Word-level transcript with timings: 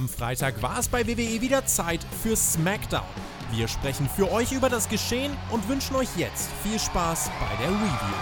Am 0.00 0.08
Freitag 0.08 0.62
war 0.62 0.78
es 0.78 0.88
bei 0.88 1.06
WWE 1.06 1.42
wieder 1.42 1.66
Zeit 1.66 2.00
für 2.22 2.34
SmackDown. 2.34 3.04
Wir 3.52 3.68
sprechen 3.68 4.08
für 4.08 4.32
euch 4.32 4.50
über 4.50 4.70
das 4.70 4.88
Geschehen 4.88 5.36
und 5.50 5.68
wünschen 5.68 5.94
euch 5.94 6.08
jetzt 6.16 6.48
viel 6.62 6.78
Spaß 6.78 7.30
bei 7.38 7.62
der 7.62 7.68
Review. 7.68 8.14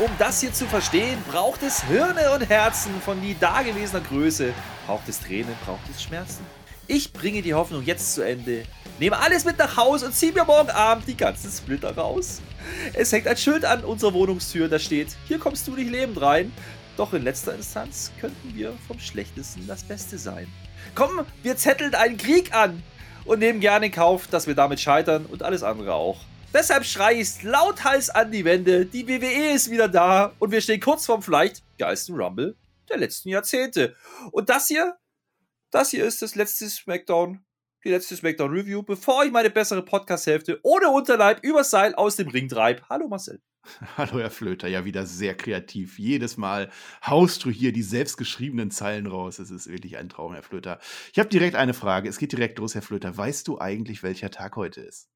Um 0.00 0.10
das 0.18 0.42
hier 0.42 0.52
zu 0.52 0.66
verstehen, 0.66 1.18
braucht 1.30 1.62
es 1.62 1.82
Hirne 1.84 2.30
und 2.32 2.46
Herzen 2.46 3.00
von 3.00 3.18
nie 3.18 3.34
dagewesener 3.40 4.02
Größe. 4.02 4.52
Braucht 4.86 5.08
es 5.08 5.18
Tränen, 5.20 5.54
braucht 5.64 5.88
es 5.90 6.02
Schmerzen. 6.02 6.44
Ich 6.86 7.14
bringe 7.14 7.40
die 7.40 7.54
Hoffnung 7.54 7.84
jetzt 7.84 8.12
zu 8.12 8.20
Ende. 8.20 8.64
Nehme 9.00 9.18
alles 9.18 9.46
mit 9.46 9.56
nach 9.56 9.78
Hause 9.78 10.06
und 10.06 10.14
ziehe 10.14 10.30
mir 10.30 10.44
morgen 10.44 10.68
Abend 10.68 11.08
die 11.08 11.16
ganzen 11.16 11.50
Splitter 11.50 11.96
raus. 11.96 12.42
Es 12.92 13.10
hängt 13.10 13.26
ein 13.26 13.36
Schild 13.38 13.64
an 13.64 13.82
unserer 13.82 14.12
Wohnungstür, 14.12 14.68
da 14.68 14.78
steht, 14.78 15.16
hier 15.26 15.38
kommst 15.38 15.66
du 15.66 15.74
nicht 15.74 15.90
lebend 15.90 16.20
rein. 16.20 16.52
Doch 16.98 17.14
in 17.14 17.22
letzter 17.22 17.54
Instanz 17.54 18.12
könnten 18.20 18.54
wir 18.54 18.74
vom 18.86 19.00
Schlechtesten 19.00 19.66
das 19.66 19.84
Beste 19.84 20.18
sein. 20.18 20.52
Komm, 20.94 21.24
wir 21.42 21.56
zetteln 21.56 21.94
einen 21.94 22.18
Krieg 22.18 22.54
an 22.54 22.82
und 23.24 23.38
nehmen 23.38 23.60
gerne 23.60 23.86
in 23.86 23.92
Kauf, 23.92 24.26
dass 24.26 24.46
wir 24.46 24.54
damit 24.54 24.80
scheitern 24.80 25.24
und 25.24 25.42
alles 25.42 25.62
andere 25.62 25.94
auch. 25.94 26.20
Deshalb 26.52 26.84
schrei 26.84 27.14
ich 27.14 27.42
lauthals 27.42 28.10
an 28.10 28.30
die 28.30 28.44
Wände, 28.44 28.84
die 28.84 29.08
WWE 29.08 29.54
ist 29.54 29.70
wieder 29.70 29.88
da 29.88 30.32
und 30.38 30.50
wir 30.50 30.60
stehen 30.60 30.80
kurz 30.80 31.06
vorm 31.06 31.22
vielleicht 31.22 31.62
geilsten 31.78 32.16
Rumble 32.16 32.54
der 32.90 32.98
letzten 32.98 33.30
Jahrzehnte. 33.30 33.96
Und 34.30 34.50
das 34.50 34.68
hier, 34.68 34.98
das 35.70 35.88
hier 35.88 36.04
ist 36.04 36.20
das 36.20 36.34
letzte 36.34 36.68
SmackDown, 36.68 37.42
die 37.84 37.90
letzte 37.90 38.16
SmackDown 38.16 38.50
Review, 38.50 38.82
bevor 38.82 39.24
ich 39.24 39.32
meine 39.32 39.50
bessere 39.50 39.82
Podcast-Hälfte 39.82 40.60
ohne 40.62 40.90
Unterleib 40.90 41.42
übers 41.42 41.70
Seil 41.70 41.94
aus 41.94 42.16
dem 42.16 42.28
Ring 42.28 42.48
treib. 42.48 42.82
Hallo 42.90 43.08
Marcel. 43.08 43.40
Hallo 43.96 44.18
Herr 44.18 44.30
Flöter, 44.30 44.68
ja 44.68 44.84
wieder 44.84 45.06
sehr 45.06 45.34
kreativ. 45.34 45.98
Jedes 45.98 46.36
Mal 46.36 46.70
haust 47.04 47.44
du 47.44 47.50
hier 47.50 47.72
die 47.72 47.82
selbstgeschriebenen 47.82 48.70
Zeilen 48.70 49.06
raus. 49.06 49.38
Es 49.38 49.50
ist 49.50 49.68
wirklich 49.68 49.96
ein 49.96 50.08
Traum, 50.08 50.32
Herr 50.32 50.42
Flöter. 50.42 50.78
Ich 51.12 51.18
habe 51.18 51.28
direkt 51.28 51.56
eine 51.56 51.74
Frage. 51.74 52.08
Es 52.08 52.18
geht 52.18 52.32
direkt 52.32 52.58
los, 52.58 52.74
Herr 52.74 52.82
Flöter. 52.82 53.16
Weißt 53.16 53.46
du 53.48 53.58
eigentlich, 53.58 54.02
welcher 54.02 54.30
Tag 54.30 54.56
heute 54.56 54.80
ist? 54.80 55.08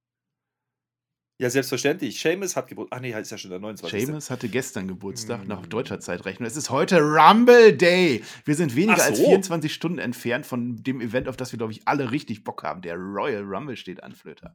Ja, 1.39 1.51
selbstverständlich. 1.51 2.21
Seamus 2.21 2.55
hat 2.55 2.69
Geburtstag. 2.69 2.97
Ach 2.97 3.01
nee, 3.01 3.11
ist 3.13 3.31
ja 3.31 3.39
schon 3.39 3.51
der 3.51 3.59
29. 3.59 4.07
Seamus 4.07 4.31
hatte 4.31 4.49
gestern 4.49 4.87
Geburtstag 4.87 5.45
mm. 5.45 5.49
nach 5.49 5.67
deutscher 5.67 5.99
Zeitrechnung. 5.99 6.47
Es 6.47 6.57
ist 6.57 6.71
heute 6.71 7.01
Rumble 7.01 7.77
Day. 7.77 8.23
Wir 8.45 8.55
sind 8.55 8.77
weniger 8.77 8.99
so. 8.99 9.03
als 9.03 9.19
24 9.19 9.75
Stunden 9.75 9.99
entfernt 9.99 10.47
von 10.47 10.77
dem 10.83 11.01
Event, 11.01 11.29
auf 11.29 11.37
das 11.37 11.51
wir, 11.51 11.57
glaube 11.57 11.73
ich, 11.73 11.89
alle 11.89 12.13
richtig 12.13 12.45
Bock 12.45 12.63
haben. 12.63 12.83
Der 12.83 12.95
Royal 12.95 13.43
Rumble 13.43 13.77
steht 13.77 14.03
an, 14.05 14.15
Flöter. 14.15 14.55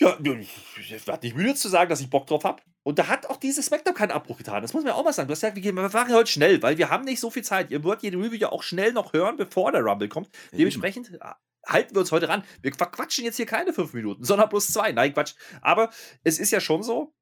Ja, 0.00 0.18
ich 0.20 1.06
werde 1.06 1.26
nicht 1.26 1.36
müde 1.36 1.54
zu 1.54 1.68
sagen, 1.68 1.88
dass 1.88 2.00
ich 2.00 2.10
Bock 2.10 2.26
drauf 2.26 2.44
habe. 2.44 2.62
Und 2.82 2.98
da 2.98 3.06
hat 3.06 3.30
auch 3.30 3.36
dieses 3.36 3.66
SmackDown 3.66 3.94
keinen 3.94 4.10
Abbruch 4.10 4.36
getan. 4.36 4.60
Das 4.60 4.74
muss 4.74 4.84
man 4.84 4.92
auch 4.92 5.04
mal 5.04 5.12
sagen. 5.12 5.28
Du 5.28 5.32
hast 5.32 5.40
gesagt, 5.40 5.62
wir 5.62 5.72
machen 5.72 6.12
heute 6.12 6.30
schnell, 6.30 6.60
weil 6.62 6.76
wir 6.76 6.90
haben 6.90 7.04
nicht 7.04 7.20
so 7.20 7.30
viel 7.30 7.44
Zeit. 7.44 7.70
Ihr 7.70 7.84
wollt 7.84 8.02
jede 8.02 8.18
Review 8.18 8.36
ja 8.36 8.50
auch 8.50 8.64
schnell 8.64 8.92
noch 8.92 9.12
hören, 9.12 9.36
bevor 9.36 9.70
der 9.72 9.82
Rumble 9.82 10.08
kommt. 10.08 10.28
Dementsprechend 10.52 11.12
halten 11.66 11.94
wir 11.94 12.00
uns 12.00 12.12
heute 12.12 12.28
ran. 12.28 12.44
Wir 12.60 12.70
quatschen 12.72 13.24
jetzt 13.24 13.36
hier 13.36 13.46
keine 13.46 13.72
fünf 13.72 13.92
Minuten, 13.92 14.24
sondern 14.24 14.48
bloß 14.48 14.68
zwei. 14.68 14.92
Nein, 14.92 15.14
Quatsch. 15.14 15.34
Aber 15.60 15.90
es 16.24 16.38
ist 16.38 16.50
ja 16.50 16.60
schon 16.60 16.82
so, 16.82 17.14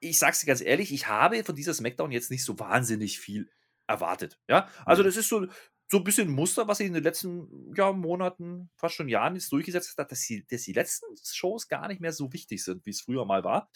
ich 0.00 0.18
sag's 0.18 0.40
dir 0.40 0.46
ganz 0.46 0.60
ehrlich, 0.60 0.92
ich 0.92 1.06
habe 1.08 1.42
von 1.44 1.54
dieser 1.54 1.74
Smackdown 1.74 2.10
jetzt 2.10 2.30
nicht 2.30 2.44
so 2.44 2.58
wahnsinnig 2.58 3.20
viel 3.20 3.50
erwartet. 3.86 4.38
Ja, 4.48 4.68
also 4.84 5.02
mhm. 5.02 5.06
das 5.06 5.16
ist 5.16 5.28
so, 5.28 5.46
so 5.90 5.98
ein 5.98 6.04
bisschen 6.04 6.28
ein 6.28 6.34
Muster, 6.34 6.68
was 6.68 6.78
sich 6.78 6.86
in 6.86 6.94
den 6.94 7.02
letzten 7.02 7.74
ja, 7.76 7.92
Monaten, 7.92 8.70
fast 8.76 8.94
schon 8.94 9.08
Jahren 9.08 9.34
jetzt 9.34 9.52
durchgesetzt 9.52 9.96
hat, 9.98 10.10
dass 10.10 10.22
die, 10.22 10.46
dass 10.46 10.62
die 10.62 10.72
letzten 10.72 11.06
Shows 11.22 11.68
gar 11.68 11.88
nicht 11.88 12.00
mehr 12.00 12.12
so 12.12 12.32
wichtig 12.32 12.64
sind, 12.64 12.84
wie 12.86 12.90
es 12.90 13.02
früher 13.02 13.24
mal 13.24 13.44
war. 13.44 13.70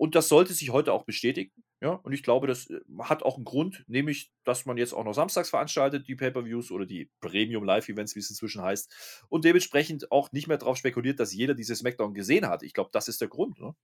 Und 0.00 0.14
das 0.14 0.30
sollte 0.30 0.54
sich 0.54 0.70
heute 0.70 0.94
auch 0.94 1.04
bestätigen. 1.04 1.52
Ja, 1.82 1.90
und 1.90 2.14
ich 2.14 2.22
glaube, 2.22 2.46
das 2.46 2.70
äh, 2.70 2.80
hat 3.00 3.22
auch 3.22 3.36
einen 3.36 3.44
Grund, 3.44 3.84
nämlich, 3.86 4.32
dass 4.44 4.64
man 4.64 4.78
jetzt 4.78 4.94
auch 4.94 5.04
noch 5.04 5.12
samstags 5.12 5.50
veranstaltet, 5.50 6.08
die 6.08 6.14
Pay-Per-Views 6.14 6.70
oder 6.70 6.86
die 6.86 7.10
Premium 7.20 7.64
Live-Events, 7.64 8.14
wie 8.14 8.20
es 8.20 8.30
inzwischen 8.30 8.62
heißt. 8.62 9.24
Und 9.28 9.44
dementsprechend 9.44 10.10
auch 10.10 10.32
nicht 10.32 10.48
mehr 10.48 10.56
darauf 10.56 10.78
spekuliert, 10.78 11.20
dass 11.20 11.34
jeder 11.34 11.52
diese 11.52 11.76
Smackdown 11.76 12.14
gesehen 12.14 12.48
hat. 12.48 12.62
Ich 12.62 12.72
glaube, 12.72 12.88
das 12.94 13.08
ist 13.08 13.20
der 13.20 13.28
Grund. 13.28 13.60
Ne? 13.60 13.74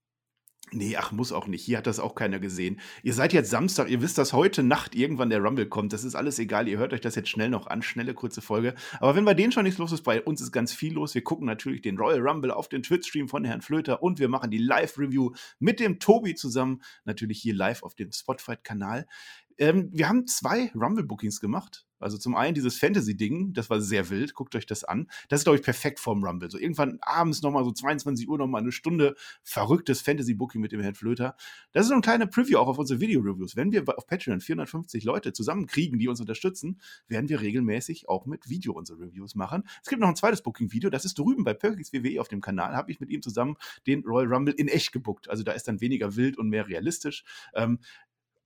Nee, 0.73 0.97
ach, 0.97 1.13
muss 1.13 1.31
auch 1.31 1.47
nicht. 1.47 1.63
Hier 1.63 1.77
hat 1.77 1.87
das 1.87 1.99
auch 1.99 2.13
keiner 2.13 2.39
gesehen. 2.39 2.81
Ihr 3.01 3.13
seid 3.13 3.31
jetzt 3.31 3.49
Samstag, 3.49 3.89
ihr 3.89 4.01
wisst, 4.01 4.17
dass 4.17 4.33
heute 4.33 4.63
Nacht 4.63 4.95
irgendwann 4.95 5.29
der 5.29 5.39
Rumble 5.39 5.65
kommt. 5.65 5.93
Das 5.93 6.03
ist 6.03 6.13
alles 6.13 6.39
egal. 6.39 6.67
Ihr 6.67 6.77
hört 6.77 6.91
euch 6.91 6.99
das 6.99 7.15
jetzt 7.15 7.29
schnell 7.29 7.49
noch 7.49 7.67
an. 7.67 7.81
Schnelle, 7.81 8.13
kurze 8.13 8.41
Folge. 8.41 8.75
Aber 8.99 9.15
wenn 9.15 9.23
bei 9.23 9.33
denen 9.33 9.53
schon 9.53 9.63
nichts 9.63 9.79
los 9.79 9.93
ist, 9.93 10.01
bei 10.01 10.21
uns 10.21 10.41
ist 10.41 10.51
ganz 10.51 10.73
viel 10.73 10.93
los. 10.93 11.15
Wir 11.15 11.23
gucken 11.23 11.45
natürlich 11.45 11.81
den 11.81 11.97
Royal 11.97 12.19
Rumble 12.19 12.51
auf 12.51 12.67
den 12.67 12.83
Twitch-Stream 12.83 13.29
von 13.29 13.45
Herrn 13.45 13.61
Flöter 13.61 14.03
und 14.03 14.19
wir 14.19 14.27
machen 14.27 14.51
die 14.51 14.57
Live-Review 14.57 15.31
mit 15.59 15.79
dem 15.79 15.99
Tobi 15.99 16.35
zusammen. 16.35 16.81
Natürlich 17.05 17.41
hier 17.41 17.55
live 17.55 17.83
auf 17.83 17.95
dem 17.95 18.11
Spotify-Kanal. 18.11 19.07
Ähm, 19.57 19.89
wir 19.91 20.09
haben 20.09 20.27
zwei 20.27 20.71
Rumble-Bookings 20.75 21.39
gemacht. 21.39 21.87
Also 21.99 22.17
zum 22.17 22.35
einen 22.35 22.53
dieses 22.53 22.77
Fantasy-Ding, 22.77 23.53
das 23.53 23.69
war 23.69 23.81
sehr 23.81 24.09
wild, 24.09 24.33
guckt 24.33 24.55
euch 24.55 24.65
das 24.65 24.83
an. 24.83 25.07
Das 25.29 25.39
ist, 25.39 25.43
glaube 25.45 25.57
ich, 25.57 25.63
perfekt 25.63 25.99
vorm 25.99 26.23
Rumble. 26.23 26.51
So 26.51 26.59
irgendwann 26.59 26.99
abends 27.01 27.41
nochmal 27.41 27.63
so 27.63 27.71
22 27.71 28.29
Uhr 28.29 28.37
nochmal 28.37 28.61
eine 28.61 28.71
Stunde 28.71 29.15
verrücktes 29.43 30.01
Fantasy-Booking 30.01 30.61
mit 30.61 30.71
dem 30.71 30.81
Herrn 30.81 30.95
Flöter. 30.95 31.35
Das 31.71 31.83
ist 31.83 31.89
so 31.89 31.95
ein 31.95 32.01
kleiner 32.01 32.27
Preview 32.27 32.59
auch 32.59 32.67
auf 32.67 32.77
unsere 32.77 32.99
Video-Reviews. 32.99 33.55
Wenn 33.55 33.71
wir 33.71 33.83
auf 33.97 34.05
Patreon 34.05 34.41
450 34.41 35.03
Leute 35.03 35.33
zusammenkriegen, 35.33 35.97
die 35.97 36.07
uns 36.07 36.19
unterstützen, 36.19 36.79
werden 37.07 37.29
wir 37.29 37.41
regelmäßig 37.41 38.07
auch 38.07 38.25
mit 38.25 38.47
Video 38.47 38.73
unsere 38.73 38.99
Reviews 38.99 39.35
machen. 39.35 39.63
Es 39.81 39.89
gibt 39.89 40.01
noch 40.01 40.09
ein 40.09 40.15
zweites 40.15 40.43
Booking-Video, 40.43 40.89
das 40.89 41.05
ist 41.05 41.17
drüben 41.17 41.43
bei 41.43 41.53
Perkins 41.53 41.93
WWE 41.93 42.21
auf 42.21 42.27
dem 42.27 42.41
Kanal, 42.41 42.75
habe 42.75 42.91
ich 42.91 42.99
mit 42.99 43.09
ihm 43.09 43.21
zusammen 43.21 43.55
den 43.87 44.03
Royal 44.03 44.31
Rumble 44.31 44.53
in 44.53 44.67
echt 44.67 44.91
gebuckt. 44.91 45.29
Also 45.29 45.43
da 45.43 45.53
ist 45.53 45.67
dann 45.67 45.81
weniger 45.81 46.15
wild 46.15 46.37
und 46.37 46.49
mehr 46.49 46.67
realistisch. 46.67 47.23
Ähm, 47.55 47.79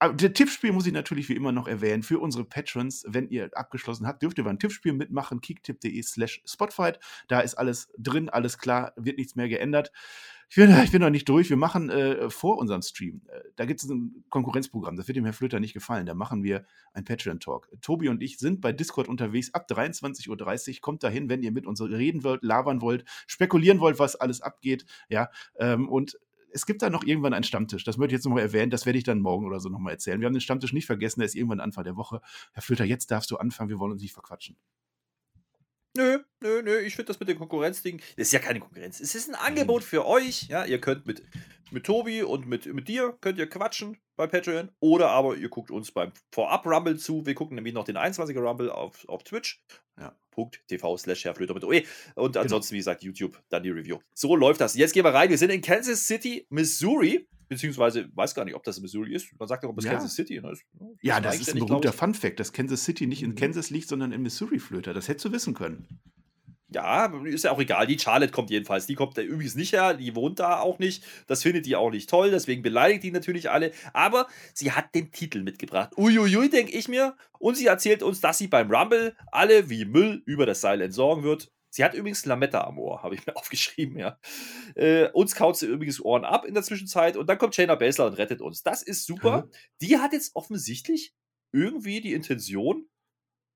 aber 0.02 0.16
der 0.16 0.34
Tippspiel 0.34 0.72
muss 0.72 0.88
ich 0.88 0.94
natürlich 0.94 1.30
wie 1.30 1.36
immer 1.36 1.52
noch 1.52 1.68
erwähnen. 1.68 2.02
Für 2.02 2.18
unsere 2.18 2.44
Patrons, 2.44 3.06
wenn 3.08 3.30
ihr 3.30 3.52
abgeschlossen 3.54 4.08
habt, 4.08 4.24
dürft 4.24 4.36
ihr 4.40 4.44
beim 4.44 4.58
Tippspiel 4.58 4.94
mitmachen. 4.94 5.42
kicktipp.de 5.42 6.02
slash 6.02 6.42
spotfight. 6.44 7.00
Da 7.28 7.42
ist 7.42 7.54
alles 7.54 7.88
drin, 8.00 8.28
alles 8.28 8.58
klar, 8.58 8.94
wird 8.96 9.20
nichts 9.20 9.36
mehr 9.36 9.48
geändert. 9.48 9.92
Ich 10.50 10.56
bin, 10.56 10.76
ich 10.84 10.92
bin 10.92 11.02
noch 11.02 11.12
nicht 11.12 11.30
durch. 11.30 11.52
Wir 11.52 11.56
machen 11.56 11.92
äh, 11.92 12.32
vor 12.32 12.58
unserem 12.58 12.82
Stream, 12.82 13.22
äh, 13.28 13.42
da 13.58 13.66
gibt 13.66 13.84
es 13.84 13.90
ein 13.90 14.26
Konkurrenzprogramm, 14.30 14.96
das 14.96 15.08
wird 15.08 15.18
dem 15.18 15.24
Herr 15.24 15.34
Flöter 15.34 15.60
nicht 15.60 15.74
gefallen. 15.74 16.08
Da 16.08 16.16
machen 16.16 16.44
wir 16.44 16.66
ein 16.94 17.06
Patreon-Talk. 17.06 17.70
Tobi 17.84 18.10
und 18.10 18.24
ich 18.24 18.40
sind 18.40 18.60
bei 18.60 18.72
Discord 18.72 19.08
unterwegs 19.08 19.54
ab 19.54 19.68
23.30 19.70 20.30
Uhr. 20.30 20.82
Kommt 20.82 21.04
dahin, 21.04 21.30
wenn 21.30 21.44
ihr 21.44 21.52
mit 21.52 21.68
uns 21.68 21.80
reden 21.80 22.24
wollt, 22.24 22.42
labern 22.44 22.82
wollt, 22.82 23.06
spekulieren 23.28 23.80
wollt, 23.80 24.00
was 24.00 24.16
alles 24.16 24.42
abgeht. 24.42 24.84
Ja, 25.10 25.30
ähm, 25.60 25.88
und 25.88 26.18
es 26.54 26.66
gibt 26.66 26.82
da 26.82 26.90
noch 26.90 27.04
irgendwann 27.04 27.34
einen 27.34 27.44
Stammtisch. 27.44 27.84
Das 27.84 27.98
möchte 27.98 28.14
ich 28.14 28.20
jetzt 28.20 28.26
nochmal 28.26 28.44
erwähnen. 28.44 28.72
Das 28.72 28.86
werde 28.86 28.98
ich 28.98 29.04
dann 29.04 29.20
morgen 29.20 29.46
oder 29.46 29.60
so 29.60 29.70
nochmal 29.70 29.94
erzählen. 29.94 30.20
Wir 30.20 30.26
haben 30.26 30.34
den 30.34 30.42
Stammtisch 30.42 30.74
nicht 30.74 30.86
vergessen. 30.86 31.20
Der 31.20 31.26
ist 31.26 31.36
irgendwann 31.36 31.60
Anfang 31.60 31.84
der 31.84 31.98
Woche. 31.98 32.22
Herr 32.54 32.62
Flöter, 32.62 32.86
jetzt 32.86 33.12
darfst 33.12 33.32
du 33.32 33.38
anfangen. 33.38 33.70
Wir 33.70 33.80
wollen 33.80 33.92
uns 33.92 34.02
nicht 34.02 34.14
verquatschen. 34.14 34.58
Nö, 35.98 36.20
nö, 36.42 36.62
nö, 36.64 36.80
ich 36.80 36.96
finde 36.96 37.08
das 37.08 37.20
mit 37.20 37.28
dem 37.28 37.38
Konkurrenzding, 37.38 37.98
das 38.16 38.28
ist 38.28 38.32
ja 38.32 38.40
keine 38.40 38.62
Konkurrenz. 38.62 39.02
Es 39.02 39.14
ist 39.14 39.28
ein 39.28 39.36
Angebot 39.36 39.84
für 39.84 40.06
euch. 40.06 40.48
Ja, 40.48 40.64
ihr 40.64 40.80
könnt 40.80 41.06
mit, 41.06 41.22
mit 41.70 41.86
Tobi 41.86 42.24
und 42.24 42.48
mit, 42.48 42.66
mit 42.74 42.88
dir 42.88 43.18
könnt 43.20 43.38
ihr 43.38 43.50
quatschen 43.50 43.98
bei 44.16 44.26
Patreon. 44.26 44.72
Oder 44.80 45.10
aber 45.10 45.36
ihr 45.36 45.50
guckt 45.50 45.70
uns 45.70 45.92
beim 45.92 46.14
Vorab-Rumble 46.32 46.98
zu. 46.98 47.26
Wir 47.26 47.36
gucken 47.36 47.56
nämlich 47.56 47.74
noch 47.74 47.84
den 47.84 47.98
21er 47.98 48.40
Rumble 48.40 48.72
auf, 48.72 49.08
auf 49.10 49.24
Twitch. 49.24 49.62
Ja. 50.38 50.50
.tv 50.68 50.98
slash 50.98 51.26
mit 51.26 51.50
OE. 51.64 51.84
Und 52.16 52.34
genau. 52.34 52.42
ansonsten, 52.42 52.72
genau. 52.72 52.72
wie 52.72 52.78
gesagt, 52.78 53.04
YouTube, 53.04 53.42
dann 53.50 53.64
die 53.64 53.70
Review. 53.70 54.00
So 54.14 54.36
läuft 54.36 54.62
das. 54.62 54.76
Jetzt 54.76 54.94
gehen 54.94 55.04
wir 55.04 55.14
rein. 55.14 55.30
Wir 55.30 55.38
sind 55.38 55.50
in 55.50 55.62
Kansas 55.62 56.06
City, 56.06 56.46
Missouri. 56.50 57.28
Beziehungsweise, 57.50 58.10
weiß 58.16 58.34
gar 58.34 58.46
nicht, 58.46 58.56
ob 58.56 58.64
das 58.64 58.78
in 58.78 58.84
Missouri 58.84 59.14
ist. 59.14 59.28
Man 59.38 59.46
sagt 59.46 59.66
doch, 59.66 59.70
ob 59.70 59.78
es 59.78 59.84
ja. 59.84 59.92
Kansas 59.92 60.16
City 60.16 60.36
ist. 60.38 60.44
Das 60.46 60.60
ja, 61.02 61.20
das 61.20 61.40
ist 61.40 61.54
ein 61.54 61.60
berühmter 61.60 61.92
Fun-Fact, 61.92 62.40
dass 62.40 62.54
Kansas 62.54 62.86
City 62.86 63.08
nicht 63.08 63.24
in 63.24 63.32
mhm. 63.32 63.36
Kansas 63.36 63.70
liegt, 63.70 63.90
sondern 63.90 64.14
in 64.14 64.22
Missouri, 64.22 64.58
Flöter. 64.58 64.94
Das 64.94 65.10
hättest 65.10 65.26
du 65.26 65.34
wissen 65.34 65.54
können. 65.54 66.00
Ja, 66.74 67.06
ist 67.26 67.44
ja 67.44 67.52
auch 67.52 67.60
egal. 67.60 67.86
Die 67.86 68.00
Charlotte 68.00 68.32
kommt 68.32 68.50
jedenfalls. 68.50 68.86
Die 68.86 68.96
kommt 68.96 69.18
da 69.18 69.22
übrigens 69.22 69.56
nicht 69.56 69.74
her. 69.74 69.94
Die 69.94 70.16
wohnt 70.16 70.40
da 70.40 70.60
auch 70.60 70.80
nicht. 70.80 71.04
Das 71.28 71.44
findet 71.44 71.66
die 71.66 71.76
auch 71.76 71.92
nicht 71.92 72.10
toll. 72.10 72.32
Deswegen 72.32 72.62
beleidigt 72.62 73.04
die 73.04 73.12
natürlich 73.12 73.50
alle. 73.50 73.72
Aber 73.92 74.28
sie 74.54 74.72
hat 74.72 74.96
den 74.96 75.12
Titel 75.12 75.44
mitgebracht. 75.44 75.92
Uiuiui, 75.98 76.50
denke 76.50 76.72
ich 76.72 76.88
mir. 76.88 77.18
Und 77.40 77.56
sie 77.56 77.66
erzählt 77.66 78.04
uns, 78.04 78.22
dass 78.22 78.38
sie 78.38 78.48
beim 78.48 78.72
Rumble 78.72 79.16
alle 79.32 79.70
wie 79.70 79.84
Müll 79.84 80.24
über 80.26 80.46
das 80.46 80.62
Seil 80.62 80.80
entsorgen 80.82 81.24
wird. 81.24 81.52
Sie 81.74 81.84
hat 81.84 81.94
übrigens 81.94 82.26
Lametta 82.26 82.66
am 82.66 82.80
Ohr, 82.80 83.02
habe 83.02 83.16
ich 83.16 83.26
mir 83.26 83.36
aufgeschrieben, 83.38 83.98
ja. 83.98 84.20
Äh, 84.76 85.10
uns 85.12 85.36
kaut 85.36 85.58
sie 85.58 85.68
übrigens 85.68 86.02
Ohren 86.02 86.26
ab 86.26 86.46
in 86.46 86.54
der 86.54 86.64
Zwischenzeit 86.64 87.16
und 87.16 87.28
dann 87.28 87.38
kommt 87.38 87.56
Shayna 87.56 87.76
Baszler 87.76 88.08
und 88.08 88.18
rettet 88.18 88.42
uns. 88.42 88.62
Das 88.62 88.82
ist 88.82 89.06
super. 89.06 89.46
Mhm. 89.46 89.52
Die 89.82 89.98
hat 89.98 90.12
jetzt 90.12 90.36
offensichtlich 90.36 91.14
irgendwie 91.54 92.02
die 92.02 92.14
Intention, 92.14 92.90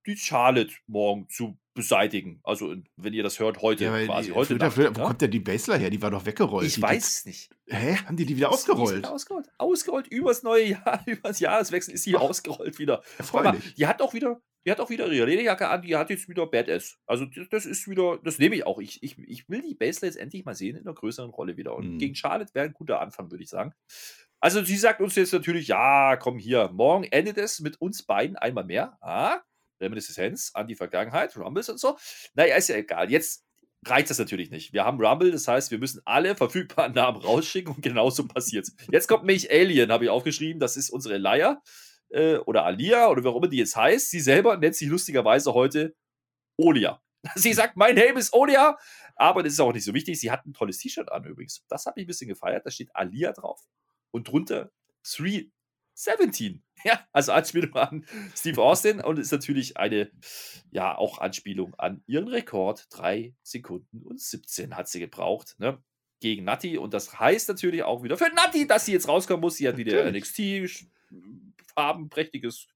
die 0.05 0.15
Charlotte 0.15 0.73
morgen 0.87 1.27
zu 1.29 1.57
beseitigen. 1.75 2.39
Also, 2.43 2.75
wenn 2.95 3.13
ihr 3.13 3.21
das 3.21 3.39
hört, 3.39 3.61
heute 3.61 3.83
ja, 3.83 4.05
quasi. 4.05 4.29
Die, 4.29 4.33
heute 4.35 4.55
Nacht, 4.55 4.77
wo 4.77 4.81
ja? 4.81 4.89
kommt 4.91 5.21
denn 5.21 5.29
die 5.29 5.39
Basler 5.39 5.77
her? 5.77 5.91
Die 5.91 6.01
war 6.01 6.09
doch 6.09 6.25
weggerollt. 6.25 6.65
Ich 6.65 6.75
die, 6.75 6.81
weiß 6.81 7.07
es 7.07 7.25
nicht. 7.25 7.49
Hä? 7.67 7.97
Haben 7.97 8.17
die 8.17 8.25
die 8.25 8.35
wieder 8.37 8.49
ausgerollt? 8.49 9.05
Die 9.05 9.09
ausgerollt. 9.09 9.47
Ausgerollt 9.59 10.07
übers 10.07 10.41
neue 10.41 10.69
Jahr, 10.69 11.03
übers 11.05 11.39
Jahreswechsel 11.39 11.93
ist 11.93 12.03
sie 12.03 12.15
Ach, 12.15 12.21
ausgerollt 12.21 12.79
wieder. 12.79 13.03
Erfreulich. 13.17 13.75
Die 13.75 13.85
hat 13.85 14.01
auch 14.01 14.13
wieder 14.13 14.41
Die 14.65 14.71
hat 14.71 14.79
auch 14.79 14.89
wieder 14.89 15.11
ihre 15.11 15.27
Lederjacke 15.27 15.67
an, 15.67 15.83
die 15.83 15.95
hat 15.95 16.09
jetzt 16.09 16.27
wieder 16.27 16.47
Badass. 16.47 16.97
Also 17.05 17.25
das, 17.51 17.65
ist 17.67 17.87
wieder, 17.87 18.17
das 18.23 18.39
nehme 18.39 18.55
ich 18.55 18.65
auch. 18.65 18.79
Ich, 18.79 19.03
ich, 19.03 19.17
ich 19.19 19.47
will 19.47 19.61
die 19.61 19.75
Basler 19.75 20.07
jetzt 20.07 20.17
endlich 20.17 20.43
mal 20.45 20.55
sehen 20.55 20.75
in 20.75 20.83
einer 20.87 20.95
größeren 20.95 21.29
Rolle 21.29 21.55
wieder. 21.57 21.75
Und 21.75 21.93
Mhm. 21.93 21.97
gegen 21.99 22.15
Charlotte 22.15 22.53
wäre 22.55 22.65
ein 22.65 22.73
guter 22.73 22.99
Anfang, 22.99 23.29
würde 23.29 23.43
ich 23.43 23.49
sagen. 23.49 23.73
Also 24.39 24.63
sie 24.63 24.77
sagt 24.77 25.01
uns 25.01 25.15
jetzt 25.15 25.33
natürlich, 25.33 25.67
ja, 25.67 26.17
komm 26.17 26.37
hier, 26.39 26.69
morgen 26.73 27.03
endet 27.05 27.37
es 27.37 27.59
mit 27.59 27.81
uns 27.81 28.03
beiden 28.03 28.35
einmal 28.37 28.63
mehr. 28.63 28.97
Ah, 29.01 29.39
Reminiszenz 29.79 30.51
an 30.53 30.67
die 30.67 30.75
Vergangenheit, 30.75 31.35
Rumbles 31.37 31.69
und 31.69 31.79
so. 31.79 31.97
Naja, 32.33 32.55
ist 32.55 32.69
ja 32.69 32.75
egal. 32.75 33.11
Jetzt 33.11 33.45
reicht 33.85 34.09
das 34.09 34.19
natürlich 34.19 34.51
nicht. 34.51 34.73
Wir 34.73 34.85
haben 34.85 35.03
Rumble, 35.03 35.31
das 35.31 35.47
heißt, 35.47 35.71
wir 35.71 35.77
müssen 35.77 36.01
alle 36.05 36.35
verfügbaren 36.35 36.93
Namen 36.93 37.21
rausschicken 37.21 37.75
und 37.75 37.81
genauso 37.81 38.27
passiert 38.27 38.67
Jetzt 38.91 39.07
kommt 39.07 39.23
nämlich 39.23 39.51
Alien, 39.51 39.91
habe 39.91 40.05
ich 40.05 40.09
aufgeschrieben. 40.09 40.59
Das 40.59 40.77
ist 40.77 40.89
unsere 40.89 41.17
Leier 41.17 41.61
äh, 42.09 42.37
oder 42.37 42.65
Alia 42.65 43.09
oder 43.09 43.23
wer 43.23 43.31
auch 43.31 43.37
immer 43.37 43.47
die 43.47 43.57
jetzt 43.57 43.75
heißt. 43.75 44.09
Sie 44.09 44.19
selber 44.19 44.57
nennt 44.57 44.75
sich 44.75 44.87
lustigerweise 44.87 45.53
heute 45.53 45.95
Olia. 46.57 47.01
Sie 47.35 47.53
sagt, 47.53 47.75
mein 47.75 47.95
Name 47.95 48.19
ist 48.19 48.33
Olia, 48.33 48.77
aber 49.15 49.43
das 49.43 49.53
ist 49.53 49.59
auch 49.59 49.73
nicht 49.73 49.85
so 49.85 49.93
wichtig. 49.93 50.19
Sie 50.19 50.31
hat 50.31 50.45
ein 50.45 50.53
tolles 50.53 50.77
T-Shirt 50.77 51.11
an 51.11 51.25
übrigens. 51.25 51.63
Das 51.67 51.85
habe 51.85 51.99
ich 51.99 52.05
ein 52.05 52.07
bisschen 52.07 52.27
gefeiert. 52.27 52.65
Da 52.65 52.71
steht 52.71 52.95
Alia 52.95 53.31
drauf 53.31 53.61
und 54.11 54.27
drunter 54.27 54.71
317. 55.95 56.61
Ja, 56.83 56.99
also 57.13 57.31
Anspielung 57.31 57.73
an 57.73 58.05
Steve 58.35 58.61
Austin 58.61 59.01
und 59.01 59.17
ist 59.17 59.31
natürlich 59.31 59.75
eine, 59.77 60.11
ja, 60.69 60.95
auch 60.95 61.17
Anspielung 61.17 61.73
an 61.79 62.03
ihren 62.05 62.27
Rekord. 62.27 62.85
3 62.91 63.33
Sekunden 63.41 64.03
und 64.03 64.21
17 64.21 64.75
hat 64.75 64.87
sie 64.87 64.99
gebraucht, 64.99 65.55
ne? 65.57 65.81
Gegen 66.19 66.43
Natti 66.43 66.77
und 66.77 66.93
das 66.93 67.19
heißt 67.19 67.49
natürlich 67.49 67.81
auch 67.81 68.03
wieder 68.03 68.17
für 68.17 68.29
Natti, 68.35 68.67
dass 68.67 68.85
sie 68.85 68.91
jetzt 68.91 69.07
rauskommen 69.07 69.41
muss. 69.41 69.55
Sie 69.55 69.67
hat 69.67 69.77
wieder 69.77 70.03
Natürlich. 70.03 70.87
NXT-farbenprächtiges 71.75 72.67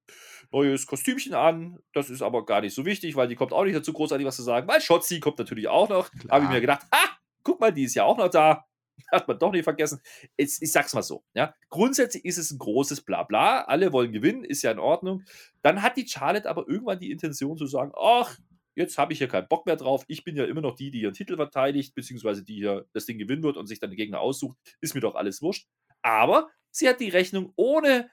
neues 0.51 0.87
Kostümchen 0.87 1.35
an. 1.35 1.77
Das 1.93 2.09
ist 2.09 2.23
aber 2.23 2.45
gar 2.45 2.61
nicht 2.61 2.73
so 2.73 2.85
wichtig, 2.85 3.15
weil 3.15 3.27
die 3.27 3.35
kommt 3.35 3.53
auch 3.53 3.63
nicht 3.63 3.75
dazu, 3.75 3.93
großartig 3.93 4.25
was 4.25 4.37
zu 4.37 4.43
sagen. 4.43 4.67
Weil 4.67 4.81
Shotzi 4.81 5.19
kommt 5.19 5.37
natürlich 5.37 5.67
auch 5.67 5.87
noch. 5.87 6.09
Habe 6.29 6.45
ich 6.45 6.49
mir 6.51 6.61
gedacht, 6.61 6.81
ah, 6.89 7.09
guck 7.43 7.59
mal, 7.59 7.71
die 7.71 7.83
ist 7.83 7.93
ja 7.95 8.05
auch 8.05 8.17
noch 8.17 8.29
da. 8.29 8.65
Hat 9.11 9.27
man 9.27 9.39
doch 9.39 9.51
nicht 9.51 9.63
vergessen. 9.63 10.01
Jetzt, 10.37 10.61
ich 10.61 10.71
sag's 10.71 10.93
mal 10.93 11.03
so. 11.03 11.23
Ja. 11.33 11.53
Grundsätzlich 11.69 12.25
ist 12.25 12.37
es 12.37 12.51
ein 12.51 12.59
großes 12.59 13.01
Blabla. 13.01 13.61
Alle 13.63 13.91
wollen 13.93 14.11
gewinnen, 14.11 14.43
ist 14.43 14.61
ja 14.61 14.71
in 14.71 14.79
Ordnung. 14.79 15.23
Dann 15.61 15.81
hat 15.81 15.97
die 15.97 16.07
Charlotte 16.07 16.49
aber 16.49 16.67
irgendwann 16.67 16.99
die 16.99 17.11
Intention 17.11 17.57
zu 17.57 17.65
sagen: 17.67 17.91
Ach, 17.95 18.37
jetzt 18.75 18.97
habe 18.97 19.13
ich 19.13 19.19
hier 19.19 19.27
keinen 19.27 19.47
Bock 19.47 19.65
mehr 19.65 19.75
drauf. 19.75 20.03
Ich 20.07 20.23
bin 20.23 20.35
ja 20.35 20.45
immer 20.45 20.61
noch 20.61 20.75
die, 20.75 20.91
die 20.91 21.01
ihren 21.01 21.13
Titel 21.13 21.35
verteidigt, 21.35 21.95
beziehungsweise 21.95 22.43
die 22.43 22.55
hier 22.55 22.87
das 22.93 23.05
Ding 23.05 23.17
gewinnen 23.17 23.43
wird 23.43 23.57
und 23.57 23.67
sich 23.67 23.79
dann 23.79 23.89
den 23.89 23.97
Gegner 23.97 24.19
aussucht. 24.19 24.57
Ist 24.81 24.95
mir 24.95 25.01
doch 25.01 25.15
alles 25.15 25.41
wurscht. 25.41 25.67
Aber 26.01 26.49
sie 26.71 26.87
hat 26.87 26.99
die 26.99 27.09
Rechnung 27.09 27.51
ohne 27.55 28.09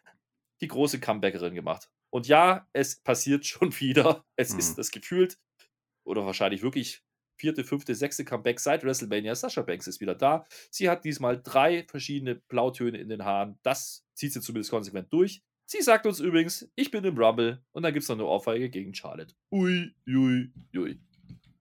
die 0.61 0.69
große 0.69 1.01
Comebackerin 1.01 1.55
gemacht. 1.55 1.91
Und 2.11 2.27
ja, 2.29 2.67
es 2.73 3.01
passiert 3.03 3.45
schon 3.47 3.79
wieder. 3.81 4.25
Es 4.37 4.53
Mhm. 4.55 4.59
ist 4.59 4.79
das 4.79 4.91
gefühlt 4.91 5.39
oder 6.05 6.25
wahrscheinlich 6.25 6.63
wirklich 6.63 7.03
vierte, 7.37 7.65
fünfte, 7.65 7.95
sechste 7.95 8.25
Comeback 8.25 8.61
seit 8.61 8.85
WrestleMania. 8.85 9.35
Sasha 9.35 9.63
Banks 9.63 9.87
ist 9.87 10.01
wieder 10.01 10.15
da. 10.15 10.47
Sie 10.71 10.89
hat 10.91 11.05
diesmal 11.05 11.41
drei 11.43 11.85
verschiedene 11.89 12.35
Blautöne 12.35 12.99
in 12.99 13.09
den 13.09 13.25
Haaren. 13.25 13.59
Das 13.63 14.05
zieht 14.15 14.33
sie 14.33 14.41
zumindest 14.41 14.71
konsequent 14.71 15.13
durch. 15.13 15.43
Sie 15.69 15.83
sagt 15.83 16.07
uns 16.07 16.21
übrigens, 16.21 16.71
ich 16.77 16.91
bin 16.93 17.05
im 17.05 17.19
Rumble 17.19 17.63
und 17.73 17.83
dann 17.83 17.93
gibt 17.93 18.05
es 18.05 18.09
noch 18.09 18.17
eine 18.17 18.25
Ohrfeige 18.25 18.71
gegen 18.71 18.95
Charlotte. 18.95 19.35
Ui, 19.51 19.93
ui, 20.09 20.53
ui. 20.77 21.01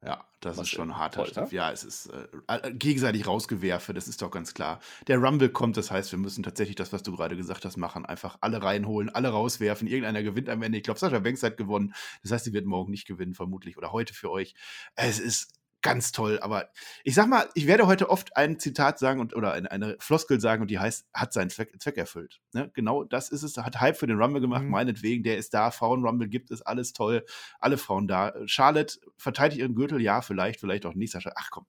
Ja, 0.06 0.24
das 0.39 0.57
Was 0.57 0.68
ist 0.68 0.74
schon 0.74 0.95
harter 0.95 1.24
Toll, 1.24 1.31
Stoff. 1.31 1.51
ne? 1.51 1.57
Ja, 1.57 1.72
es 1.72 1.83
ist 1.83 2.07
äh, 2.07 2.28
äh, 2.48 2.71
gegenseitig 2.74 3.25
rausgewerfe, 3.25 3.92
das 3.95 4.07
ist 4.07 4.21
doch 4.21 4.30
ganz 4.30 4.54
klar. 4.54 4.80
Der 5.07 5.18
Rumble 5.18 5.50
kommt, 5.50 5.78
das 5.78 5.89
heißt, 5.89 6.12
wir 6.12 6.19
müssen 6.19 6.44
tatsächlich 6.44 6.75
das, 6.75 6.94
was 6.94 7.01
du 7.01 7.16
gerade 7.16 7.36
gesagt 7.36 7.66
hast, 7.66 7.78
machen. 7.78 8.06
Einfach 8.06 8.38
alle 8.42 8.62
reinholen, 8.62 9.10
alle 9.10 9.30
rauswerfen. 9.30 9.88
Irgendeiner 9.88 10.21
gewinnt 10.21 10.50
am 10.50 10.62
Ende. 10.62 10.78
Ich 10.78 10.83
glaube, 10.83 11.00
Sascha 11.00 11.18
Banks 11.18 11.42
hat 11.42 11.57
gewonnen. 11.57 11.95
Das 12.21 12.31
heißt, 12.31 12.45
sie 12.45 12.54
wird 12.54 12.68
morgen 12.68 12.92
nicht 12.92 13.07
gewinnen, 13.07 13.33
vermutlich. 13.33 13.78
Oder 13.80 13.92
heute 13.92 14.13
für 14.13 14.30
euch. 14.30 14.54
Es 14.95 15.18
ist 15.19 15.51
ganz 15.86 16.12
toll. 16.12 16.40
Aber 16.42 16.70
ich 17.04 17.14
sag 17.14 17.28
mal, 17.28 17.48
ich 17.54 17.68
werde 17.68 17.86
heute 17.86 18.10
oft 18.10 18.36
ein 18.36 18.60
Zitat 18.60 18.98
sagen 18.98 19.20
und, 19.20 19.36
oder 19.36 19.54
eine, 19.54 19.70
eine 19.70 19.96
Floskel 20.00 20.42
sagen 20.42 20.64
und 20.64 20.72
die 20.72 20.80
heißt, 20.80 21.06
hat 21.14 21.32
seinen 21.32 21.52
Zweck, 21.52 21.80
Zweck 21.80 21.96
erfüllt. 21.98 22.42
Ne? 22.54 22.72
Genau 22.74 23.04
das 23.04 23.30
ist 23.30 23.44
es. 23.44 23.56
Hat 23.56 23.80
Hype 23.80 23.96
für 23.96 24.08
den 24.08 24.20
Rumble 24.20 24.42
gemacht, 24.42 24.64
Mhm. 24.64 24.70
meinetwegen. 24.72 25.24
Der 25.24 25.38
ist 25.38 25.54
da. 25.54 25.70
Frauen-Rumble 25.70 26.28
gibt 26.28 26.50
es, 26.50 26.64
alles 26.64 26.92
toll. 26.94 27.24
Alle 27.60 27.78
Frauen 27.78 28.08
da. 28.08 28.34
Charlotte 28.48 28.98
verteidigt 29.18 29.60
ihren 29.62 29.76
Gürtel, 29.76 30.02
ja, 30.02 30.22
vielleicht, 30.22 30.60
vielleicht 30.60 30.88
auch 30.88 30.96
nicht. 30.96 31.12
Sascha, 31.12 31.32
ach 31.36 31.52
komm, 31.52 31.68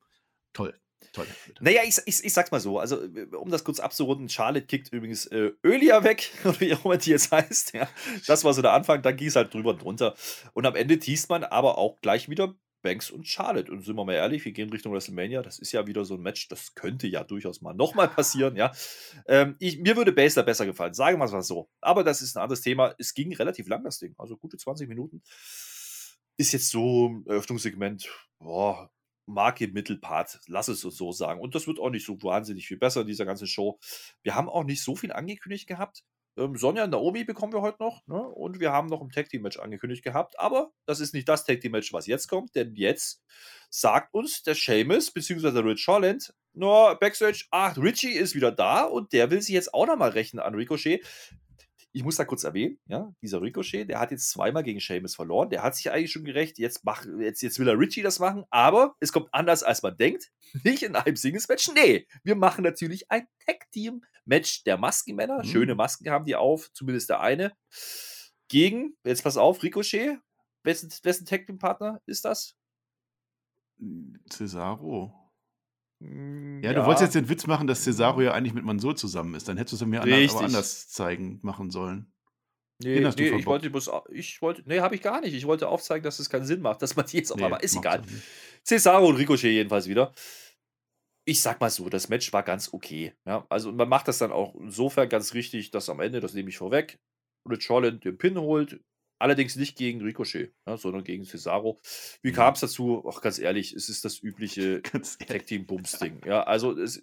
toll. 0.54 0.74
Toll. 1.12 1.26
Naja, 1.60 1.82
ich, 1.84 1.98
ich, 2.06 2.24
ich 2.24 2.32
sag's 2.32 2.50
mal 2.50 2.58
so, 2.60 2.78
also 2.78 3.02
äh, 3.02 3.26
um 3.36 3.50
das 3.50 3.64
kurz 3.64 3.80
abzurunden, 3.80 4.30
Charlotte 4.30 4.66
kickt 4.66 4.92
übrigens 4.92 5.26
äh, 5.26 5.52
Ölia 5.62 6.04
weg, 6.04 6.30
oder 6.44 6.58
wie 6.60 6.74
auch 6.74 6.84
immer 6.86 6.96
die 6.96 7.10
jetzt 7.10 7.30
heißt. 7.32 7.74
Ja, 7.74 7.86
das 8.26 8.44
war 8.44 8.54
so 8.54 8.62
der 8.62 8.72
Anfang, 8.72 9.02
dann 9.02 9.14
ging 9.16 9.28
es 9.28 9.36
halt 9.36 9.52
drüber 9.52 9.70
und 9.70 9.82
drunter. 9.82 10.14
Und 10.54 10.66
am 10.66 10.74
Ende 10.74 10.98
teast 10.98 11.28
man 11.28 11.44
aber 11.44 11.76
auch 11.76 12.00
gleich 12.00 12.30
wieder 12.30 12.54
Banks 12.82 13.10
und 13.10 13.26
Charlotte. 13.26 13.70
Und 13.70 13.84
sind 13.84 13.96
wir 13.96 14.04
mal 14.04 14.14
ehrlich, 14.14 14.44
wir 14.44 14.52
gehen 14.52 14.70
Richtung 14.70 14.92
WrestleMania. 14.92 15.42
Das 15.42 15.58
ist 15.58 15.72
ja 15.72 15.86
wieder 15.86 16.04
so 16.04 16.14
ein 16.14 16.20
Match, 16.20 16.48
das 16.48 16.74
könnte 16.74 17.06
ja 17.06 17.24
durchaus 17.24 17.60
mal 17.60 17.74
nochmal 17.74 18.08
passieren, 18.08 18.56
ja. 18.56 18.72
Ähm, 19.26 19.56
ich, 19.58 19.78
mir 19.80 19.96
würde 19.96 20.12
Basler 20.12 20.42
besser 20.42 20.66
gefallen, 20.66 20.94
sagen 20.94 21.18
wir 21.18 21.24
es 21.24 21.32
mal 21.32 21.42
so. 21.42 21.68
Aber 21.80 22.04
das 22.04 22.22
ist 22.22 22.36
ein 22.36 22.42
anderes 22.42 22.60
Thema. 22.60 22.94
Es 22.98 23.14
ging 23.14 23.34
relativ 23.34 23.68
lang, 23.68 23.84
das 23.84 23.98
Ding, 23.98 24.14
also 24.18 24.36
gute 24.36 24.56
20 24.56 24.88
Minuten. 24.88 25.22
Ist 26.36 26.52
jetzt 26.52 26.70
so 26.70 27.08
ein 27.08 27.26
Eröffnungssegment, 27.26 28.08
boah, 28.38 28.90
im 29.26 29.72
Mittelpart, 29.72 30.40
lass 30.46 30.68
es 30.68 30.84
uns 30.84 30.96
so 30.96 31.12
sagen. 31.12 31.40
Und 31.40 31.54
das 31.54 31.66
wird 31.66 31.80
auch 31.80 31.90
nicht 31.90 32.06
so 32.06 32.22
wahnsinnig 32.22 32.68
viel 32.68 32.76
besser 32.76 33.00
in 33.00 33.06
dieser 33.06 33.24
ganzen 33.24 33.46
Show. 33.46 33.78
Wir 34.22 34.34
haben 34.34 34.48
auch 34.48 34.64
nicht 34.64 34.82
so 34.82 34.94
viel 34.94 35.12
angekündigt 35.12 35.66
gehabt. 35.66 36.04
Ähm, 36.36 36.56
Sonja 36.56 36.84
und 36.84 36.90
Naomi 36.90 37.24
bekommen 37.24 37.52
wir 37.52 37.62
heute 37.62 37.82
noch. 37.82 38.06
Ne? 38.06 38.20
Und 38.20 38.60
wir 38.60 38.72
haben 38.72 38.88
noch 38.88 39.00
ein 39.00 39.10
Tag 39.10 39.28
Team 39.28 39.42
Match 39.42 39.58
angekündigt 39.58 40.04
gehabt. 40.04 40.38
Aber 40.38 40.72
das 40.84 41.00
ist 41.00 41.14
nicht 41.14 41.28
das 41.28 41.44
Tag 41.44 41.60
Team 41.60 41.72
Match, 41.72 41.92
was 41.92 42.06
jetzt 42.06 42.28
kommt. 42.28 42.54
Denn 42.54 42.74
jetzt 42.74 43.22
sagt 43.70 44.14
uns 44.14 44.42
der 44.42 44.54
Seamus 44.54 45.10
bzw. 45.10 45.58
Rich 45.60 45.86
Holland 45.88 46.32
nur 46.56 46.94
Backstage, 46.98 47.44
ach, 47.50 47.76
Richie 47.76 48.12
ist 48.12 48.34
wieder 48.34 48.50
da 48.50 48.84
und 48.84 49.12
der 49.12 49.30
will 49.30 49.42
sich 49.42 49.54
jetzt 49.54 49.74
auch 49.74 49.86
nochmal 49.86 50.10
rechnen 50.10 50.40
an 50.40 50.54
Ricochet. 50.54 51.04
Ich 51.96 52.04
muss 52.04 52.16
da 52.16 52.26
kurz 52.26 52.44
erwähnen, 52.44 52.78
ja, 52.84 53.10
dieser 53.22 53.40
Ricochet, 53.40 53.88
der 53.88 54.00
hat 54.00 54.10
jetzt 54.10 54.28
zweimal 54.28 54.62
gegen 54.62 54.80
Seamus 54.80 55.14
verloren. 55.14 55.48
Der 55.48 55.62
hat 55.62 55.74
sich 55.74 55.90
eigentlich 55.90 56.12
schon 56.12 56.24
gerecht. 56.24 56.58
Jetzt, 56.58 56.84
mach, 56.84 57.06
jetzt, 57.20 57.40
jetzt 57.40 57.58
will 57.58 57.66
er 57.68 57.78
Richie 57.78 58.02
das 58.02 58.18
machen, 58.18 58.44
aber 58.50 58.94
es 59.00 59.12
kommt 59.12 59.30
anders, 59.32 59.62
als 59.62 59.82
man 59.82 59.96
denkt. 59.96 60.30
Nicht 60.62 60.82
in 60.82 60.94
einem 60.94 61.16
Singles-Match. 61.16 61.70
Nee, 61.74 62.06
wir 62.22 62.34
machen 62.34 62.64
natürlich 62.64 63.10
ein 63.10 63.26
Tag-Team-Match 63.46 64.64
der 64.64 64.76
Maskenmänner. 64.76 65.38
Mhm. 65.38 65.44
Schöne 65.44 65.74
Masken 65.74 66.10
haben 66.10 66.26
die 66.26 66.36
auf, 66.36 66.70
zumindest 66.74 67.08
der 67.08 67.20
eine. 67.20 67.56
Gegen, 68.48 68.94
jetzt 69.02 69.22
pass 69.22 69.38
auf, 69.38 69.62
Ricochet. 69.62 70.18
Wessen, 70.64 70.92
wessen 71.02 71.24
Tag-Team-Partner 71.24 72.02
ist 72.04 72.26
das? 72.26 72.58
Cesaro. 74.30 75.25
Mm, 76.00 76.62
Ja, 76.62 76.72
du 76.72 76.84
wolltest 76.84 77.02
jetzt 77.02 77.14
den 77.14 77.28
Witz 77.28 77.46
machen, 77.46 77.66
dass 77.66 77.84
Cesaro 77.84 78.20
ja 78.22 78.32
eigentlich 78.32 78.54
mit 78.54 78.64
Mansur 78.64 78.96
zusammen 78.96 79.34
ist. 79.34 79.48
Dann 79.48 79.56
hättest 79.56 79.80
du 79.80 79.84
es 79.84 79.88
mir 79.88 80.02
anders, 80.02 80.34
aber 80.34 80.44
anders 80.44 80.88
zeigen, 80.88 81.38
machen 81.42 81.70
sollen. 81.70 82.12
Nee, 82.82 83.00
nee 83.00 83.36
ich 83.36 83.46
wollte 83.46 83.70
bloß, 83.70 83.90
ich 84.10 84.42
wollte, 84.42 84.62
nee, 84.66 84.80
habe 84.80 84.94
ich 84.94 85.02
gar 85.02 85.22
nicht. 85.22 85.32
Ich 85.32 85.46
wollte 85.46 85.68
aufzeigen, 85.68 86.04
dass 86.04 86.18
es 86.18 86.28
keinen 86.28 86.44
Sinn 86.44 86.60
macht, 86.60 86.82
dass 86.82 86.94
man 86.94 87.06
die 87.06 87.16
jetzt 87.16 87.32
auf 87.32 87.42
einmal, 87.42 87.62
ist 87.64 87.76
egal. 87.76 88.00
auch. 88.00 88.04
Cesaro 88.64 89.06
und 89.08 89.16
Ricochet 89.16 89.52
jedenfalls 89.52 89.88
wieder. 89.88 90.12
Ich 91.24 91.40
sag 91.40 91.60
mal 91.60 91.70
so, 91.70 91.88
das 91.88 92.08
Match 92.08 92.32
war 92.32 92.42
ganz 92.42 92.72
okay. 92.72 93.14
Ja, 93.24 93.46
also 93.48 93.72
man 93.72 93.88
macht 93.88 94.08
das 94.08 94.18
dann 94.18 94.30
auch 94.30 94.54
insofern 94.56 95.08
ganz 95.08 95.32
richtig, 95.34 95.70
dass 95.70 95.88
am 95.88 96.00
Ende, 96.00 96.20
das 96.20 96.34
nehme 96.34 96.50
ich 96.50 96.58
vorweg, 96.58 96.98
Rich 97.48 97.68
Holland 97.70 98.04
den 98.04 98.18
Pin 98.18 98.38
holt. 98.38 98.80
Allerdings 99.18 99.56
nicht 99.56 99.78
gegen 99.78 100.02
Ricochet, 100.02 100.52
ja, 100.66 100.76
sondern 100.76 101.02
gegen 101.02 101.24
Cesaro. 101.24 101.80
Wie 102.22 102.30
Mhm. 102.30 102.34
kam 102.34 102.54
es 102.54 102.60
dazu? 102.60 103.02
Ach, 103.10 103.20
ganz 103.22 103.38
ehrlich, 103.38 103.72
es 103.72 103.88
ist 103.88 104.04
das 104.04 104.22
übliche. 104.22 104.82
Tag 105.26 105.46
Team 105.46 105.66
Bums 105.66 105.98
Ding. 105.98 106.20
Ja, 106.26 106.42
also 106.42 106.78
es, 106.78 107.00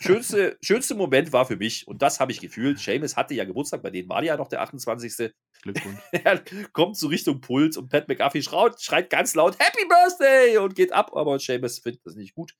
schönste, 0.00 0.58
schönste 0.62 0.94
Moment 0.94 1.32
war 1.32 1.46
für 1.46 1.56
mich 1.56 1.88
und 1.88 2.02
das 2.02 2.20
habe 2.20 2.32
ich 2.32 2.40
gefühlt. 2.40 2.78
Seamus 2.78 3.16
hatte 3.16 3.34
ja 3.34 3.44
Geburtstag, 3.44 3.82
bei 3.82 3.90
denen 3.90 4.08
war 4.08 4.22
ja 4.22 4.36
noch 4.36 4.48
der 4.48 4.60
28. 4.62 5.32
Glückwunsch. 5.62 5.98
Er 6.12 6.42
kommt 6.72 6.96
so 6.98 7.08
Richtung 7.08 7.40
Pult 7.40 7.76
und 7.78 7.88
Pat 7.88 8.08
McAfee 8.08 8.42
schreit, 8.42 8.80
schreit 8.82 9.08
ganz 9.08 9.34
laut 9.34 9.58
Happy 9.58 9.86
Birthday 9.88 10.58
und 10.58 10.74
geht 10.74 10.92
ab, 10.92 11.12
aber 11.16 11.38
Seamus 11.38 11.78
findet 11.78 12.04
das 12.04 12.14
nicht 12.14 12.34
gut. 12.34 12.54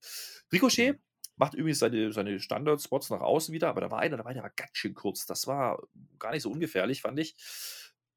Ricochet 0.52 0.99
macht 1.37 1.54
übrigens 1.54 1.80
seine, 1.80 2.12
seine 2.12 2.38
Standard-Spots 2.40 3.11
nach 3.11 3.20
außen 3.20 3.52
wieder, 3.52 3.68
aber 3.68 3.80
da 3.82 3.90
war 3.90 3.99
einer 3.99 4.16
dabei, 4.16 4.34
der 4.34 4.44
war 4.44 4.52
ganz 4.56 4.70
schön 4.73 4.94
kurz. 4.94 5.26
Das 5.26 5.46
war 5.46 5.82
gar 6.18 6.32
nicht 6.32 6.42
so 6.42 6.50
ungefährlich, 6.50 7.02
fand 7.02 7.18
ich. 7.18 7.34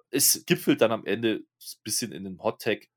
Es 0.10 0.46
gipfelt 0.46 0.82
dann 0.82 0.92
am 0.92 1.06
Ende 1.06 1.44
ein 1.44 1.82
bisschen 1.84 2.12
in 2.12 2.24
den 2.24 2.42
Hot-Tag 2.42 2.88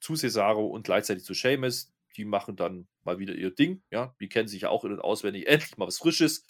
zu 0.00 0.16
Cesaro 0.16 0.66
und 0.66 0.84
gleichzeitig 0.84 1.24
zu 1.24 1.34
Seamus. 1.34 1.92
Die 2.16 2.24
machen 2.24 2.56
dann 2.56 2.88
mal 3.04 3.18
wieder 3.18 3.34
ihr 3.34 3.50
Ding. 3.50 3.82
Ja, 3.90 4.14
die 4.20 4.28
kennen 4.28 4.48
sich 4.48 4.62
ja 4.62 4.68
auch 4.68 4.84
in- 4.84 4.92
und 4.92 5.00
auswendig. 5.00 5.46
Endlich 5.46 5.76
mal 5.78 5.86
was 5.86 5.98
Frisches. 5.98 6.44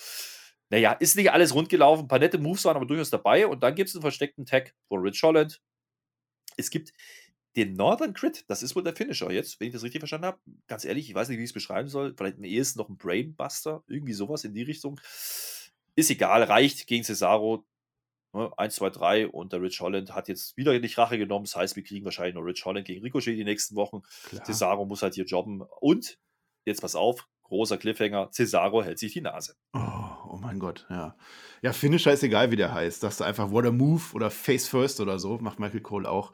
Naja, 0.71 0.93
ist 0.93 1.17
nicht 1.17 1.31
alles 1.31 1.55
rund 1.55 1.69
gelaufen. 1.69 2.05
Ein 2.05 2.09
paar 2.09 2.19
nette 2.19 2.39
Moves 2.39 2.65
waren 2.65 2.77
aber 2.77 2.87
durchaus 2.87 3.11
dabei. 3.11 3.47
Und 3.47 3.63
dann 3.63 3.75
gibt 3.75 3.91
es 3.91 3.95
einen 3.95 4.03
versteckten 4.03 4.47
Tag 4.47 4.75
von 4.89 5.01
Rich 5.01 5.23
Holland. 5.23 5.61
Es 6.57 6.71
gibt 6.71 6.93
den 7.57 7.75
Northern 7.75 8.15
Crit. 8.15 8.45
Das 8.49 8.63
ist 8.63 8.75
wohl 8.75 8.83
der 8.83 8.97
Finisher 8.97 9.31
jetzt, 9.31 9.61
wenn 9.61 9.69
ich 9.69 9.75
das 9.75 9.83
richtig 9.83 10.01
verstanden 10.01 10.27
habe. 10.27 10.41
Ganz 10.67 10.85
ehrlich, 10.85 11.09
ich 11.09 11.15
weiß 11.15 11.29
nicht, 11.29 11.39
wie 11.39 11.43
ich 11.43 11.51
es 11.51 11.55
beschreiben 11.55 11.89
soll. 11.89 12.15
Vielleicht 12.17 12.39
am 12.39 12.45
ehesten 12.45 12.79
noch 12.79 12.89
ein 12.89 12.97
Brainbuster. 12.97 13.85
Irgendwie 13.87 14.15
sowas 14.15 14.45
in 14.45 14.55
die 14.55 14.63
Richtung. 14.63 14.99
Ist 15.95 16.11
egal, 16.11 16.43
reicht 16.43 16.87
gegen 16.87 17.05
Cesaro. 17.05 17.67
Ne? 18.33 18.51
1, 18.57 18.75
2, 18.75 18.91
3 18.91 19.29
und 19.29 19.53
der 19.53 19.61
Rich 19.61 19.81
Holland 19.81 20.15
hat 20.15 20.29
jetzt 20.29 20.57
wieder 20.57 20.79
nicht 20.79 20.99
Rache 20.99 21.19
genommen. 21.19 21.45
Das 21.45 21.57
heißt, 21.57 21.77
wir 21.77 21.83
kriegen 21.83 22.05
wahrscheinlich 22.05 22.35
noch 22.35 22.43
Rich 22.43 22.65
Holland 22.65 22.87
gegen 22.87 23.03
Ricochet 23.03 23.37
die 23.37 23.45
nächsten 23.45 23.77
Wochen. 23.77 24.03
Klar. 24.29 24.45
Cesaro 24.45 24.85
muss 24.85 25.03
halt 25.03 25.15
hier 25.15 25.25
jobben. 25.25 25.63
Und, 25.81 26.19
jetzt 26.65 26.81
pass 26.81 26.95
auf, 26.95 27.29
großer 27.45 27.77
Cliffhanger, 27.77 28.31
Cesaro 28.33 28.83
hält 28.83 28.99
sich 28.99 29.13
die 29.13 29.21
Nase. 29.21 29.57
Oh, 29.75 29.81
oh 30.31 30.39
mein 30.41 30.59
Gott, 30.59 30.87
ja. 30.89 31.17
Ja, 31.61 31.73
Finisher 31.73 32.13
ist 32.13 32.23
egal, 32.23 32.51
wie 32.51 32.57
der 32.57 32.73
heißt. 32.73 33.01
Sagst 33.01 33.21
du 33.21 33.25
einfach 33.25 33.51
What 33.51 33.67
a 33.67 33.71
Move 33.71 34.03
oder 34.15 34.31
Face 34.31 34.69
First 34.69 35.01
oder 35.01 35.19
so, 35.19 35.39
macht 35.39 35.61
Michael 35.61 35.83
Cole 35.83 36.09
auch. 36.09 36.33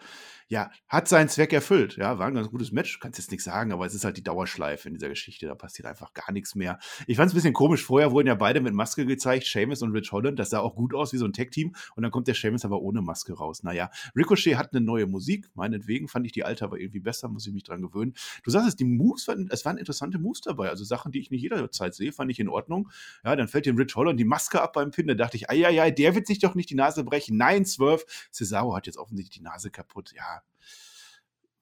Ja, 0.51 0.71
hat 0.89 1.09
seinen 1.09 1.29
Zweck 1.29 1.53
erfüllt. 1.53 1.99
Ja, 1.99 2.19
war 2.19 2.27
ein 2.27 2.35
ganz 2.35 2.49
gutes 2.49 2.73
Match, 2.73 3.01
kannst 3.01 3.19
jetzt 3.19 3.31
nichts 3.31 3.45
sagen, 3.45 3.71
aber 3.71 3.85
es 3.85 3.93
ist 3.93 4.07
halt 4.07 4.17
die 4.17 4.23
Dauerschleife 4.23 4.89
in 4.89 4.95
dieser 4.95 5.11
Geschichte. 5.11 5.47
Da 5.47 5.55
passiert 5.55 5.87
einfach 5.87 6.15
gar 6.15 6.33
nichts 6.33 6.55
mehr. 6.55 6.79
Ich 7.07 7.19
fand 7.19 7.27
es 7.29 7.35
ein 7.35 7.37
bisschen 7.37 7.53
komisch. 7.53 7.85
Vorher 7.85 8.13
wurden 8.13 8.29
ja 8.29 8.35
beide 8.35 8.63
mit 8.63 8.73
Maske 8.73 9.05
gezeigt, 9.05 9.45
Seamus 9.45 9.83
und 9.83 9.93
Rich 9.93 10.11
Holland. 10.11 10.39
Das 10.39 10.49
sah 10.49 10.61
auch 10.61 10.75
gut 10.75 10.95
aus 10.95 11.13
wie 11.13 11.19
so 11.19 11.27
ein 11.27 11.35
Tag-Team. 11.35 11.75
Und 11.97 12.03
dann 12.03 12.11
kommt 12.11 12.29
der 12.29 12.35
Seamus 12.35 12.65
aber 12.65 12.81
ohne 12.81 13.03
Maske 13.03 13.35
raus. 13.35 13.63
Naja, 13.63 13.91
Ricochet 14.17 14.57
hat 14.57 14.73
eine 14.73 14.81
neue 14.81 15.07
Musik. 15.07 15.51
Meinetwegen 15.55 16.09
fand 16.09 16.25
ich 16.25 16.33
die 16.33 16.45
alte 16.45 16.65
aber 16.65 16.81
irgendwie 16.81 17.01
besser, 17.01 17.29
muss 17.29 17.47
ich 17.47 17.53
mich 17.53 17.65
dran 17.65 17.83
gewöhnen. 17.83 18.15
Du 18.43 18.51
sagst 18.51 18.69
es, 18.69 18.77
die 18.77 18.87
Moves, 18.87 19.29
waren, 19.29 19.51
es 19.51 19.67
waren 19.67 19.77
interessante 19.77 20.19
Moves 20.19 20.41
dabei. 20.41 20.71
Also 20.71 20.83
Sachen, 20.83 21.13
die 21.13 21.21
ich 21.21 21.31
nicht 21.31 21.43
jederzeit 21.43 21.95
sehe, 21.95 22.11
fand 22.11 22.31
ich 22.31 22.41
in 22.41 22.49
Ordnung. 22.49 22.89
Ja, 23.23 23.37
dann 23.37 23.49
fällt 23.49 23.67
dem 23.67 23.77
Rich 23.77 23.95
Holland 23.97 24.19
die 24.19 24.25
Maske 24.25 24.63
ab 24.63 24.73
beim 24.73 24.93
Pin. 24.93 25.09
Da 25.09 25.15
dachte 25.15 25.37
ich, 25.37 25.45
ja, 25.53 25.91
der 25.91 26.15
wird 26.15 26.27
sich 26.27 26.39
doch 26.39 26.55
nicht 26.55 26.71
die 26.71 26.75
Nase 26.75 27.05
brechen. 27.05 27.37
Nein, 27.37 27.67
Swerve. 27.67 28.05
Cesaro 28.33 28.75
hat 28.75 28.87
jetzt 28.87 28.97
offensichtlich 28.97 29.41
die 29.41 29.45
Nase 29.45 29.71
kaputt. 29.71 30.15
Ja, 30.17 30.38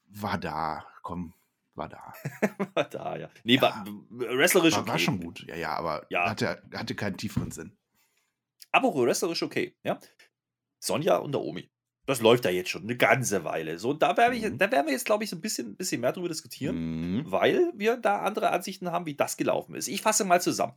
war 0.08 0.38
da. 0.38 0.86
Komm, 1.02 1.34
war 1.74 1.88
da. 1.88 2.12
War 2.74 2.84
da, 2.84 3.16
ja. 3.16 3.28
Nee, 3.44 3.56
Ja. 3.56 3.62
war, 3.62 3.84
wrestlerisch 4.10 4.74
War, 4.74 4.80
okay. 4.82 4.90
war 4.90 4.98
schon 4.98 5.20
gut. 5.20 5.44
Ja, 5.46 5.56
ja, 5.56 5.70
aber 5.74 6.06
Ja. 6.10 6.28
Hatte, 6.30 6.62
hatte 6.74 6.94
keinen 6.94 7.16
tieferen 7.16 7.50
Sinn. 7.50 7.76
Aber 8.72 8.94
wrestlerisch 8.94 9.42
okay, 9.42 9.74
ja. 9.84 9.98
Sonja 10.78 11.16
und 11.16 11.32
Naomi. 11.32 11.68
Das 12.06 12.20
läuft 12.20 12.44
da 12.44 12.50
jetzt 12.50 12.70
schon 12.70 12.82
eine 12.84 12.96
ganze 12.96 13.44
Weile. 13.44 13.78
So, 13.78 13.90
und 13.90 14.00
da 14.02 14.16
werden 14.16 14.40
wir, 14.40 14.50
Mhm. 14.50 14.58
da 14.58 14.70
werden 14.70 14.86
wir 14.86 14.92
jetzt, 14.92 15.06
glaube 15.06 15.24
ich, 15.24 15.30
so 15.30 15.36
ein 15.36 15.40
bisschen, 15.40 15.76
bisschen 15.76 16.00
mehr 16.00 16.12
drüber 16.12 16.28
diskutieren. 16.28 16.76
Mhm. 16.76 17.30
weil 17.32 17.72
wir 17.74 17.96
da 17.96 18.20
andere 18.22 18.50
Ansichten 18.50 18.90
haben, 18.92 19.06
wie 19.06 19.14
das 19.14 19.36
gelaufen 19.36 19.74
ist. 19.74 19.88
Ich 19.88 20.02
fasse 20.02 20.24
mal 20.24 20.40
zusammen. 20.40 20.72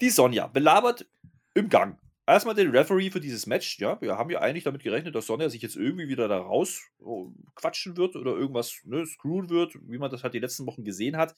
Die 0.00 0.10
Sonja 0.10 0.46
belabert 0.48 1.06
im 1.54 1.68
Gang. 1.70 1.98
Erstmal 2.26 2.56
den 2.56 2.70
Referee 2.70 3.10
für 3.10 3.20
dieses 3.20 3.46
Match. 3.46 3.78
Ja, 3.78 4.00
wir 4.00 4.16
haben 4.16 4.30
ja 4.30 4.40
eigentlich 4.40 4.64
damit 4.64 4.82
gerechnet, 4.82 5.14
dass 5.14 5.26
Sonja 5.26 5.48
sich 5.48 5.62
jetzt 5.62 5.76
irgendwie 5.76 6.08
wieder 6.08 6.26
da 6.26 6.38
raus 6.38 6.82
oh, 6.98 7.30
quatschen 7.54 7.96
wird 7.96 8.16
oder 8.16 8.32
irgendwas 8.32 8.80
ne, 8.84 9.06
screwen 9.06 9.48
wird, 9.48 9.74
wie 9.82 9.98
man 9.98 10.10
das 10.10 10.24
halt 10.24 10.34
die 10.34 10.40
letzten 10.40 10.66
Wochen 10.66 10.84
gesehen 10.84 11.16
hat. 11.16 11.36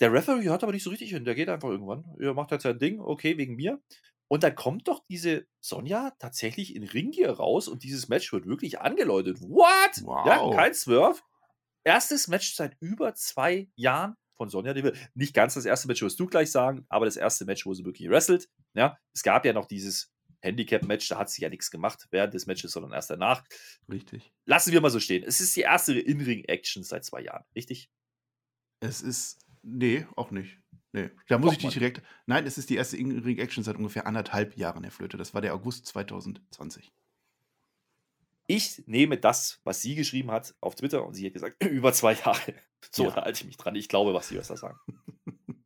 Der 0.00 0.12
Referee 0.12 0.44
hört 0.44 0.62
aber 0.62 0.72
nicht 0.72 0.82
so 0.82 0.90
richtig 0.90 1.10
hin. 1.10 1.24
Der 1.24 1.34
geht 1.34 1.48
einfach 1.48 1.70
irgendwann. 1.70 2.04
Er 2.20 2.34
macht 2.34 2.50
halt 2.50 2.60
sein 2.60 2.78
Ding, 2.78 3.00
okay, 3.00 3.38
wegen 3.38 3.56
mir. 3.56 3.80
Und 4.28 4.42
dann 4.42 4.54
kommt 4.54 4.88
doch 4.88 5.02
diese 5.08 5.46
Sonja 5.60 6.12
tatsächlich 6.18 6.74
in 6.74 6.82
Ringgear 6.82 7.34
raus 7.36 7.66
und 7.68 7.82
dieses 7.82 8.08
Match 8.08 8.32
wird 8.32 8.46
wirklich 8.46 8.80
angeläutet. 8.80 9.40
What? 9.40 9.96
Ja, 10.26 10.42
Wow. 10.42 10.54
kein 10.54 10.74
Swerve. 10.74 11.20
Erstes 11.84 12.28
Match 12.28 12.54
seit 12.54 12.76
über 12.80 13.14
zwei 13.14 13.70
Jahren 13.76 14.16
von 14.36 14.48
Sonja 14.48 14.74
Deville. 14.74 14.96
Nicht 15.14 15.34
ganz 15.34 15.54
das 15.54 15.64
erste 15.64 15.88
Match, 15.88 16.02
wirst 16.02 16.20
du 16.20 16.26
gleich 16.26 16.50
sagen, 16.50 16.86
aber 16.88 17.04
das 17.04 17.16
erste 17.16 17.44
Match, 17.44 17.66
wo 17.66 17.74
sie 17.74 17.84
wirklich 17.84 18.08
wrestelt. 18.08 18.48
Ja, 18.74 18.98
es 19.14 19.22
gab 19.22 19.44
ja 19.44 19.52
noch 19.52 19.66
dieses 19.66 20.12
Handicap-Match, 20.40 21.08
da 21.08 21.18
hat 21.18 21.30
sie 21.30 21.42
ja 21.42 21.48
nichts 21.48 21.70
gemacht 21.70 22.06
während 22.10 22.34
des 22.34 22.46
Matches, 22.46 22.72
sondern 22.72 22.92
erst 22.92 23.10
danach. 23.10 23.44
Richtig. 23.90 24.32
Lassen 24.44 24.72
wir 24.72 24.80
mal 24.80 24.90
so 24.90 25.00
stehen. 25.00 25.24
Es 25.24 25.40
ist 25.40 25.56
die 25.56 25.62
erste 25.62 25.98
In-Ring-Action 25.98 26.82
seit 26.82 27.04
zwei 27.04 27.22
Jahren, 27.22 27.44
richtig? 27.54 27.90
Es 28.80 29.02
ist. 29.02 29.38
Nee, 29.62 30.06
auch 30.14 30.30
nicht. 30.30 30.58
Nee. 30.92 31.10
Da 31.28 31.38
muss 31.38 31.50
Doch, 31.50 31.56
ich 31.56 31.64
dich 31.64 31.74
direkt. 31.74 32.02
Nein, 32.26 32.46
es 32.46 32.56
ist 32.58 32.70
die 32.70 32.76
erste 32.76 32.96
In-Ring-Action 32.96 33.64
seit 33.64 33.76
ungefähr 33.76 34.06
anderthalb 34.06 34.56
Jahren, 34.56 34.84
Herr 34.84 34.92
Flöte. 34.92 35.16
Das 35.16 35.34
war 35.34 35.40
der 35.40 35.54
August 35.54 35.86
2020. 35.86 36.92
Ich 38.46 38.82
nehme 38.86 39.16
das, 39.18 39.60
was 39.64 39.82
sie 39.82 39.94
geschrieben 39.94 40.30
hat 40.30 40.54
auf 40.60 40.74
Twitter 40.76 41.04
und 41.04 41.14
sie 41.14 41.26
hat 41.26 41.32
gesagt, 41.34 41.64
über 41.64 41.92
zwei 41.92 42.14
Jahre. 42.14 42.40
So, 42.92 43.04
Ja. 43.04 43.10
da 43.10 43.22
halte 43.24 43.40
ich 43.40 43.46
mich 43.46 43.56
dran. 43.56 43.74
Ich 43.74 43.88
glaube, 43.88 44.14
was 44.14 44.28
die 44.28 44.36
da 44.36 44.42
sagen. 44.44 44.78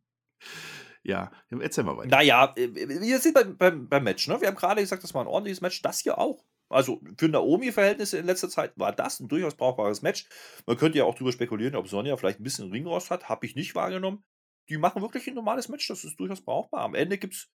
Ja, 1.03 1.31
erzähl 1.49 1.85
mal 1.85 1.97
weiter. 1.97 2.09
Naja, 2.11 2.53
äh, 2.57 2.69
wir 2.75 3.19
sind 3.19 3.35
beim, 3.35 3.57
beim, 3.57 3.89
beim 3.89 4.05
Match, 4.05 4.29
ne? 4.29 4.41
Wir 4.41 4.49
haben 4.49 4.55
gerade 4.55 4.81
gesagt, 4.83 5.03
das 5.03 5.15
war 5.15 5.23
ein 5.23 5.29
ordentliches 5.29 5.61
Match, 5.63 5.81
das 5.83 6.01
hier 6.01 6.19
auch. 6.19 6.45
Also 6.69 7.01
für 7.19 7.29
Naomi-Verhältnisse 7.29 8.19
in 8.19 8.27
letzter 8.27 8.49
Zeit 8.49 8.73
war 8.77 8.93
das 8.93 9.19
ein 9.19 9.27
durchaus 9.29 9.55
brauchbares 9.57 10.03
Match. 10.03 10.27
Man 10.67 10.77
könnte 10.77 10.99
ja 10.99 11.05
auch 11.05 11.15
drüber 11.15 11.33
spekulieren, 11.33 11.75
ob 11.75 11.89
Sonja 11.89 12.17
vielleicht 12.17 12.39
ein 12.41 12.45
bisschen 12.45 12.71
Ringrost 12.71 13.11
hat. 13.11 13.29
Habe 13.29 13.47
ich 13.47 13.57
nicht 13.57 13.75
wahrgenommen. 13.75 14.23
Die 14.71 14.79
machen 14.79 15.03
wirklich 15.03 15.27
ein 15.27 15.35
normales 15.35 15.69
Match, 15.69 15.87
das 15.89 16.05
ist 16.05 16.19
durchaus 16.19 16.41
brauchbar. 16.41 16.83
Am 16.83 16.95
Ende 16.95 17.19
gibt's, 17.19 17.51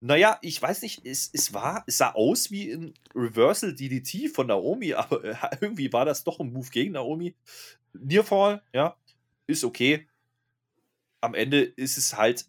naja, 0.00 0.38
ich 0.42 0.60
weiß 0.60 0.82
nicht, 0.82 1.06
es, 1.06 1.30
es 1.32 1.54
war, 1.54 1.84
es 1.86 1.98
sah 1.98 2.12
aus 2.12 2.50
wie 2.50 2.72
ein 2.72 2.94
Reversal 3.14 3.74
DDT 3.74 4.28
von 4.28 4.48
Naomi, 4.48 4.94
aber 4.94 5.22
äh, 5.24 5.36
irgendwie 5.60 5.92
war 5.92 6.04
das 6.04 6.24
doch 6.24 6.40
ein 6.40 6.52
Move 6.52 6.70
gegen 6.70 6.92
Naomi. 6.92 7.34
Nearfall, 7.92 8.62
ja, 8.72 8.96
ist 9.46 9.62
okay. 9.62 10.08
Am 11.20 11.34
Ende 11.34 11.62
ist 11.62 11.96
es 11.96 12.16
halt 12.16 12.46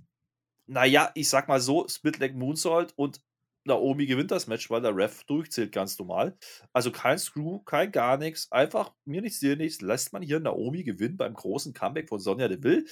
naja, 0.67 1.11
ich 1.13 1.29
sag 1.29 1.47
mal 1.47 1.59
so, 1.59 1.87
Split 1.87 2.19
Leg 2.19 2.35
Moonsault 2.35 2.93
und 2.95 3.21
Naomi 3.65 4.05
gewinnt 4.05 4.31
das 4.31 4.47
Match, 4.47 4.69
weil 4.69 4.81
der 4.81 4.95
Ref 4.95 5.23
durchzählt 5.23 5.71
ganz 5.71 5.97
normal. 5.97 6.37
Also 6.71 6.91
kein 6.91 7.17
Screw, 7.17 7.59
kein 7.59 7.91
gar 7.91 8.17
nichts. 8.17 8.51
Einfach 8.51 8.93
mir 9.05 9.21
nichts, 9.21 9.39
dir 9.39 9.55
nichts. 9.55 9.81
Lässt 9.81 10.13
man 10.13 10.21
hier 10.21 10.39
Naomi 10.39 10.83
gewinnen 10.83 11.17
beim 11.17 11.33
großen 11.33 11.73
Comeback 11.73 12.09
von 12.09 12.19
Sonja 12.19 12.47
Deville. 12.47 12.85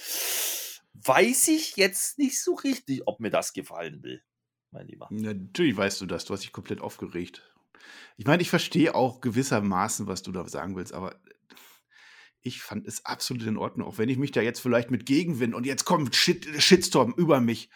Weiß 0.94 1.48
ich 1.48 1.76
jetzt 1.76 2.18
nicht 2.18 2.40
so 2.42 2.54
richtig, 2.54 3.02
ob 3.06 3.20
mir 3.20 3.30
das 3.30 3.52
gefallen 3.52 4.02
will, 4.02 4.22
mein 4.70 4.86
Lieber. 4.86 5.08
Natürlich 5.10 5.76
weißt 5.76 6.00
du 6.00 6.06
das, 6.06 6.24
du 6.24 6.32
hast 6.32 6.42
dich 6.42 6.52
komplett 6.52 6.80
aufgeregt. 6.80 7.42
Ich 8.16 8.26
meine, 8.26 8.42
ich 8.42 8.50
verstehe 8.50 8.94
auch 8.94 9.20
gewissermaßen, 9.20 10.06
was 10.06 10.22
du 10.22 10.32
da 10.32 10.48
sagen 10.48 10.76
willst, 10.76 10.94
aber 10.94 11.20
ich 12.40 12.62
fand 12.62 12.86
es 12.86 13.04
absolut 13.04 13.44
in 13.44 13.56
Ordnung, 13.56 13.88
auch 13.88 13.98
wenn 13.98 14.08
ich 14.08 14.18
mich 14.18 14.30
da 14.30 14.40
jetzt 14.40 14.60
vielleicht 14.60 14.90
mit 14.90 15.06
Gegenwind 15.06 15.54
und 15.54 15.66
jetzt 15.66 15.84
kommt 15.84 16.14
Shit, 16.14 16.46
Shitstorm 16.62 17.14
über 17.16 17.40
mich. 17.40 17.70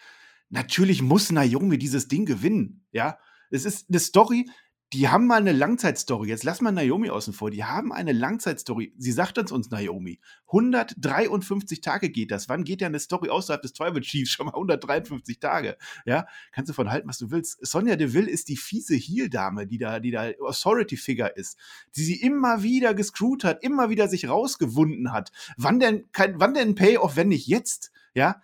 Natürlich 0.50 1.02
muss 1.02 1.30
Naomi 1.30 1.78
dieses 1.78 2.08
Ding 2.08 2.24
gewinnen, 2.24 2.86
ja. 2.92 3.18
Es 3.50 3.64
ist 3.64 3.88
eine 3.88 3.98
Story, 3.98 4.48
die 4.94 5.08
haben 5.08 5.26
mal 5.26 5.40
eine 5.40 5.52
Langzeitstory. 5.52 6.28
Jetzt 6.28 6.44
lass 6.44 6.62
mal 6.62 6.72
Naomi 6.72 7.10
außen 7.10 7.34
vor. 7.34 7.50
Die 7.50 7.64
haben 7.64 7.92
eine 7.92 8.12
Langzeitstory. 8.12 8.94
Sie 8.96 9.12
sagt 9.12 9.36
es 9.36 9.52
uns, 9.52 9.70
Naomi. 9.70 10.18
153 10.46 11.82
Tage 11.82 12.08
geht 12.08 12.30
das. 12.30 12.48
Wann 12.48 12.64
geht 12.64 12.80
ja 12.80 12.86
eine 12.86 12.98
Story 12.98 13.28
außerhalb 13.28 13.60
des 13.60 13.74
Tribal 13.74 14.00
Chiefs? 14.00 14.30
Schon 14.32 14.46
mal 14.46 14.54
153 14.54 15.40
Tage. 15.40 15.76
Ja, 16.06 16.26
kannst 16.52 16.70
du 16.70 16.72
von 16.72 16.90
halten, 16.90 17.06
was 17.06 17.18
du 17.18 17.30
willst. 17.30 17.58
Sonja 17.66 17.96
Deville 17.96 18.30
ist 18.30 18.48
die 18.48 18.56
fiese 18.56 18.94
Heel-Dame, 18.94 19.66
die 19.66 19.76
da, 19.76 20.00
die 20.00 20.10
da 20.10 20.30
Authority-Figure 20.40 21.36
ist, 21.36 21.58
die 21.94 22.04
sie 22.04 22.20
immer 22.22 22.62
wieder 22.62 22.94
gescrewt 22.94 23.44
hat, 23.44 23.62
immer 23.62 23.90
wieder 23.90 24.08
sich 24.08 24.28
rausgewunden 24.28 25.12
hat. 25.12 25.32
Wann 25.58 25.80
denn, 25.80 26.10
kein, 26.12 26.40
wann 26.40 26.54
denn 26.54 26.74
Payoff, 26.74 27.16
wenn 27.16 27.28
nicht 27.28 27.46
jetzt? 27.46 27.92
Ja, 28.14 28.40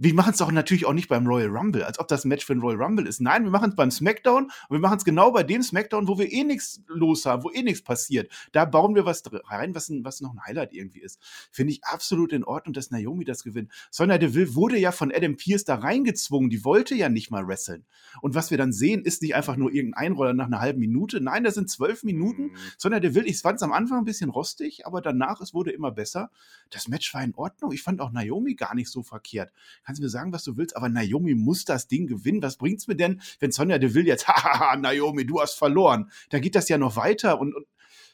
wir 0.00 0.14
machen 0.14 0.30
es 0.30 0.38
doch 0.38 0.52
natürlich 0.52 0.86
auch 0.86 0.92
nicht 0.92 1.08
beim 1.08 1.26
Royal 1.26 1.48
Rumble, 1.48 1.82
als 1.82 1.98
ob 1.98 2.06
das 2.06 2.24
ein 2.24 2.28
Match 2.28 2.46
für 2.46 2.54
den 2.54 2.62
Royal 2.62 2.80
Rumble 2.80 3.06
ist. 3.06 3.20
Nein, 3.20 3.42
wir 3.42 3.50
machen 3.50 3.70
es 3.70 3.76
beim 3.76 3.90
SmackDown 3.90 4.44
und 4.44 4.70
wir 4.70 4.78
machen 4.78 4.98
es 4.98 5.04
genau 5.04 5.32
bei 5.32 5.42
dem 5.42 5.60
SmackDown, 5.60 6.06
wo 6.06 6.18
wir 6.18 6.30
eh 6.32 6.44
nichts 6.44 6.80
los 6.86 7.26
haben, 7.26 7.42
wo 7.42 7.50
eh 7.50 7.62
nichts 7.62 7.82
passiert. 7.82 8.30
Da 8.52 8.64
bauen 8.64 8.94
wir 8.94 9.04
was 9.04 9.24
rein, 9.50 9.74
was, 9.74 9.88
ein, 9.88 10.04
was 10.04 10.20
noch 10.20 10.32
ein 10.32 10.44
Highlight 10.44 10.72
irgendwie 10.72 11.00
ist. 11.00 11.20
Finde 11.50 11.72
ich 11.72 11.84
absolut 11.84 12.32
in 12.32 12.44
Ordnung, 12.44 12.74
dass 12.74 12.92
Naomi 12.92 13.24
das 13.24 13.42
gewinnt. 13.42 13.72
Sonja 13.90 14.18
Deville 14.18 14.54
wurde 14.54 14.78
ja 14.78 14.92
von 14.92 15.12
Adam 15.12 15.36
Pierce 15.36 15.64
da 15.64 15.74
reingezwungen. 15.74 16.48
Die 16.48 16.64
wollte 16.64 16.94
ja 16.94 17.08
nicht 17.08 17.32
mal 17.32 17.48
wresteln. 17.48 17.84
Und 18.22 18.36
was 18.36 18.52
wir 18.52 18.58
dann 18.58 18.72
sehen, 18.72 19.02
ist 19.02 19.22
nicht 19.22 19.34
einfach 19.34 19.56
nur 19.56 19.72
irgendein 19.72 20.06
Einroller 20.06 20.32
nach 20.32 20.46
einer 20.46 20.60
halben 20.60 20.78
Minute. 20.78 21.20
Nein, 21.20 21.42
das 21.42 21.54
sind 21.54 21.68
zwölf 21.68 22.04
Minuten. 22.04 22.52
Sonja 22.76 23.00
Deville, 23.00 23.26
ich 23.26 23.40
fand 23.40 23.56
es 23.56 23.64
am 23.64 23.72
Anfang 23.72 23.98
ein 23.98 24.04
bisschen 24.04 24.30
rostig, 24.30 24.86
aber 24.86 25.00
danach, 25.00 25.40
es 25.40 25.54
wurde 25.54 25.72
immer 25.72 25.90
besser. 25.90 26.30
Das 26.70 26.86
Match 26.86 27.12
war 27.14 27.24
in 27.24 27.34
Ordnung. 27.34 27.72
Ich 27.72 27.82
fand 27.82 28.00
auch 28.00 28.12
Naomi 28.12 28.54
gar 28.54 28.76
nicht 28.76 28.90
so 28.90 29.02
verkehrt. 29.02 29.52
Kannst 29.88 30.00
du 30.00 30.04
mir 30.04 30.10
sagen, 30.10 30.34
was 30.34 30.44
du 30.44 30.58
willst, 30.58 30.76
aber 30.76 30.90
Naomi 30.90 31.34
muss 31.34 31.64
das 31.64 31.88
Ding 31.88 32.06
gewinnen. 32.06 32.42
Was 32.42 32.58
bringt's 32.58 32.88
mir 32.88 32.94
denn, 32.94 33.22
wenn 33.40 33.52
Sonja 33.52 33.78
Deville 33.78 34.04
jetzt, 34.04 34.28
hahaha, 34.28 34.76
Naomi, 34.76 35.24
du 35.24 35.40
hast 35.40 35.54
verloren. 35.54 36.10
Dann 36.28 36.42
geht 36.42 36.54
das 36.56 36.68
ja 36.68 36.76
noch 36.76 36.96
weiter 36.96 37.40
und, 37.40 37.54
und 37.54 37.66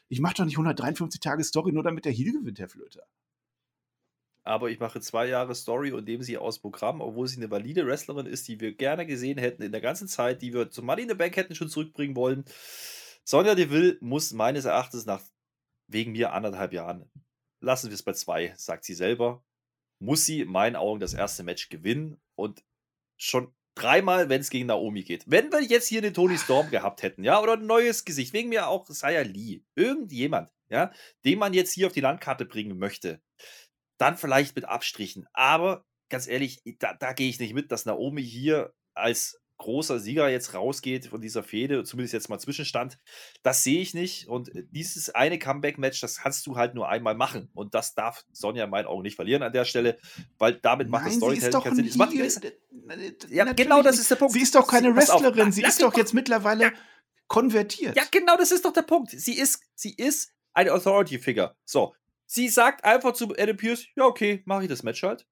ich 0.07 0.21
mache 0.21 0.35
doch 0.35 0.45
nicht 0.45 0.53
153 0.53 1.19
Tage 1.19 1.43
Story 1.43 1.73
nur 1.73 1.83
damit 1.83 2.05
der 2.05 2.13
Heel 2.13 2.31
gewinnt, 2.31 2.59
Herr 2.59 2.69
Flöter. 2.69 3.03
Aber 4.43 4.69
ich 4.69 4.79
mache 4.79 5.01
zwei 5.01 5.27
Jahre 5.27 5.53
Story 5.53 5.91
und 5.91 6.05
nehme 6.05 6.23
sie 6.23 6.37
aus 6.37 6.59
Programm, 6.59 7.01
obwohl 7.01 7.27
sie 7.27 7.35
eine 7.35 7.51
valide 7.51 7.85
Wrestlerin 7.85 8.25
ist, 8.25 8.47
die 8.47 8.61
wir 8.61 8.73
gerne 8.73 9.05
gesehen 9.05 9.37
hätten 9.37 9.61
in 9.61 9.73
der 9.73 9.81
ganzen 9.81 10.07
Zeit, 10.07 10.41
die 10.41 10.53
wir 10.53 10.71
zum 10.71 10.85
Money 10.85 11.01
in 11.01 11.09
the 11.09 11.15
Bank 11.15 11.35
hätten 11.35 11.55
schon 11.55 11.67
zurückbringen 11.67 12.15
wollen. 12.15 12.45
Sonja 13.25 13.53
Deville 13.53 13.97
muss 13.99 14.31
meines 14.31 14.63
Erachtens 14.63 15.05
nach 15.05 15.21
wegen 15.87 16.13
mir 16.13 16.31
anderthalb 16.31 16.71
Jahren, 16.71 17.11
lassen 17.59 17.89
wir 17.89 17.95
es 17.95 18.03
bei 18.03 18.13
zwei, 18.13 18.53
sagt 18.55 18.85
sie 18.85 18.93
selber, 18.93 19.43
muss 19.99 20.25
sie 20.25 20.41
in 20.41 20.49
meinen 20.49 20.75
Augen 20.75 20.99
das 20.99 21.13
erste 21.13 21.43
Match 21.43 21.69
gewinnen 21.69 22.19
und 22.35 22.63
schon 23.17 23.53
dreimal, 23.75 24.29
wenn 24.29 24.41
es 24.41 24.49
gegen 24.49 24.67
Naomi 24.67 25.03
geht. 25.03 25.23
Wenn 25.27 25.51
wir 25.51 25.61
jetzt 25.61 25.87
hier 25.87 26.01
den 26.01 26.13
Tony 26.13 26.37
Storm 26.37 26.69
gehabt 26.69 27.03
hätten, 27.03 27.23
ja, 27.23 27.41
oder 27.41 27.53
ein 27.53 27.65
neues 27.65 28.05
Gesicht, 28.05 28.33
wegen 28.33 28.49
mir 28.49 28.67
auch 28.67 28.87
Saya 28.87 29.21
Lee, 29.21 29.63
irgendjemand, 29.75 30.49
ja, 30.69 30.91
den 31.25 31.39
man 31.39 31.53
jetzt 31.53 31.73
hier 31.73 31.87
auf 31.87 31.93
die 31.93 32.01
Landkarte 32.01 32.45
bringen 32.45 32.77
möchte, 32.77 33.21
dann 33.97 34.17
vielleicht 34.17 34.55
mit 34.55 34.65
Abstrichen. 34.65 35.27
Aber 35.33 35.85
ganz 36.09 36.27
ehrlich, 36.27 36.61
da, 36.79 36.93
da 36.93 37.13
gehe 37.13 37.29
ich 37.29 37.39
nicht 37.39 37.53
mit, 37.53 37.71
dass 37.71 37.85
Naomi 37.85 38.23
hier 38.23 38.73
als 38.93 39.41
großer 39.57 39.99
Sieger 39.99 40.29
jetzt 40.29 40.53
rausgeht 40.53 41.07
von 41.07 41.21
dieser 41.21 41.43
Fehde, 41.43 41.83
zumindest 41.83 42.13
jetzt 42.13 42.29
mal 42.29 42.39
Zwischenstand, 42.39 42.97
das 43.43 43.63
sehe 43.63 43.79
ich 43.81 43.93
nicht. 43.93 44.27
Und 44.27 44.51
dieses 44.71 45.09
eine 45.09 45.39
Comeback-Match, 45.39 46.01
das 46.01 46.17
kannst 46.17 46.45
du 46.47 46.55
halt 46.55 46.75
nur 46.75 46.89
einmal 46.89 47.15
machen. 47.15 47.49
Und 47.53 47.73
das 47.73 47.95
darf 47.95 48.25
Sonja 48.31 48.65
in 48.65 48.69
meinen 48.69 48.85
Augen 48.85 49.03
nicht 49.03 49.15
verlieren 49.15 49.43
an 49.43 49.53
der 49.53 49.65
Stelle, 49.65 49.97
weil 50.37 50.55
damit 50.55 50.89
macht 50.89 51.07
das 51.07 51.15
Storytelling 51.15 51.61
keinen 51.61 51.89
Sinn. 51.89 51.97
Macht, 51.97 53.29
ja, 53.29 53.51
genau 53.53 53.81
das 53.81 53.99
ist 53.99 54.11
der 54.11 54.17
Punkt. 54.17 54.33
Sie 54.33 54.41
ist 54.41 54.55
doch 54.55 54.67
keine 54.67 54.95
Wrestlerin, 54.95 55.51
sie 55.51 55.63
ist 55.63 55.81
doch 55.81 55.95
jetzt 55.95 56.13
mittlerweile 56.13 56.63
ja. 56.63 56.71
konvertiert. 57.27 57.95
Ja, 57.95 58.03
genau 58.11 58.37
das 58.37 58.51
ist 58.51 58.65
doch 58.65 58.73
der 58.73 58.83
Punkt. 58.83 59.11
Sie 59.11 59.37
ist, 59.37 59.61
sie 59.73 59.93
ist 59.93 60.33
eine 60.53 60.73
Authority-Figure. 60.73 61.55
So, 61.63 61.95
sie 62.25 62.49
sagt 62.49 62.83
einfach 62.83 63.13
zu 63.13 63.33
Adam 63.37 63.57
Pierce, 63.57 63.85
ja, 63.95 64.05
okay, 64.05 64.43
mache 64.45 64.63
ich 64.63 64.69
das 64.69 64.83
Match 64.83 65.01
halt. 65.03 65.25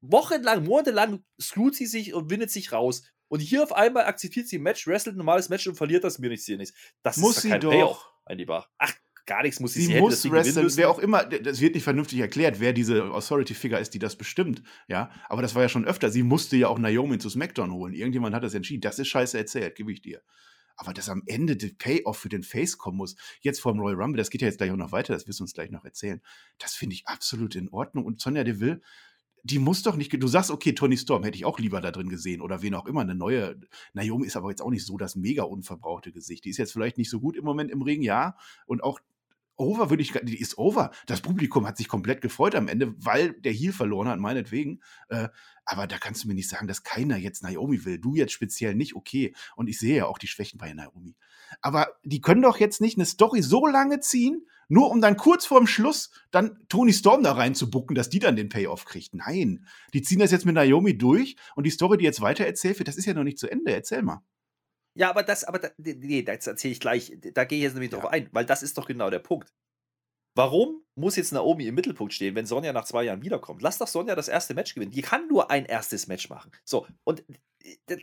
Wochenlang, 0.00 0.64
monatelang 0.64 1.24
screwt 1.40 1.74
sie 1.74 1.86
sich 1.86 2.14
und 2.14 2.30
windet 2.30 2.50
sich 2.50 2.72
raus. 2.72 3.02
Und 3.28 3.40
hier 3.40 3.62
auf 3.62 3.72
einmal 3.72 4.06
akzeptiert 4.06 4.48
sie 4.48 4.58
ein 4.58 4.62
Match, 4.62 4.86
wrestelt 4.86 5.16
ein 5.16 5.18
normales 5.18 5.48
Match 5.48 5.66
und 5.66 5.76
verliert 5.76 6.04
das 6.04 6.18
mir 6.18 6.28
nichts 6.28 6.46
hier 6.46 6.56
nichts. 6.56 6.76
Das 7.02 7.16
muss 7.18 7.36
ist 7.36 7.42
sie 7.42 7.50
kein 7.50 7.60
doch. 7.60 7.70
Payoff, 7.70 8.12
mein 8.26 8.38
Lieber. 8.38 8.66
Ach, 8.78 8.92
gar 9.26 9.42
nichts 9.42 9.60
muss 9.60 9.74
sie. 9.74 9.82
Sie, 9.82 9.92
sie 9.92 10.00
muss 10.00 10.24
hätte, 10.24 10.32
wresteln, 10.32 10.76
wer 10.76 10.90
auch 10.90 10.98
immer, 10.98 11.24
das 11.24 11.60
wird 11.60 11.74
nicht 11.74 11.84
vernünftig 11.84 12.18
erklärt, 12.18 12.58
wer 12.58 12.72
diese 12.72 13.04
Authority-Figure 13.04 13.78
ist, 13.78 13.94
die 13.94 13.98
das 13.98 14.16
bestimmt. 14.16 14.62
Ja, 14.88 15.10
aber 15.28 15.42
das 15.42 15.54
war 15.54 15.62
ja 15.62 15.68
schon 15.68 15.84
öfter. 15.84 16.10
Sie 16.10 16.22
musste 16.22 16.56
ja 16.56 16.68
auch 16.68 16.78
Naomi 16.78 17.18
zu 17.18 17.28
SmackDown 17.28 17.72
holen. 17.72 17.92
Irgendjemand 17.92 18.34
hat 18.34 18.42
das 18.42 18.54
entschieden. 18.54 18.80
Das 18.80 18.98
ist 18.98 19.08
scheiße 19.08 19.38
erzählt, 19.38 19.76
gebe 19.76 19.92
ich 19.92 20.00
dir. 20.00 20.22
Aber 20.80 20.94
dass 20.94 21.08
am 21.08 21.24
Ende 21.26 21.56
der 21.56 21.70
Payoff 21.76 22.18
für 22.18 22.28
den 22.28 22.44
Face 22.44 22.78
kommen 22.78 22.96
muss, 22.96 23.16
jetzt 23.40 23.60
vor 23.60 23.72
dem 23.72 23.80
Royal 23.80 24.00
Rumble, 24.00 24.16
das 24.16 24.30
geht 24.30 24.42
ja 24.42 24.46
jetzt 24.46 24.58
gleich 24.58 24.70
auch 24.70 24.76
noch 24.76 24.92
weiter, 24.92 25.12
das 25.12 25.26
wirst 25.26 25.40
du 25.40 25.44
uns 25.44 25.52
gleich 25.52 25.70
noch 25.70 25.84
erzählen. 25.84 26.22
Das 26.58 26.74
finde 26.74 26.94
ich 26.94 27.08
absolut 27.08 27.56
in 27.56 27.68
Ordnung. 27.68 28.04
Und 28.04 28.20
Sonja 28.20 28.44
Deville, 28.44 28.80
die 29.42 29.58
muss 29.58 29.82
doch 29.82 29.96
nicht. 29.96 30.12
Du 30.12 30.28
sagst, 30.28 30.50
okay, 30.50 30.72
Tony 30.72 30.96
Storm 30.96 31.24
hätte 31.24 31.36
ich 31.36 31.44
auch 31.44 31.58
lieber 31.58 31.80
da 31.80 31.90
drin 31.90 32.08
gesehen 32.08 32.40
oder 32.40 32.62
wen 32.62 32.74
auch 32.74 32.86
immer. 32.86 33.00
Eine 33.00 33.14
neue. 33.14 33.60
Naomi 33.92 34.26
ist 34.26 34.36
aber 34.36 34.50
jetzt 34.50 34.62
auch 34.62 34.70
nicht 34.70 34.84
so 34.84 34.96
das 34.96 35.16
mega 35.16 35.42
unverbrauchte 35.42 36.12
Gesicht. 36.12 36.44
Die 36.44 36.50
ist 36.50 36.58
jetzt 36.58 36.72
vielleicht 36.72 36.98
nicht 36.98 37.10
so 37.10 37.20
gut 37.20 37.36
im 37.36 37.44
Moment 37.44 37.70
im 37.70 37.82
Ring, 37.82 38.02
ja. 38.02 38.36
Und 38.66 38.82
auch 38.82 39.00
over 39.58 39.90
würde 39.90 40.02
ich. 40.02 40.12
Die 40.22 40.40
ist 40.40 40.56
over. 40.56 40.90
Das 41.06 41.20
Publikum 41.20 41.66
hat 41.66 41.76
sich 41.76 41.88
komplett 41.88 42.20
gefreut 42.20 42.54
am 42.54 42.68
Ende, 42.68 42.94
weil 42.98 43.32
der 43.34 43.52
Heel 43.52 43.72
verloren 43.72 44.08
hat, 44.08 44.18
meinetwegen. 44.18 44.80
Äh, 45.08 45.28
aber 45.64 45.86
da 45.86 45.98
kannst 45.98 46.24
du 46.24 46.28
mir 46.28 46.34
nicht 46.34 46.48
sagen, 46.48 46.66
dass 46.66 46.82
keiner 46.82 47.16
jetzt 47.16 47.42
Naomi 47.42 47.84
will. 47.84 47.98
Du 47.98 48.14
jetzt 48.14 48.32
speziell 48.32 48.74
nicht, 48.74 48.94
okay. 48.94 49.34
Und 49.56 49.68
ich 49.68 49.78
sehe 49.78 49.96
ja 49.96 50.06
auch 50.06 50.18
die 50.18 50.28
Schwächen 50.28 50.58
bei 50.58 50.72
Naomi. 50.72 51.16
Aber 51.60 51.88
die 52.04 52.20
können 52.20 52.42
doch 52.42 52.58
jetzt 52.58 52.80
nicht 52.80 52.96
eine 52.96 53.06
Story 53.06 53.42
so 53.42 53.66
lange 53.66 54.00
ziehen, 54.00 54.46
nur 54.68 54.90
um 54.90 55.00
dann 55.00 55.16
kurz 55.16 55.46
vorm 55.46 55.66
Schluss 55.66 56.10
dann 56.30 56.58
Tony 56.68 56.92
Storm 56.92 57.22
da 57.22 57.32
reinzubucken, 57.32 57.94
dass 57.94 58.10
die 58.10 58.18
dann 58.18 58.36
den 58.36 58.48
Payoff 58.48 58.84
kriegt. 58.84 59.14
Nein, 59.14 59.66
die 59.94 60.02
ziehen 60.02 60.18
das 60.18 60.30
jetzt 60.30 60.46
mit 60.46 60.54
Naomi 60.54 60.96
durch 60.96 61.36
und 61.56 61.64
die 61.64 61.70
Story, 61.70 61.98
die 61.98 62.04
jetzt 62.04 62.20
weiter 62.20 62.44
erzählt 62.44 62.78
wird, 62.78 62.88
das 62.88 62.96
ist 62.96 63.06
ja 63.06 63.14
noch 63.14 63.24
nicht 63.24 63.38
zu 63.38 63.50
Ende. 63.50 63.72
Erzähl 63.72 64.02
mal. 64.02 64.22
Ja, 64.98 65.10
aber 65.10 65.22
das, 65.22 65.44
aber 65.44 65.60
da, 65.60 65.70
nee, 65.76 66.22
das 66.22 66.48
erzähle 66.48 66.72
ich 66.72 66.80
gleich. 66.80 67.16
Da 67.32 67.44
gehe 67.44 67.58
ich 67.58 67.62
jetzt 67.62 67.74
nämlich 67.74 67.92
ja. 67.92 68.00
drauf 68.00 68.10
ein, 68.10 68.28
weil 68.32 68.44
das 68.44 68.64
ist 68.64 68.76
doch 68.76 68.86
genau 68.86 69.10
der 69.10 69.20
Punkt. 69.20 69.52
Warum 70.34 70.84
muss 70.96 71.14
jetzt 71.14 71.32
Naomi 71.32 71.66
im 71.68 71.74
Mittelpunkt 71.76 72.12
stehen, 72.12 72.34
wenn 72.34 72.46
Sonja 72.46 72.72
nach 72.72 72.84
zwei 72.84 73.04
Jahren 73.04 73.22
wiederkommt? 73.22 73.62
Lass 73.62 73.78
doch 73.78 73.86
Sonja 73.86 74.16
das 74.16 74.26
erste 74.26 74.54
Match 74.54 74.74
gewinnen. 74.74 74.90
Die 74.90 75.02
kann 75.02 75.28
nur 75.28 75.52
ein 75.52 75.66
erstes 75.66 76.08
Match 76.08 76.28
machen. 76.28 76.50
So, 76.64 76.86
und 77.04 77.24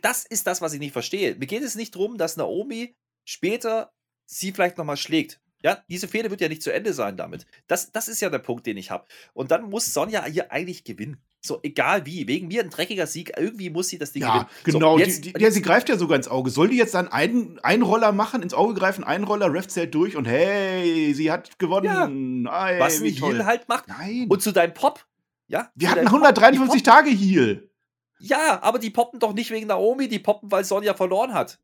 das 0.02 0.24
ist 0.24 0.46
das, 0.46 0.62
was 0.62 0.72
ich 0.72 0.80
nicht 0.80 0.92
verstehe. 0.92 1.34
Mir 1.34 1.46
geht 1.46 1.62
es 1.62 1.74
nicht 1.74 1.94
darum, 1.94 2.16
dass 2.16 2.38
Naomi 2.38 2.96
später 3.26 3.92
sie 4.24 4.52
vielleicht 4.52 4.78
nochmal 4.78 4.96
schlägt. 4.96 5.40
Ja, 5.62 5.84
diese 5.88 6.08
Fehde 6.08 6.30
wird 6.30 6.40
ja 6.40 6.48
nicht 6.48 6.62
zu 6.62 6.72
Ende 6.72 6.94
sein 6.94 7.18
damit. 7.18 7.46
Das, 7.66 7.92
das 7.92 8.08
ist 8.08 8.20
ja 8.20 8.30
der 8.30 8.38
Punkt, 8.38 8.66
den 8.66 8.76
ich 8.78 8.90
habe. 8.90 9.06
Und 9.34 9.50
dann 9.50 9.68
muss 9.68 9.92
Sonja 9.92 10.24
hier 10.24 10.50
eigentlich 10.50 10.84
gewinnen. 10.84 11.22
So, 11.46 11.60
egal 11.62 12.06
wie. 12.06 12.26
Wegen 12.28 12.48
mir 12.48 12.62
ein 12.62 12.70
dreckiger 12.70 13.06
Sieg. 13.06 13.32
Irgendwie 13.36 13.70
muss 13.70 13.88
sie 13.88 13.98
das 13.98 14.12
Ding 14.12 14.22
ja, 14.22 14.32
gewinnen. 14.32 14.48
Genau, 14.64 14.92
so, 14.94 14.98
jetzt, 14.98 15.24
die, 15.24 15.32
die, 15.32 15.42
ja, 15.42 15.50
sie 15.50 15.62
greift 15.62 15.88
ja 15.88 15.96
sogar 15.96 16.16
ins 16.16 16.28
Auge. 16.28 16.50
Soll 16.50 16.68
die 16.68 16.76
jetzt 16.76 16.94
dann 16.94 17.08
einen, 17.08 17.58
einen 17.60 17.82
Roller 17.82 18.12
machen, 18.12 18.42
ins 18.42 18.54
Auge 18.54 18.74
greifen, 18.74 19.04
einen 19.04 19.24
Roller, 19.24 19.52
Ref 19.52 19.68
zählt 19.68 19.94
durch 19.94 20.16
und 20.16 20.26
hey, 20.26 21.14
sie 21.14 21.30
hat 21.30 21.58
gewonnen. 21.58 22.44
Ja, 22.44 22.52
Ei, 22.52 22.80
was 22.80 23.00
ein 23.00 23.06
Heal 23.06 23.44
halt 23.44 23.68
macht. 23.68 23.88
Nein. 23.88 24.26
Und 24.28 24.42
zu 24.42 24.52
deinem 24.52 24.74
Pop. 24.74 25.04
Ja, 25.48 25.70
Wir 25.76 25.90
hatten 25.90 26.06
153 26.06 26.82
Pop, 26.82 26.92
Tage 26.92 27.10
Heal. 27.10 27.70
Ja, 28.18 28.60
aber 28.62 28.78
die 28.78 28.90
poppen 28.90 29.20
doch 29.20 29.32
nicht 29.32 29.50
wegen 29.50 29.68
Naomi, 29.68 30.08
die 30.08 30.18
poppen, 30.18 30.50
weil 30.50 30.64
Sonja 30.64 30.94
verloren 30.94 31.34
hat. 31.34 31.60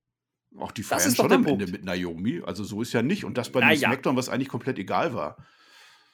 Auch 0.59 0.71
die 0.71 0.83
feiern 0.83 1.15
schon 1.15 1.33
am 1.33 1.47
Ende 1.47 1.67
mit 1.67 1.85
Naomi. 1.85 2.43
Also 2.45 2.63
so 2.65 2.83
ist 2.83 2.93
ja 2.93 3.03
nicht. 3.03 3.25
Und 3.25 3.39
das 3.39 3.51
bei 3.51 3.61
dem 3.61 3.77
SmackDown, 3.77 4.17
was 4.17 4.29
eigentlich 4.29 4.49
komplett 4.49 4.79
egal 4.79 5.15
war. 5.15 5.37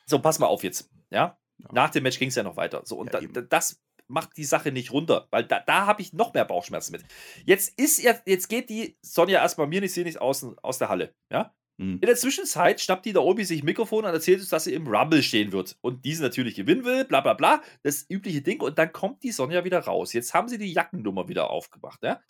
So, 0.06 0.18
pass 0.20 0.38
mal 0.38 0.46
auf 0.46 0.62
jetzt. 0.62 0.90
Ja. 1.10 1.38
Ja. 1.58 1.68
Nach 1.72 1.90
dem 1.90 2.02
Match 2.02 2.18
ging 2.18 2.28
es 2.28 2.34
ja 2.34 2.42
noch 2.42 2.56
weiter. 2.56 2.82
So, 2.84 2.96
und 2.96 3.12
ja, 3.12 3.20
da, 3.20 3.40
das 3.40 3.80
macht 4.06 4.36
die 4.36 4.44
Sache 4.44 4.72
nicht 4.72 4.92
runter, 4.92 5.28
weil 5.30 5.44
da, 5.44 5.60
da 5.60 5.86
habe 5.86 6.02
ich 6.02 6.12
noch 6.12 6.32
mehr 6.34 6.44
Bauchschmerzen 6.44 6.92
mit. 6.92 7.04
Jetzt 7.44 7.78
ist 7.78 8.02
ja, 8.02 8.14
jetzt 8.26 8.48
geht 8.48 8.70
die 8.70 8.96
Sonja 9.02 9.40
erstmal 9.40 9.66
mir 9.66 9.80
nicht, 9.80 9.92
sie 9.92 10.04
nicht 10.04 10.20
aus, 10.20 10.46
aus 10.62 10.78
der 10.78 10.88
Halle. 10.88 11.14
Ja. 11.30 11.54
Mhm. 11.76 11.94
In 11.94 12.06
der 12.06 12.16
Zwischenzeit 12.16 12.80
schnappt 12.80 13.06
die 13.06 13.12
da 13.12 13.20
Obi 13.20 13.44
sich 13.44 13.62
Mikrofon 13.62 14.04
und 14.04 14.12
erzählt 14.12 14.40
uns, 14.40 14.48
dass 14.48 14.64
sie 14.64 14.74
im 14.74 14.86
Rumble 14.86 15.22
stehen 15.22 15.52
wird 15.52 15.76
und 15.80 16.04
diesen 16.04 16.22
natürlich 16.22 16.54
gewinnen 16.54 16.84
will, 16.84 17.04
bla 17.04 17.20
bla 17.20 17.34
bla. 17.34 17.62
Das 17.82 18.06
übliche 18.08 18.42
Ding. 18.42 18.60
Und 18.60 18.78
dann 18.78 18.92
kommt 18.92 19.22
die 19.22 19.30
Sonja 19.30 19.64
wieder 19.64 19.80
raus. 19.80 20.12
Jetzt 20.12 20.34
haben 20.34 20.48
sie 20.48 20.58
die 20.58 20.72
Jackennummer 20.72 21.28
wieder 21.28 21.50
aufgemacht. 21.50 22.02
Ja? 22.02 22.20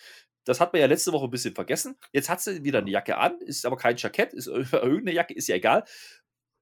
Das 0.44 0.60
hat 0.60 0.72
man 0.72 0.80
ja 0.80 0.86
letzte 0.86 1.12
Woche 1.12 1.24
ein 1.24 1.30
bisschen 1.30 1.54
vergessen. 1.54 1.96
Jetzt 2.12 2.28
hat 2.28 2.40
sie 2.40 2.64
wieder 2.64 2.80
eine 2.80 2.90
Jacke 2.90 3.16
an, 3.18 3.40
ist 3.40 3.64
aber 3.64 3.76
kein 3.76 3.96
Jackett, 3.96 4.34
ist 4.34 4.46
irgendeine 4.72 5.12
Jacke, 5.12 5.34
ist 5.34 5.48
ja 5.48 5.56
egal. 5.56 5.84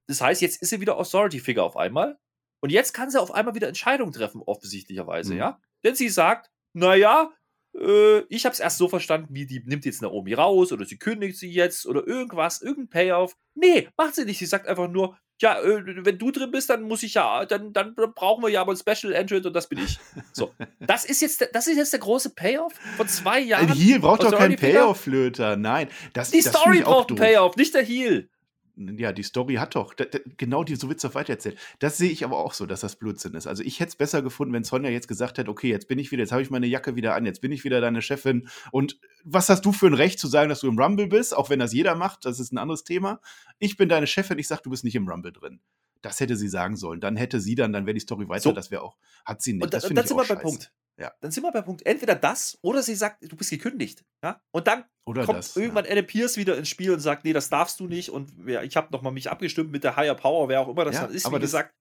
Das 0.07 0.21
heißt, 0.21 0.41
jetzt 0.41 0.61
ist 0.61 0.69
sie 0.69 0.79
wieder 0.79 0.97
Authority-Figure 0.97 1.65
auf 1.65 1.75
einmal. 1.75 2.17
Und 2.59 2.71
jetzt 2.71 2.93
kann 2.93 3.09
sie 3.09 3.21
auf 3.21 3.31
einmal 3.31 3.55
wieder 3.55 3.67
Entscheidungen 3.67 4.11
treffen, 4.11 4.41
offensichtlicherweise, 4.45 5.33
mhm. 5.33 5.39
ja? 5.39 5.59
Denn 5.83 5.95
sie 5.95 6.09
sagt, 6.09 6.49
naja, 6.73 7.31
äh, 7.79 8.19
ich 8.29 8.45
habe 8.45 8.53
es 8.53 8.59
erst 8.59 8.77
so 8.77 8.87
verstanden, 8.87 9.33
wie 9.33 9.45
die 9.45 9.61
nimmt 9.65 9.85
jetzt 9.85 10.01
Naomi 10.01 10.33
raus 10.33 10.71
oder 10.71 10.85
sie 10.85 10.97
kündigt 10.97 11.37
sie 11.37 11.51
jetzt 11.51 11.85
oder 11.85 12.05
irgendwas, 12.07 12.61
irgendein 12.61 12.89
Payoff. 12.89 13.35
Nee, 13.55 13.89
macht 13.97 14.15
sie 14.15 14.25
nicht. 14.25 14.39
Sie 14.39 14.45
sagt 14.45 14.67
einfach 14.67 14.89
nur, 14.89 15.17
ja, 15.39 15.59
äh, 15.61 16.05
wenn 16.05 16.17
du 16.17 16.31
drin 16.31 16.49
bist, 16.49 16.69
dann 16.69 16.83
muss 16.83 17.03
ich 17.03 17.13
ja, 17.13 17.45
dann, 17.45 17.73
dann 17.73 17.93
brauchen 17.93 18.43
wir 18.43 18.49
ja 18.49 18.61
aber 18.61 18.73
ein 18.73 18.77
Special 18.77 19.13
Entrant 19.13 19.45
und 19.45 19.53
das 19.53 19.69
bin 19.69 19.79
ich. 19.79 19.99
So, 20.33 20.51
das 20.79 21.05
ist 21.05 21.21
jetzt, 21.21 21.47
das 21.53 21.67
ist 21.67 21.77
jetzt 21.77 21.93
der 21.93 21.99
große 21.99 22.31
Payoff 22.31 22.73
von 22.95 23.07
zwei 23.07 23.39
Jahren. 23.39 23.69
Ein 23.69 23.75
Heal 23.75 23.99
braucht 23.99 24.23
doch 24.23 24.35
keinen 24.35 24.55
Payoff, 24.55 25.01
Flöter. 25.01 25.55
Nein, 25.55 25.89
das, 26.13 26.31
die 26.31 26.41
das 26.41 26.53
Story 26.53 26.81
braucht 26.81 27.09
einen 27.09 27.17
Payoff, 27.17 27.55
nicht 27.55 27.73
der 27.73 27.83
Heal 27.83 28.29
ja, 28.77 29.11
die 29.11 29.23
Story 29.23 29.55
hat 29.55 29.75
doch, 29.75 29.93
da, 29.93 30.05
da, 30.05 30.19
genau 30.37 30.63
die, 30.63 30.75
so 30.75 30.87
wird 30.87 30.97
es 30.97 31.01
doch 31.01 31.15
weitererzählt. 31.15 31.57
Das 31.79 31.97
sehe 31.97 32.11
ich 32.11 32.23
aber 32.23 32.37
auch 32.37 32.53
so, 32.53 32.65
dass 32.65 32.81
das 32.81 32.95
Blödsinn 32.95 33.33
ist. 33.33 33.47
Also 33.47 33.63
ich 33.63 33.79
hätte 33.79 33.89
es 33.89 33.95
besser 33.95 34.21
gefunden, 34.21 34.53
wenn 34.53 34.63
Sonja 34.63 34.89
jetzt 34.89 35.07
gesagt 35.07 35.37
hätte, 35.37 35.49
okay, 35.49 35.69
jetzt 35.69 35.87
bin 35.87 35.97
ich 35.97 36.11
wieder, 36.11 36.21
jetzt 36.21 36.31
habe 36.31 36.41
ich 36.41 36.49
meine 36.49 36.67
Jacke 36.67 36.95
wieder 36.95 37.15
an, 37.15 37.25
jetzt 37.25 37.41
bin 37.41 37.51
ich 37.51 37.63
wieder 37.63 37.81
deine 37.81 38.01
Chefin. 38.01 38.47
Und 38.71 38.99
was 39.23 39.49
hast 39.49 39.65
du 39.65 39.71
für 39.71 39.87
ein 39.87 39.93
Recht 39.93 40.19
zu 40.19 40.27
sagen, 40.27 40.49
dass 40.49 40.59
du 40.59 40.67
im 40.67 40.79
Rumble 40.79 41.07
bist, 41.07 41.35
auch 41.35 41.49
wenn 41.49 41.59
das 41.59 41.73
jeder 41.73 41.95
macht, 41.95 42.25
das 42.25 42.39
ist 42.39 42.53
ein 42.53 42.57
anderes 42.57 42.83
Thema. 42.83 43.19
Ich 43.57 43.77
bin 43.77 43.89
deine 43.89 44.07
Chefin, 44.07 44.37
ich 44.37 44.47
sage, 44.47 44.61
du 44.63 44.69
bist 44.69 44.83
nicht 44.83 44.95
im 44.95 45.07
Rumble 45.07 45.33
drin. 45.33 45.59
Das 46.01 46.19
hätte 46.19 46.35
sie 46.35 46.47
sagen 46.47 46.75
sollen. 46.75 46.99
Dann 46.99 47.15
hätte 47.15 47.39
sie 47.39 47.55
dann, 47.55 47.73
dann 47.73 47.85
wäre 47.85 47.95
die 47.95 47.99
Story 47.99 48.29
weiter, 48.29 48.43
so. 48.43 48.51
das 48.51 48.69
wäre 48.69 48.83
auch, 48.83 48.97
hat 49.25 49.41
sie 49.41 49.53
nicht. 49.53 49.63
Und, 49.63 49.73
da, 49.73 49.79
und 49.87 49.95
dann 49.95 50.05
sind 50.05 50.17
wir 50.17 50.25
beim 50.25 50.39
Punkt. 50.39 50.71
Ja. 50.99 51.13
Dann 51.21 51.31
sind 51.31 51.43
wir 51.43 51.51
beim 51.51 51.63
Punkt, 51.63 51.85
entweder 51.85 52.15
das 52.15 52.57
oder 52.61 52.81
sie 52.81 52.95
sagt, 52.95 53.23
du 53.23 53.35
bist 53.35 53.51
gekündigt. 53.51 54.03
Ja? 54.23 54.41
Und 54.51 54.67
dann 54.67 54.85
oder 55.05 55.25
kommt 55.25 55.39
das, 55.39 55.55
irgendwann 55.55 55.85
ja. 55.85 55.91
Adam 55.91 56.05
Pierce 56.05 56.37
wieder 56.37 56.57
ins 56.57 56.69
Spiel 56.69 56.91
und 56.91 56.99
sagt, 56.99 57.23
nee, 57.23 57.33
das 57.33 57.49
darfst 57.49 57.79
du 57.79 57.87
nicht. 57.87 58.09
Und 58.09 58.33
ich 58.47 58.75
habe 58.75 58.91
nochmal 58.91 59.13
mich 59.13 59.29
abgestimmt 59.29 59.71
mit 59.71 59.83
der 59.83 59.95
Higher 59.95 60.15
Power, 60.15 60.49
wer 60.49 60.61
auch 60.61 60.67
immer 60.67 60.85
das 60.85 60.95
ja, 60.95 61.05
dann 61.05 61.15
ist, 61.15 61.31
wie 61.31 61.39
gesagt. 61.39 61.73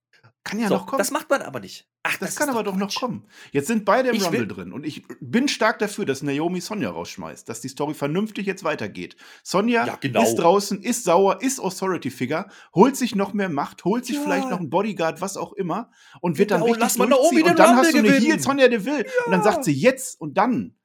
Kann 0.47 0.61
ja 0.61 0.69
so, 0.69 0.75
noch 0.75 0.87
kommen. 0.87 0.99
Das 0.99 1.11
macht 1.11 1.29
man 1.29 1.43
aber 1.43 1.59
nicht. 1.59 1.89
Ach, 2.05 2.17
das, 2.19 2.29
das 2.29 2.37
kann 2.37 2.49
aber 2.49 2.63
doch 2.63 2.77
noch 2.77 2.95
kommen. 2.95 3.27
Jetzt 3.51 3.67
sind 3.67 3.85
beide 3.85 4.11
im 4.11 4.15
ich 4.15 4.25
Rumble 4.25 4.47
drin 4.47 4.73
und 4.73 4.87
ich 4.87 5.03
bin 5.21 5.49
stark 5.49 5.81
dafür, 5.81 6.05
dass 6.05 6.23
Naomi 6.23 6.61
Sonja 6.61 6.89
rausschmeißt, 6.89 7.49
dass 7.49 7.61
die 7.61 7.69
Story 7.69 7.95
vernünftig 7.95 8.47
jetzt 8.47 8.63
weitergeht. 8.63 9.17
Sonja 9.43 9.85
ja, 9.85 9.97
genau. 9.97 10.23
ist 10.23 10.37
draußen, 10.37 10.81
ist 10.85 11.03
sauer, 11.03 11.43
ist 11.43 11.59
Authority 11.59 12.13
Figure, 12.13 12.47
holt 12.77 12.97
sich 12.97 13.17
noch 13.17 13.33
mehr 13.33 13.49
Macht, 13.49 13.85
holt 13.85 14.07
sich 14.07 14.15
ja. 14.17 14.23
vielleicht 14.23 14.49
noch 14.49 14.61
einen 14.61 14.71
Bodyguard, 14.71 15.21
was 15.21 15.37
auch 15.37 15.53
immer 15.53 15.91
und 16.21 16.39
wird 16.39 16.51
genau, 16.51 16.61
dann 16.61 16.67
richtig 16.67 16.81
lass 16.81 16.97
mal 16.97 17.09
Naomi 17.09 17.43
und 17.43 17.59
dann 17.59 17.67
Rumble 17.67 17.85
hast 17.85 17.95
du 17.95 17.99
eine 17.99 18.13
Heal 18.13 18.39
Sonja 18.39 18.69
Deville 18.69 19.05
ja. 19.05 19.25
und 19.25 19.33
dann 19.33 19.43
sagt 19.43 19.65
sie 19.65 19.73
jetzt 19.73 20.21
und 20.21 20.39
dann. 20.39 20.77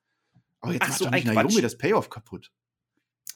Aber 0.59 0.73
jetzt 0.73 0.81
Ach, 0.81 0.87
macht 0.89 0.97
so 0.97 1.05
doch 1.05 1.11
nicht 1.11 1.27
Naomi 1.27 1.53
Quatsch. 1.53 1.63
das 1.63 1.77
Payoff 1.77 2.09
kaputt. 2.09 2.51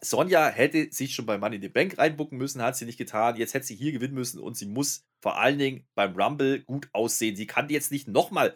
Sonja 0.09 0.49
hätte 0.49 0.91
sich 0.91 1.13
schon 1.13 1.25
bei 1.25 1.37
Money 1.37 1.57
in 1.57 1.61
the 1.61 1.69
Bank 1.69 1.97
reinbucken 1.97 2.37
müssen, 2.37 2.61
hat 2.61 2.77
sie 2.77 2.85
nicht 2.85 2.97
getan. 2.97 3.35
Jetzt 3.37 3.53
hätte 3.53 3.65
sie 3.65 3.75
hier 3.75 3.91
gewinnen 3.91 4.13
müssen 4.13 4.39
und 4.39 4.55
sie 4.55 4.65
muss 4.65 5.05
vor 5.21 5.37
allen 5.37 5.57
Dingen 5.57 5.87
beim 5.95 6.15
Rumble 6.15 6.63
gut 6.63 6.89
aussehen. 6.93 7.35
Sie 7.35 7.47
kann 7.47 7.69
jetzt 7.69 7.91
nicht 7.91 8.07
nochmal 8.07 8.55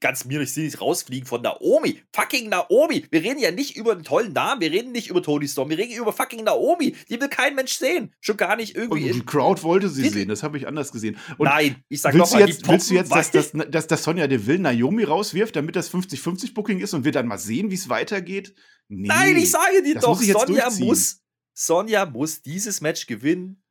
ganz 0.00 0.24
mir 0.24 0.40
nicht 0.40 0.80
rausfliegen 0.80 1.26
von 1.26 1.42
Naomi. 1.42 2.02
Fucking 2.12 2.48
Naomi. 2.48 3.06
Wir 3.10 3.22
reden 3.22 3.38
ja 3.38 3.50
nicht 3.50 3.76
über 3.76 3.92
einen 3.92 4.02
tollen 4.02 4.32
Namen, 4.32 4.60
wir 4.60 4.70
reden 4.70 4.92
nicht 4.92 5.08
über 5.08 5.22
Tony 5.22 5.48
Storm, 5.48 5.70
wir 5.70 5.78
reden 5.78 5.94
über 5.94 6.12
fucking 6.12 6.44
Naomi. 6.44 6.94
Die 7.08 7.20
will 7.20 7.28
kein 7.28 7.54
Mensch 7.54 7.74
sehen. 7.74 8.12
Schon 8.20 8.36
gar 8.36 8.56
nicht 8.56 8.76
irgendwie. 8.76 9.10
Und 9.10 9.14
die 9.14 9.26
Crowd 9.26 9.62
wollte 9.62 9.88
sie 9.88 10.08
sehen, 10.08 10.28
das 10.28 10.42
habe 10.42 10.58
ich 10.58 10.66
anders 10.66 10.92
gesehen. 10.92 11.16
Und 11.38 11.46
Nein, 11.46 11.82
ich 11.88 12.02
sag 12.02 12.14
willst, 12.14 12.34
du 12.34 12.38
jetzt, 12.38 12.68
willst 12.68 12.90
du 12.90 12.94
jetzt, 12.94 13.12
dass, 13.12 13.30
dass, 13.30 13.52
dass, 13.52 13.86
dass 13.86 14.02
Sonja 14.04 14.26
Deville 14.26 14.58
Naomi 14.58 15.04
rauswirft, 15.04 15.56
damit 15.56 15.76
das 15.76 15.92
50-50-Booking 15.92 16.80
ist 16.80 16.94
und 16.94 17.04
wir 17.04 17.12
dann 17.12 17.26
mal 17.26 17.38
sehen, 17.38 17.70
wie 17.70 17.76
es 17.76 17.88
weitergeht? 17.88 18.54
Nee, 18.88 19.08
Nein, 19.08 19.36
ich 19.36 19.50
sage 19.50 19.82
dir 19.82 19.94
doch, 19.96 20.20
muss 20.20 20.26
Sonja 20.26 20.70
muss, 20.78 21.20
Sonja 21.54 22.06
muss 22.06 22.42
dieses 22.42 22.80
Match 22.80 23.06
gewinnen 23.06 23.62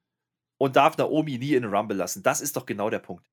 und 0.58 0.76
darf 0.76 0.98
Naomi 0.98 1.38
nie 1.38 1.54
in 1.54 1.64
den 1.64 1.74
Rumble 1.74 1.98
lassen. 1.98 2.24
Das 2.24 2.42
ist 2.42 2.56
doch 2.56 2.66
genau 2.66 2.90
der 2.90 3.00
Punkt. 3.00 3.26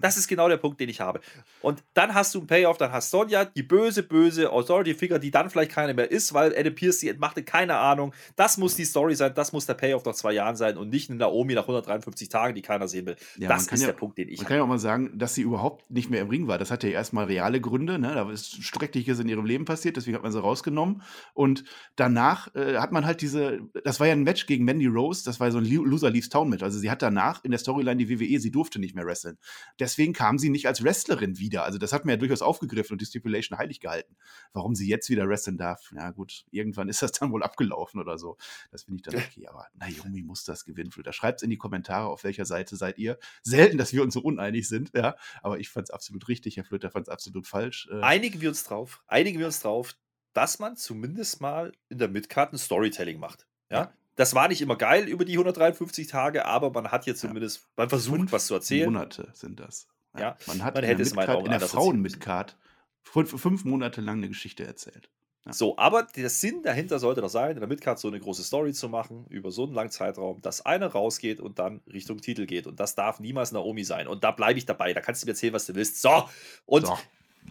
Das 0.00 0.16
ist 0.16 0.28
genau 0.28 0.48
der 0.48 0.56
Punkt, 0.58 0.78
den 0.80 0.88
ich 0.88 1.00
habe. 1.00 1.20
Und 1.62 1.82
dann 1.94 2.14
hast 2.14 2.34
du 2.34 2.38
einen 2.40 2.46
Payoff, 2.46 2.76
dann 2.78 2.92
hast 2.92 3.10
Sonja, 3.10 3.44
die 3.46 3.62
böse, 3.62 4.02
böse 4.02 4.50
Authority-Figure, 4.52 5.18
die 5.18 5.30
dann 5.30 5.48
vielleicht 5.50 5.72
keine 5.72 5.94
mehr 5.94 6.10
ist, 6.10 6.34
weil 6.34 6.56
Adam 6.56 6.74
Pierce 6.74 7.00
sie 7.00 7.08
entmachte, 7.08 7.42
keine 7.42 7.76
Ahnung. 7.78 8.12
Das 8.36 8.58
muss 8.58 8.74
die 8.76 8.84
Story 8.84 9.14
sein, 9.14 9.32
das 9.34 9.52
muss 9.52 9.66
der 9.66 9.74
Payoff 9.74 10.04
nach 10.04 10.14
zwei 10.14 10.32
Jahren 10.32 10.56
sein 10.56 10.76
und 10.76 10.90
nicht 10.90 11.08
eine 11.10 11.18
Naomi 11.18 11.54
nach 11.54 11.62
153 11.62 12.28
Tagen, 12.28 12.54
die 12.54 12.62
keiner 12.62 12.88
sehen 12.88 13.06
will. 13.06 13.16
Ja, 13.38 13.48
das 13.48 13.68
ist 13.68 13.80
ja- 13.80 13.86
der 13.88 13.94
Punkt, 13.94 14.18
den 14.18 14.28
ich 14.28 14.36
Man 14.38 14.44
habe. 14.44 14.48
kann 14.48 14.56
ja 14.58 14.62
auch 14.64 14.68
mal 14.68 14.78
sagen, 14.78 15.18
dass 15.18 15.34
sie 15.34 15.42
überhaupt 15.42 15.90
nicht 15.90 16.10
mehr 16.10 16.20
im 16.20 16.28
Ring 16.28 16.46
war. 16.46 16.58
Das 16.58 16.70
hatte 16.70 16.88
ja 16.88 16.94
erstmal 16.94 17.24
reale 17.24 17.60
Gründe. 17.60 17.98
Ne? 17.98 18.12
Da 18.14 18.30
ist 18.30 18.62
Schreckliches 18.62 19.18
in 19.18 19.28
ihrem 19.28 19.46
Leben 19.46 19.64
passiert, 19.64 19.96
deswegen 19.96 20.16
hat 20.16 20.22
man 20.22 20.32
sie 20.32 20.40
rausgenommen. 20.40 21.02
Und 21.34 21.64
danach 21.96 22.54
äh, 22.54 22.76
hat 22.78 22.92
man 22.92 23.06
halt 23.06 23.20
diese, 23.22 23.60
das 23.84 24.00
war 24.00 24.06
ja 24.06 24.12
ein 24.12 24.22
Match 24.22 24.46
gegen 24.46 24.64
Mandy 24.64 24.86
Rose, 24.86 25.24
das 25.24 25.40
war 25.40 25.50
so 25.50 25.58
ein 25.58 25.64
Lo- 25.64 25.84
Loser 25.84 26.10
Leaves 26.10 26.28
Town 26.28 26.48
Match. 26.48 26.62
Also 26.62 26.78
sie 26.78 26.90
hat 26.90 27.02
danach 27.02 27.42
in 27.44 27.50
der 27.50 27.58
Storyline 27.58 27.96
die 27.96 28.08
WWE, 28.08 28.38
sie 28.40 28.50
durfte 28.50 28.78
nicht 28.78 28.94
mehr 28.94 29.06
wresteln. 29.06 29.38
Deswegen 29.86 30.14
kam 30.14 30.36
sie 30.36 30.50
nicht 30.50 30.66
als 30.66 30.82
Wrestlerin 30.82 31.38
wieder. 31.38 31.62
Also 31.62 31.78
das 31.78 31.92
hat 31.92 32.04
man 32.04 32.14
ja 32.14 32.16
durchaus 32.16 32.42
aufgegriffen 32.42 32.94
und 32.94 33.00
die 33.00 33.06
Stipulation 33.06 33.56
heilig 33.56 33.78
gehalten. 33.78 34.16
Warum 34.52 34.74
sie 34.74 34.88
jetzt 34.88 35.08
wieder 35.10 35.28
wresteln 35.28 35.58
darf, 35.58 35.92
ja 35.94 36.10
gut, 36.10 36.44
irgendwann 36.50 36.88
ist 36.88 37.02
das 37.02 37.12
dann 37.12 37.30
wohl 37.30 37.44
abgelaufen 37.44 38.00
oder 38.00 38.18
so. 38.18 38.36
Das 38.72 38.82
finde 38.82 38.96
ich 38.96 39.02
dann 39.02 39.14
okay. 39.14 39.46
Aber 39.46 39.68
Naomi 39.74 40.24
muss 40.24 40.42
das 40.42 40.64
gewinnen. 40.64 40.90
Da 41.04 41.12
schreibt 41.12 41.38
es 41.38 41.44
in 41.44 41.50
die 41.50 41.56
Kommentare, 41.56 42.08
auf 42.08 42.24
welcher 42.24 42.44
Seite 42.44 42.74
seid 42.74 42.98
ihr. 42.98 43.16
Selten, 43.44 43.78
dass 43.78 43.92
wir 43.92 44.02
uns 44.02 44.14
so 44.14 44.20
uneinig 44.22 44.66
sind, 44.66 44.90
ja. 44.92 45.14
Aber 45.40 45.60
ich 45.60 45.68
fand 45.68 45.88
es 45.88 45.90
absolut 45.92 46.26
richtig, 46.26 46.56
Herr 46.56 46.64
Flöter 46.64 46.90
fand 46.90 47.06
es 47.06 47.12
absolut 47.12 47.46
falsch. 47.46 47.88
Äh, 47.92 48.00
Einigen 48.00 48.40
wir 48.40 48.48
uns 48.48 48.64
drauf, 48.64 49.04
einigen 49.06 49.38
wir 49.38 49.46
uns 49.46 49.60
drauf, 49.60 49.94
dass 50.32 50.58
man 50.58 50.76
zumindest 50.76 51.40
mal 51.40 51.70
in 51.90 51.98
der 51.98 52.08
Midcard 52.08 52.52
ein 52.52 52.58
Storytelling 52.58 53.20
macht. 53.20 53.46
Ja? 53.70 53.82
Ja. 53.82 53.92
Das 54.16 54.34
war 54.34 54.48
nicht 54.48 54.60
immer 54.62 54.76
geil 54.76 55.08
über 55.08 55.24
die 55.24 55.34
153 55.34 56.06
Tage, 56.08 56.46
aber 56.46 56.70
man 56.70 56.90
hat 56.90 57.04
hier 57.04 57.12
Ja. 57.14 57.18
zumindest, 57.18 57.68
man 57.76 57.88
versucht, 57.88 58.16
Fünf 58.16 58.32
was 58.32 58.46
zu 58.46 58.54
erzählen. 58.54 58.92
Monate 58.92 59.28
sind 59.34 59.60
das. 59.60 59.86
Ja, 60.18 60.36
man 60.46 60.64
hat 60.64 60.74
man 60.74 60.84
in 60.84 60.88
hätte 60.88 60.98
der, 60.98 61.06
es 61.06 61.14
Midcard, 61.14 61.38
in 61.40 61.50
der 61.50 61.60
müssen. 61.60 61.68
Frauen-Midcard 61.68 62.56
fünf, 63.02 63.40
fünf 63.40 63.64
Monate 63.64 64.00
lang 64.00 64.16
eine 64.18 64.28
Geschichte 64.28 64.66
erzählt. 64.66 65.10
Ja. 65.44 65.52
So, 65.52 65.76
aber 65.78 66.04
der 66.04 66.30
Sinn 66.30 66.62
dahinter 66.62 66.98
sollte 66.98 67.20
doch 67.20 67.28
sein, 67.28 67.52
in 67.52 67.60
der 67.60 67.68
Midcard 67.68 67.98
so 67.98 68.08
eine 68.08 68.18
große 68.18 68.42
Story 68.42 68.72
zu 68.72 68.88
machen, 68.88 69.26
über 69.28 69.50
so 69.52 69.64
einen 69.64 69.74
langen 69.74 69.90
Zeitraum, 69.90 70.40
dass 70.40 70.64
einer 70.64 70.86
rausgeht 70.88 71.38
und 71.40 71.58
dann 71.58 71.82
Richtung 71.92 72.20
Titel 72.20 72.46
geht. 72.46 72.66
Und 72.66 72.80
das 72.80 72.94
darf 72.94 73.20
niemals 73.20 73.52
Naomi 73.52 73.84
sein. 73.84 74.08
Und 74.08 74.24
da 74.24 74.30
bleibe 74.32 74.58
ich 74.58 74.64
dabei. 74.66 74.92
Da 74.94 75.00
kannst 75.02 75.22
du 75.22 75.26
mir 75.26 75.32
erzählen, 75.32 75.52
was 75.52 75.66
du 75.66 75.74
willst. 75.74 76.00
So, 76.02 76.28
und 76.64 76.86
So. 76.86 76.98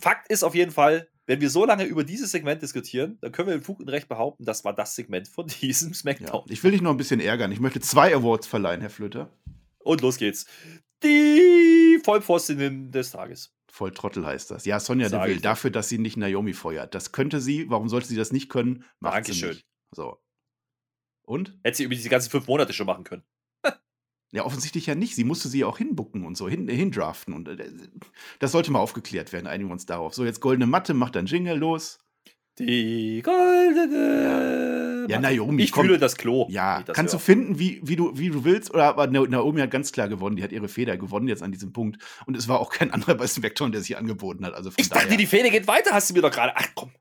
Fakt 0.02 0.30
ist 0.30 0.44
auf 0.44 0.56
jeden 0.56 0.72
Fall, 0.72 1.08
wenn 1.28 1.42
wir 1.42 1.50
so 1.50 1.66
lange 1.66 1.86
über 1.86 2.04
dieses 2.04 2.32
Segment 2.32 2.62
diskutieren, 2.62 3.18
dann 3.22 3.32
können 3.32 3.48
wir 3.48 3.56
im 3.56 3.64
Fug 3.64 3.80
und 3.80 3.90
Recht 3.90 4.08
behaupten, 4.08 4.46
das 4.46 4.64
war 4.64 4.74
das 4.74 4.96
Segment 4.96 5.28
von 5.28 5.48
diesem 5.62 5.90
Ja. 5.90 5.96
Smackdown. 5.96 6.46
Ich 6.50 6.64
will 6.64 6.72
dich 6.72 6.82
noch 6.82 6.92
ein 6.92 6.98
bisschen 6.98 7.20
ärgern. 7.20 7.52
Ich 7.52 7.60
möchte 7.60 7.80
zwei 7.80 8.16
Awards 8.16 8.48
verleihen, 8.48 8.82
Herr 8.82 8.90
Flöter. 8.90 9.30
Und 9.80 10.02
los 10.02 10.18
geht's. 10.18 10.46
Die 11.04 12.00
Vollpfostinnen 12.04 12.92
des 12.92 13.12
Tages. 13.12 13.54
Voll 13.72 13.92
Trottel 13.92 14.26
heißt 14.26 14.52
das. 14.52 14.66
Ja, 14.66 14.80
Sonja 14.80 15.10
Sag 15.10 15.24
Deville, 15.26 15.42
dafür, 15.42 15.70
dass 15.70 15.90
sie 15.90 15.98
nicht 15.98 16.16
Naomi 16.18 16.54
feuert. 16.54 16.96
Das 16.96 17.12
könnte 17.12 17.42
sie. 17.42 17.70
Warum 17.70 17.90
sollte 17.90 18.08
sie 18.08 18.16
das 18.16 18.32
nicht 18.32 18.50
können? 18.50 18.86
Macht 19.02 19.26
sie 19.26 19.32
Dankeschön. 19.34 19.50
nicht. 19.50 19.66
So. 19.92 20.18
Und? 21.24 21.58
Hätte 21.64 21.78
sie 21.78 21.84
über 21.84 21.96
diese 21.96 22.10
ganzen 22.10 22.30
fünf 22.30 22.48
Monate 22.48 22.72
schon 22.74 22.86
machen 22.88 23.04
können. 23.04 23.24
Ja, 24.32 24.44
offensichtlich 24.46 24.86
ja 24.88 24.96
nicht. 24.96 25.16
Sie 25.16 25.24
musste 25.24 25.48
sie 25.48 25.60
ja 25.60 25.68
auch 25.68 25.78
hinbucken 25.78 26.26
und 26.26 26.36
so, 26.36 26.50
hin, 26.50 26.68
hindraften. 26.68 27.34
Und 27.34 27.48
äh, 27.48 27.70
das 28.40 28.52
sollte 28.52 28.72
mal 28.72 28.80
aufgeklärt 28.80 29.32
werden. 29.34 29.48
Einigen 29.48 29.70
wir 29.70 29.74
uns 29.74 29.86
darauf. 29.86 30.14
So, 30.14 30.26
jetzt 30.26 30.42
goldene 30.42 30.66
Matte, 30.68 30.94
macht 30.94 31.16
dann 31.16 31.26
Jingle 31.26 31.58
los. 31.58 32.00
Die 32.60 33.22
goldene. 33.24 35.06
Ja, 35.10 35.20
Matte. 35.20 35.36
Naomi, 35.36 35.64
Ich 35.64 35.72
komm. 35.72 35.86
fühle 35.86 35.98
das 36.00 36.16
Klo. 36.16 36.48
Ja, 36.50 36.82
das 36.84 36.96
kannst 36.96 37.14
höre. 37.14 37.20
du 37.20 37.24
finden, 37.26 37.60
wie, 37.60 37.80
wie, 37.84 37.96
du, 37.96 38.18
wie 38.18 38.30
du 38.30 38.44
willst. 38.44 38.74
Oder 38.74 38.86
aber 38.86 39.08
Na- 39.08 39.26
Naomi 39.28 39.62
hat 39.62 39.72
ganz 39.72 39.92
klar 39.92 40.08
gewonnen. 40.08 40.36
Die 40.36 40.44
hat 40.44 40.52
ihre 40.52 40.68
Feder 40.68 40.98
gewonnen 40.98 41.28
jetzt 41.28 41.44
an 41.44 41.52
diesem 41.52 41.74
Punkt. 41.74 42.02
Und 42.26 42.36
es 42.36 42.48
war 42.48 42.60
auch 42.60 42.70
kein 42.72 42.92
anderer 42.92 43.16
bei 43.16 43.28
SmackDown, 43.28 43.72
der 43.72 43.82
sich 43.82 43.98
angeboten 43.98 44.46
hat. 44.46 44.54
Also 44.54 44.72
Ich 44.78 44.90
dachte, 44.90 45.06
daher. 45.06 45.18
die 45.18 45.26
Fehde 45.28 45.50
geht 45.52 45.68
weiter, 45.68 45.92
hast 45.92 46.10
du 46.10 46.14
mir 46.14 46.22
doch 46.22 46.32
gerade. 46.32 46.54
Ach 46.56 46.68
komm. 46.76 46.92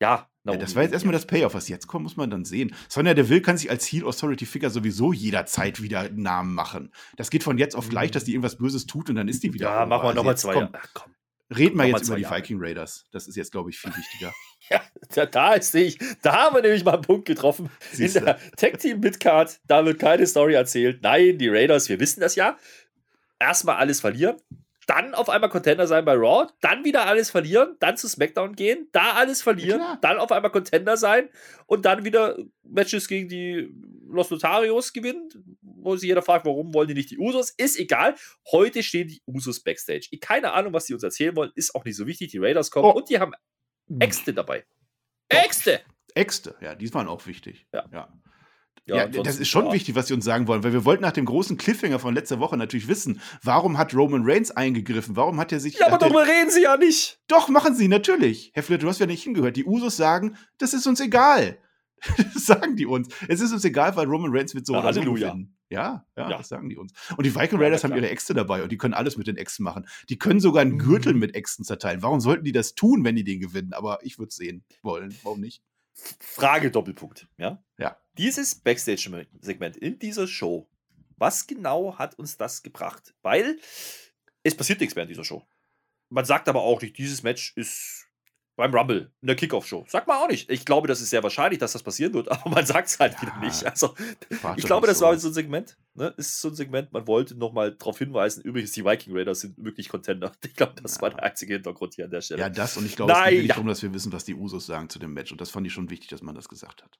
Ja, 0.00 0.28
Ja, 0.54 0.60
das 0.60 0.74
war 0.74 0.82
jetzt 0.82 0.92
erstmal 0.92 1.12
das 1.12 1.26
Payoff. 1.26 1.54
Was 1.54 1.68
jetzt 1.68 1.86
kommt, 1.86 2.04
muss 2.04 2.16
man 2.16 2.30
dann 2.30 2.44
sehen. 2.44 2.74
Sonja 2.88 3.14
Deville 3.14 3.40
kann 3.40 3.58
sich 3.58 3.70
als 3.70 3.86
Heel 3.86 4.04
Authority 4.04 4.46
Figure 4.46 4.70
sowieso 4.70 5.12
jederzeit 5.12 5.82
wieder 5.82 6.00
einen 6.00 6.22
Namen 6.22 6.54
machen. 6.54 6.92
Das 7.16 7.30
geht 7.30 7.42
von 7.42 7.58
jetzt 7.58 7.74
auf 7.74 7.88
gleich, 7.88 8.10
dass 8.10 8.24
die 8.24 8.32
irgendwas 8.32 8.56
Böses 8.56 8.86
tut 8.86 9.10
und 9.10 9.16
dann 9.16 9.28
ist 9.28 9.42
die 9.42 9.52
wieder. 9.54 9.66
Ja, 9.70 9.86
machen 9.86 10.02
wir 10.02 10.08
Also 10.08 10.16
nochmal 10.16 10.36
zwei 10.36 10.54
komm. 10.54 10.68
Ach 10.72 10.86
komm. 10.94 11.14
Reden 11.56 11.78
wir 11.78 11.86
jetzt 11.86 12.06
über 12.06 12.16
die 12.16 12.22
Jahre. 12.22 12.36
Viking 12.36 12.58
Raiders. 12.60 13.06
Das 13.10 13.26
ist 13.26 13.36
jetzt, 13.36 13.52
glaube 13.52 13.70
ich, 13.70 13.78
viel 13.78 13.94
wichtiger. 13.96 14.32
Ja, 14.70 14.82
da, 15.14 15.24
da 15.24 15.54
ist 15.54 15.74
ich. 15.74 15.98
Da 16.20 16.32
haben 16.34 16.56
wir 16.56 16.60
nämlich 16.60 16.84
mal 16.84 16.92
einen 16.92 17.02
Punkt 17.02 17.24
getroffen. 17.24 17.70
Siehste. 17.90 18.18
In 18.18 18.24
der 18.26 18.38
Tag 18.56 18.78
Team 18.78 19.00
Midcard, 19.00 19.58
da 19.66 19.82
wird 19.86 19.98
keine 19.98 20.26
Story 20.26 20.52
erzählt. 20.52 21.00
Nein, 21.00 21.38
die 21.38 21.48
Raiders, 21.48 21.88
wir 21.88 21.98
wissen 22.00 22.20
das 22.20 22.34
ja. 22.34 22.58
Erstmal 23.38 23.76
alles 23.76 24.02
verlieren, 24.02 24.36
dann 24.88 25.14
auf 25.14 25.28
einmal 25.28 25.50
Contender 25.50 25.86
sein 25.86 26.04
bei 26.06 26.14
Raw, 26.14 26.48
dann 26.62 26.82
wieder 26.82 27.04
alles 27.06 27.30
verlieren, 27.30 27.76
dann 27.78 27.98
zu 27.98 28.08
SmackDown 28.08 28.56
gehen, 28.56 28.88
da 28.92 29.12
alles 29.12 29.42
verlieren, 29.42 29.80
Ja, 29.80 29.98
dann 30.00 30.18
auf 30.18 30.32
einmal 30.32 30.50
Contender 30.50 30.96
sein 30.96 31.28
und 31.66 31.84
dann 31.84 32.04
wieder 32.06 32.38
Matches 32.62 33.06
gegen 33.06 33.28
die 33.28 33.70
Los 34.08 34.30
Notarios 34.30 34.94
gewinnen, 34.94 35.28
wo 35.60 35.94
sich 35.94 36.08
jeder 36.08 36.22
fragt, 36.22 36.46
warum 36.46 36.72
wollen 36.72 36.88
die 36.88 36.94
nicht 36.94 37.10
die 37.10 37.18
Usos? 37.18 37.50
Ist 37.50 37.78
egal. 37.78 38.14
Heute 38.50 38.82
stehen 38.82 39.08
die 39.08 39.20
Usos 39.26 39.60
Backstage. 39.62 40.08
Ich 40.10 40.20
keine 40.22 40.52
Ahnung, 40.52 40.72
was 40.72 40.86
die 40.86 40.94
uns 40.94 41.02
erzählen 41.02 41.36
wollen, 41.36 41.52
ist 41.54 41.74
auch 41.74 41.84
nicht 41.84 41.96
so 41.96 42.06
wichtig. 42.06 42.30
Die 42.30 42.38
Raiders 42.38 42.70
kommen 42.70 42.86
Oh. 42.86 42.92
und 42.96 43.10
die 43.10 43.20
haben 43.20 43.34
Äxte 44.00 44.32
dabei. 44.32 44.64
Äxte! 45.28 45.80
Äxte, 46.14 46.54
ja, 46.62 46.74
die 46.74 46.92
waren 46.94 47.06
auch 47.08 47.26
wichtig. 47.26 47.66
Ja. 47.74 47.84
ja. 47.92 48.08
Ja, 48.96 49.06
das 49.06 49.18
ansonsten, 49.18 49.42
ist 49.42 49.48
schon 49.48 49.66
ja. 49.66 49.72
wichtig, 49.72 49.94
was 49.94 50.06
sie 50.08 50.14
uns 50.14 50.24
sagen 50.24 50.46
wollen, 50.48 50.64
weil 50.64 50.72
wir 50.72 50.84
wollten 50.84 51.02
nach 51.02 51.12
dem 51.12 51.24
großen 51.26 51.56
Cliffhanger 51.56 51.98
von 51.98 52.14
letzter 52.14 52.40
Woche 52.40 52.56
natürlich 52.56 52.88
wissen, 52.88 53.20
warum 53.42 53.78
hat 53.78 53.94
Roman 53.94 54.22
Reigns 54.24 54.50
eingegriffen? 54.50 55.14
Warum 55.16 55.38
hat 55.38 55.52
er 55.52 55.60
sich. 55.60 55.78
Ja, 55.78 55.86
aber 55.86 55.96
er- 55.96 55.98
darüber 55.98 56.22
reden 56.26 56.50
sie 56.50 56.62
ja 56.62 56.76
nicht. 56.76 57.20
Doch, 57.28 57.48
machen 57.48 57.74
sie, 57.74 57.88
natürlich. 57.88 58.50
Herr 58.54 58.62
Fleur, 58.62 58.78
du 58.78 58.88
hast 58.88 58.98
ja 58.98 59.06
nicht 59.06 59.22
hingehört. 59.22 59.56
Die 59.56 59.64
Usos 59.64 59.96
sagen, 59.96 60.36
das 60.58 60.72
ist 60.74 60.86
uns 60.86 61.00
egal. 61.00 61.58
Das 62.34 62.46
sagen 62.46 62.76
die 62.76 62.86
uns. 62.86 63.08
Es 63.26 63.40
ist 63.40 63.52
uns 63.52 63.64
egal, 63.64 63.96
weil 63.96 64.06
Roman 64.06 64.30
Reigns 64.34 64.54
wird 64.54 64.64
so 64.66 64.72
Ja, 64.72 64.80
oder 64.80 64.92
so. 64.92 65.16
Ja, 65.16 65.34
ja, 65.68 66.04
Ja. 66.16 66.28
das 66.38 66.48
sagen 66.48 66.68
die 66.68 66.76
uns. 66.76 66.92
Und 67.16 67.26
die 67.26 67.34
Viking 67.34 67.58
Ja, 67.58 67.64
Raiders 67.64 67.82
na 67.82 67.88
haben 67.90 67.96
ihre 67.96 68.08
Äxte 68.08 68.34
dabei 68.34 68.62
und 68.62 68.70
die 68.70 68.78
können 68.78 68.94
alles 68.94 69.16
mit 69.16 69.26
den 69.26 69.36
Äxten 69.36 69.64
machen. 69.64 69.84
Die 70.08 70.16
können 70.16 70.38
sogar 70.40 70.62
einen 70.62 70.78
Gürtel 70.78 71.12
Mhm. 71.14 71.18
mit 71.18 71.34
Äxten 71.34 71.64
zerteilen. 71.64 72.00
Warum 72.02 72.20
sollten 72.20 72.44
die 72.44 72.52
das 72.52 72.74
tun, 72.76 73.04
wenn 73.04 73.16
die 73.16 73.24
den 73.24 73.40
gewinnen? 73.40 73.72
Aber 73.72 73.98
ich 74.02 74.18
würde 74.18 74.28
es 74.28 74.36
sehen 74.36 74.64
wollen. 74.82 75.12
Warum 75.24 75.40
nicht? 75.40 75.60
Frage 76.20 76.70
Doppelpunkt. 76.70 77.28
Ja. 77.36 77.62
Ja. 77.78 78.00
Dieses 78.16 78.54
Backstage-Segment 78.54 79.76
in 79.76 79.98
dieser 79.98 80.26
Show, 80.26 80.68
was 81.16 81.46
genau 81.46 81.98
hat 81.98 82.18
uns 82.18 82.36
das 82.36 82.62
gebracht? 82.62 83.14
Weil 83.22 83.58
es 84.42 84.56
passiert 84.56 84.80
nichts 84.80 84.94
mehr 84.94 85.02
in 85.02 85.08
dieser 85.08 85.24
Show. 85.24 85.46
Man 86.10 86.24
sagt 86.24 86.48
aber 86.48 86.62
auch 86.62 86.80
nicht, 86.80 86.96
dieses 86.98 87.22
Match 87.22 87.52
ist 87.56 88.07
beim 88.58 88.74
Rumble 88.74 89.12
in 89.22 89.28
der 89.28 89.36
Kickoff-Show. 89.36 89.84
Sagt 89.86 90.08
man 90.08 90.18
auch 90.18 90.26
nicht. 90.26 90.50
Ich 90.50 90.64
glaube, 90.64 90.88
das 90.88 91.00
ist 91.00 91.10
sehr 91.10 91.22
wahrscheinlich, 91.22 91.60
dass 91.60 91.72
das 91.72 91.82
passieren 91.84 92.12
wird, 92.12 92.28
aber 92.32 92.50
man 92.50 92.66
sagt 92.66 92.88
es 92.88 92.98
halt 92.98 93.14
Ja. 93.14 93.22
wieder 93.22 93.36
nicht. 93.38 93.64
Also, 93.64 93.94
ich 94.28 94.64
glaube, 94.64 94.86
nicht 94.86 94.90
das 94.90 95.00
war 95.00 95.16
so 95.16 95.28
ein 95.28 95.32
Segment. 95.34 95.78
Ne? 95.94 96.12
Ist 96.16 96.40
so 96.40 96.48
ein 96.48 96.56
Segment, 96.56 96.92
man 96.92 97.06
wollte 97.06 97.36
nochmal 97.36 97.76
darauf 97.76 97.98
hinweisen, 97.98 98.42
übrigens, 98.42 98.72
die 98.72 98.84
Viking 98.84 99.16
Raiders 99.16 99.40
sind 99.40 99.56
wirklich 99.64 99.88
Contender. 99.88 100.32
Ich 100.44 100.54
glaube, 100.54 100.74
das 100.82 101.00
war 101.00 101.10
Ja. 101.10 101.14
der 101.16 101.24
einzige 101.24 101.54
Hintergrund 101.54 101.94
hier 101.94 102.06
an 102.06 102.10
der 102.10 102.20
Stelle. 102.20 102.40
Ja, 102.40 102.48
das 102.50 102.76
und 102.76 102.84
ich 102.84 102.96
glaube, 102.96 103.12
es 103.12 103.24
geht 103.30 103.42
ja. 103.42 103.54
darum, 103.54 103.68
dass 103.68 103.80
wir 103.82 103.94
wissen, 103.94 104.12
was 104.12 104.24
die 104.24 104.34
Usos 104.34 104.66
sagen 104.66 104.88
zu 104.90 104.98
dem 104.98 105.14
Match. 105.14 105.30
Und 105.30 105.40
das 105.40 105.50
fand 105.50 105.64
ich 105.66 105.72
schon 105.72 105.88
wichtig, 105.88 106.08
dass 106.08 106.20
man 106.22 106.34
das 106.34 106.48
gesagt 106.48 106.82
hat. 106.82 106.98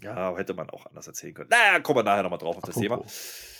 Ja, 0.00 0.34
hätte 0.38 0.54
man 0.54 0.70
auch 0.70 0.86
anders 0.86 1.06
erzählen 1.06 1.34
können. 1.34 1.50
Naja, 1.50 1.80
kommen 1.80 1.98
wir 1.98 2.02
nachher 2.02 2.22
nochmal 2.22 2.38
drauf 2.38 2.56
auf 2.56 2.62
das 2.64 2.76
Thema. 2.76 2.94
Apropos. 2.94 3.50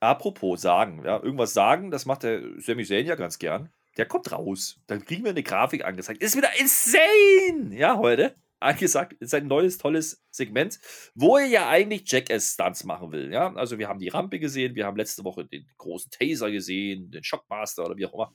Apropos 0.00 0.60
sagen, 0.60 1.04
ja, 1.04 1.22
irgendwas 1.22 1.52
sagen, 1.52 1.90
das 1.92 2.06
macht 2.06 2.24
der 2.24 2.42
Sami 2.60 2.84
Zayn 2.84 3.06
ja 3.06 3.14
ganz 3.14 3.38
gern. 3.38 3.70
Der 3.98 4.06
kommt 4.06 4.30
raus. 4.30 4.80
Dann 4.86 5.04
kriegen 5.04 5.24
wir 5.24 5.32
eine 5.32 5.42
Grafik 5.42 5.84
angezeigt. 5.84 6.22
Ist 6.22 6.36
wieder 6.36 6.50
insane, 6.58 7.76
ja, 7.76 7.98
heute. 7.98 8.36
Angesagt, 8.60 9.12
ist 9.20 9.34
ein 9.34 9.46
neues, 9.46 9.78
tolles 9.78 10.24
Segment, 10.30 10.80
wo 11.14 11.36
er 11.36 11.46
ja 11.46 11.68
eigentlich 11.68 12.10
Jackass-Stunts 12.10 12.84
machen 12.84 13.12
will. 13.12 13.32
Ja, 13.32 13.54
also 13.54 13.78
wir 13.78 13.88
haben 13.88 14.00
die 14.00 14.08
Rampe 14.08 14.40
gesehen, 14.40 14.74
wir 14.74 14.84
haben 14.84 14.96
letzte 14.96 15.22
Woche 15.24 15.44
den 15.44 15.68
großen 15.76 16.10
Taser 16.10 16.50
gesehen, 16.50 17.10
den 17.10 17.22
Shockmaster 17.22 17.84
oder 17.84 17.96
wie 17.96 18.06
auch 18.06 18.14
immer. 18.14 18.32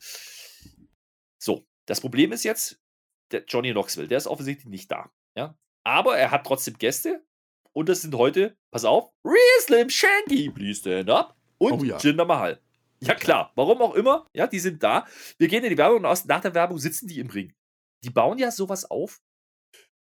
So, 1.37 1.65
das 1.85 1.99
Problem 1.99 2.31
ist 2.31 2.45
jetzt, 2.45 2.79
der 3.31 3.43
Johnny 3.45 3.71
Knoxville, 3.71 4.07
der 4.07 4.17
ist 4.17 4.27
offensichtlich 4.27 4.67
nicht 4.67 4.89
da. 4.91 5.11
Ja, 5.35 5.57
aber 5.83 6.17
er 6.17 6.31
hat 6.31 6.45
trotzdem 6.45 6.77
Gäste 6.77 7.25
und 7.73 7.89
das 7.89 8.01
sind 8.01 8.15
heute, 8.15 8.57
pass 8.71 8.85
auf, 8.85 9.09
Real 9.25 9.61
Slim 9.61 9.89
Shanky, 9.89 10.49
please 10.51 10.79
stand 10.79 11.09
up 11.09 11.35
und 11.57 11.81
Oh 11.81 11.83
ja. 11.83 11.97
Jinder 11.97 12.25
Mahal. 12.25 12.61
Ja 13.03 13.15
klar, 13.15 13.51
warum 13.55 13.81
auch 13.81 13.95
immer, 13.95 14.27
ja, 14.33 14.47
die 14.47 14.59
sind 14.59 14.81
da. 14.83 15.05
Wir 15.37 15.47
gehen 15.47 15.63
in 15.63 15.69
die 15.69 15.77
Werbung 15.77 15.99
und 15.99 16.05
aus, 16.05 16.25
nach 16.25 16.41
der 16.41 16.53
Werbung 16.53 16.77
sitzen 16.77 17.07
die 17.07 17.19
im 17.19 17.29
Ring. 17.29 17.53
Die 18.03 18.09
bauen 18.09 18.37
ja 18.37 18.51
sowas 18.51 18.89
auf, 18.89 19.21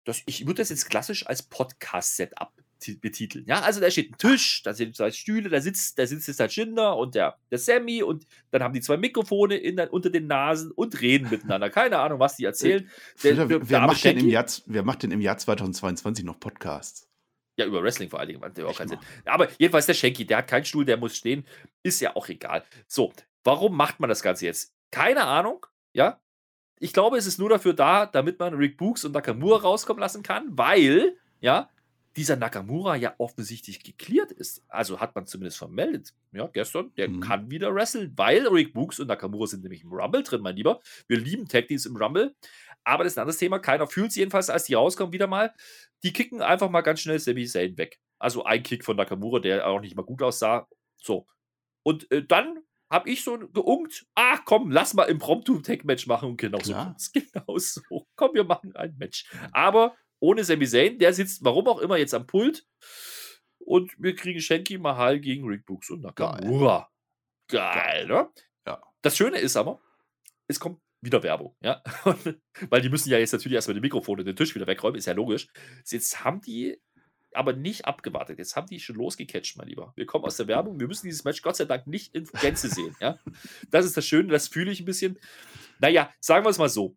dass 0.03 0.21
ich 0.25 0.45
würde 0.47 0.61
das 0.61 0.69
jetzt 0.69 0.89
klassisch 0.89 1.27
als 1.27 1.43
Podcast-Setup 1.43 2.51
ti- 2.79 2.95
betiteln. 2.95 3.45
Ja, 3.47 3.61
also 3.61 3.79
da 3.79 3.91
steht 3.91 4.11
ein 4.13 4.17
Tisch, 4.17 4.63
da 4.63 4.73
sind 4.73 4.95
zwei 4.95 5.11
Stühle, 5.11 5.49
da 5.49 5.61
sitzt, 5.61 5.99
da 5.99 6.07
sitzt 6.07 6.27
jetzt 6.27 6.39
der 6.39 6.47
Jinder 6.47 6.97
und 6.97 7.13
der, 7.13 7.37
der 7.51 7.59
Sammy 7.59 8.01
und 8.01 8.25
dann 8.49 8.63
haben 8.63 8.73
die 8.73 8.81
zwei 8.81 8.97
Mikrofone 8.97 9.57
in, 9.57 9.79
unter 9.79 10.09
den 10.09 10.25
Nasen 10.25 10.71
und 10.71 10.99
reden 11.01 11.29
miteinander. 11.29 11.69
Keine 11.69 11.99
Ahnung, 11.99 12.19
was 12.19 12.37
die 12.37 12.45
erzählen. 12.45 12.89
Der- 13.23 13.37
Wer, 13.37 13.45
der- 13.45 13.69
wer, 13.69 13.79
macht 13.81 14.03
denn 14.03 14.13
im 14.13 14.19
Shanky? 14.21 14.33
Jahr, 14.33 14.45
wer 14.65 14.83
macht 14.83 15.03
denn 15.03 15.11
im 15.11 15.21
Jahr 15.21 15.37
2022 15.37 16.25
noch 16.25 16.39
Podcasts? 16.39 17.07
Ja, 17.61 17.67
über 17.67 17.81
Wrestling 17.83 18.09
vor 18.09 18.19
allen 18.19 18.29
Dingen. 18.29 18.39
macht 18.41 18.59
auch 18.59 18.77
keinen 18.77 18.89
Sinn. 18.89 18.99
Aber 19.25 19.47
jedenfalls 19.57 19.85
der 19.85 19.93
Shanky, 19.93 20.25
der 20.25 20.37
hat 20.37 20.47
keinen 20.47 20.65
Stuhl, 20.65 20.85
der 20.85 20.97
muss 20.97 21.15
stehen. 21.15 21.45
Ist 21.83 21.99
ja 22.01 22.15
auch 22.15 22.27
egal. 22.29 22.63
So, 22.87 23.13
warum 23.43 23.75
macht 23.75 23.99
man 23.99 24.09
das 24.09 24.21
Ganze 24.21 24.45
jetzt? 24.45 24.73
Keine 24.91 25.23
Ahnung, 25.25 25.65
ja. 25.93 26.19
Ich 26.79 26.93
glaube, 26.93 27.17
es 27.17 27.27
ist 27.27 27.37
nur 27.37 27.49
dafür 27.49 27.73
da, 27.73 28.05
damit 28.07 28.39
man 28.39 28.55
Rick 28.55 28.77
Books 28.77 29.05
und 29.05 29.11
Nakamura 29.11 29.57
rauskommen 29.61 30.01
lassen 30.01 30.23
kann, 30.23 30.47
weil, 30.57 31.15
ja, 31.39 31.69
dieser 32.17 32.35
Nakamura 32.35 32.95
ja 32.97 33.13
offensichtlich 33.19 33.83
geklärt 33.83 34.31
ist. 34.33 34.63
Also 34.67 34.99
hat 34.99 35.15
man 35.15 35.27
zumindest 35.27 35.57
vermeldet, 35.59 36.13
ja, 36.33 36.47
gestern, 36.47 36.91
der 36.95 37.07
Mhm. 37.07 37.19
kann 37.21 37.49
wieder 37.51 37.73
wresteln, 37.73 38.11
weil 38.17 38.45
Rick 38.47 38.73
Books 38.73 38.99
und 38.99 39.07
Nakamura 39.07 39.47
sind 39.47 39.63
nämlich 39.63 39.83
im 39.83 39.93
Rumble 39.93 40.23
drin, 40.23 40.41
mein 40.41 40.55
Lieber. 40.57 40.81
Wir 41.07 41.17
lieben 41.19 41.47
Tag 41.47 41.67
Teams 41.69 41.85
im 41.85 41.95
Rumble. 41.95 42.35
Aber 42.83 43.03
das 43.03 43.13
ist 43.13 43.17
ein 43.17 43.21
anderes 43.21 43.37
Thema. 43.37 43.59
Keiner 43.59 43.87
fühlt 43.87 44.09
es 44.09 44.15
jedenfalls, 44.15 44.49
als 44.49 44.65
die 44.65 44.73
rauskommen, 44.73 45.13
wieder 45.13 45.27
mal. 45.27 45.53
Die 46.03 46.13
kicken 46.13 46.41
einfach 46.41 46.69
mal 46.69 46.81
ganz 46.81 47.01
schnell 47.01 47.19
Sami 47.19 47.45
Zayn 47.45 47.77
weg. 47.77 47.99
Also 48.19 48.43
ein 48.43 48.63
Kick 48.63 48.85
von 48.85 48.97
Nakamura, 48.97 49.39
der 49.39 49.67
auch 49.67 49.81
nicht 49.81 49.95
mal 49.95 50.03
gut 50.03 50.21
aussah. 50.21 50.67
So. 50.97 51.27
Und 51.83 52.11
äh, 52.11 52.25
dann 52.25 52.59
habe 52.91 53.09
ich 53.09 53.23
so 53.23 53.37
geungt, 53.37 54.05
ach 54.15 54.41
komm, 54.45 54.69
lass 54.69 54.93
mal 54.93 55.03
Impromptu-Tag-Match 55.05 56.07
machen. 56.07 56.29
Und 56.29 56.37
genau 56.37 56.59
so 56.59 56.73
Klar. 56.73 56.85
kommt's. 56.85 57.11
Genau 57.13 57.57
so. 57.57 57.81
Komm, 58.15 58.33
wir 58.33 58.43
machen 58.43 58.75
ein 58.75 58.95
Match. 58.97 59.25
Aber 59.51 59.95
ohne 60.19 60.43
Sami 60.43 60.67
Zayn, 60.67 60.99
der 60.99 61.13
sitzt, 61.13 61.43
warum 61.43 61.67
auch 61.67 61.79
immer, 61.79 61.97
jetzt 61.97 62.13
am 62.13 62.27
Pult. 62.27 62.65
Und 63.59 63.91
wir 63.97 64.15
kriegen 64.15 64.39
Shanky 64.41 64.77
Mahal 64.77 65.19
gegen 65.19 65.47
Rick 65.47 65.65
Books 65.65 65.89
und 65.89 66.01
Nakamura. 66.01 66.89
Geil, 67.47 68.07
ne? 68.07 68.29
Ja. 68.65 68.81
Das 69.01 69.17
Schöne 69.17 69.37
ist 69.37 69.55
aber, 69.55 69.81
es 70.47 70.59
kommt 70.59 70.79
wieder 71.01 71.23
Werbung, 71.23 71.55
ja. 71.61 71.83
Weil 72.69 72.81
die 72.81 72.89
müssen 72.89 73.09
ja 73.09 73.17
jetzt 73.17 73.33
natürlich 73.33 73.55
erstmal 73.55 73.75
die 73.75 73.81
Mikrofone 73.81 74.23
den 74.23 74.35
Tisch 74.35 74.55
wieder 74.55 74.67
wegräumen, 74.67 74.97
ist 74.97 75.07
ja 75.07 75.13
logisch. 75.13 75.47
Jetzt 75.85 76.23
haben 76.23 76.41
die 76.41 76.79
aber 77.33 77.53
nicht 77.53 77.85
abgewartet. 77.85 78.39
Jetzt 78.39 78.55
haben 78.55 78.67
die 78.67 78.79
schon 78.79 78.95
losgecatcht, 78.95 79.57
mein 79.57 79.67
Lieber. 79.67 79.93
Wir 79.95 80.05
kommen 80.05 80.25
aus 80.25 80.37
der 80.37 80.47
Werbung. 80.47 80.79
Wir 80.79 80.87
müssen 80.87 81.07
dieses 81.07 81.23
Match 81.23 81.41
Gott 81.41 81.55
sei 81.55 81.65
Dank 81.65 81.87
nicht 81.87 82.13
in 82.13 82.25
Gänze 82.41 82.67
sehen. 82.67 82.95
Ja? 82.99 83.19
Das 83.69 83.85
ist 83.85 83.95
das 83.95 84.05
Schöne, 84.05 84.29
das 84.29 84.47
fühle 84.47 84.71
ich 84.71 84.81
ein 84.81 84.85
bisschen. 84.85 85.17
Naja, 85.79 86.11
sagen 86.19 86.45
wir 86.45 86.49
es 86.49 86.57
mal 86.57 86.69
so. 86.69 86.95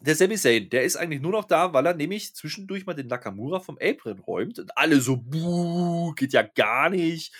Der 0.00 0.14
Sami 0.14 0.36
Zayn, 0.36 0.68
der 0.68 0.84
ist 0.84 0.96
eigentlich 0.96 1.22
nur 1.22 1.32
noch 1.32 1.44
da, 1.44 1.72
weil 1.72 1.86
er 1.86 1.94
nämlich 1.94 2.34
zwischendurch 2.34 2.84
mal 2.84 2.92
den 2.92 3.06
Nakamura 3.06 3.60
vom 3.60 3.78
Apron 3.80 4.18
räumt 4.18 4.58
und 4.58 4.76
alle 4.76 5.00
so, 5.00 5.16
buh, 5.16 6.12
geht 6.12 6.34
ja 6.34 6.42
gar 6.42 6.90
nicht. 6.90 7.32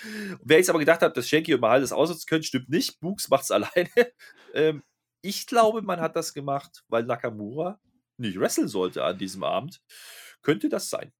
Wer 0.42 0.56
jetzt 0.56 0.70
aber 0.70 0.78
gedacht 0.78 1.02
hat, 1.02 1.16
dass 1.18 1.28
Shanky 1.28 1.52
und 1.52 1.60
Mahal 1.60 1.82
das 1.82 1.92
ausnutzen 1.92 2.26
können, 2.26 2.42
stimmt 2.42 2.70
nicht. 2.70 2.98
Books 3.00 3.28
macht's 3.28 3.50
alleine. 3.50 3.90
ähm, 4.54 4.82
ich 5.26 5.46
glaube, 5.46 5.82
man 5.82 6.00
hat 6.00 6.16
das 6.16 6.32
gemacht, 6.32 6.84
weil 6.88 7.04
Nakamura 7.04 7.80
nicht 8.16 8.38
wresteln 8.38 8.68
sollte 8.68 9.04
an 9.04 9.18
diesem 9.18 9.44
Abend. 9.44 9.82
Könnte 10.42 10.68
das 10.68 10.88
sein? 10.88 11.12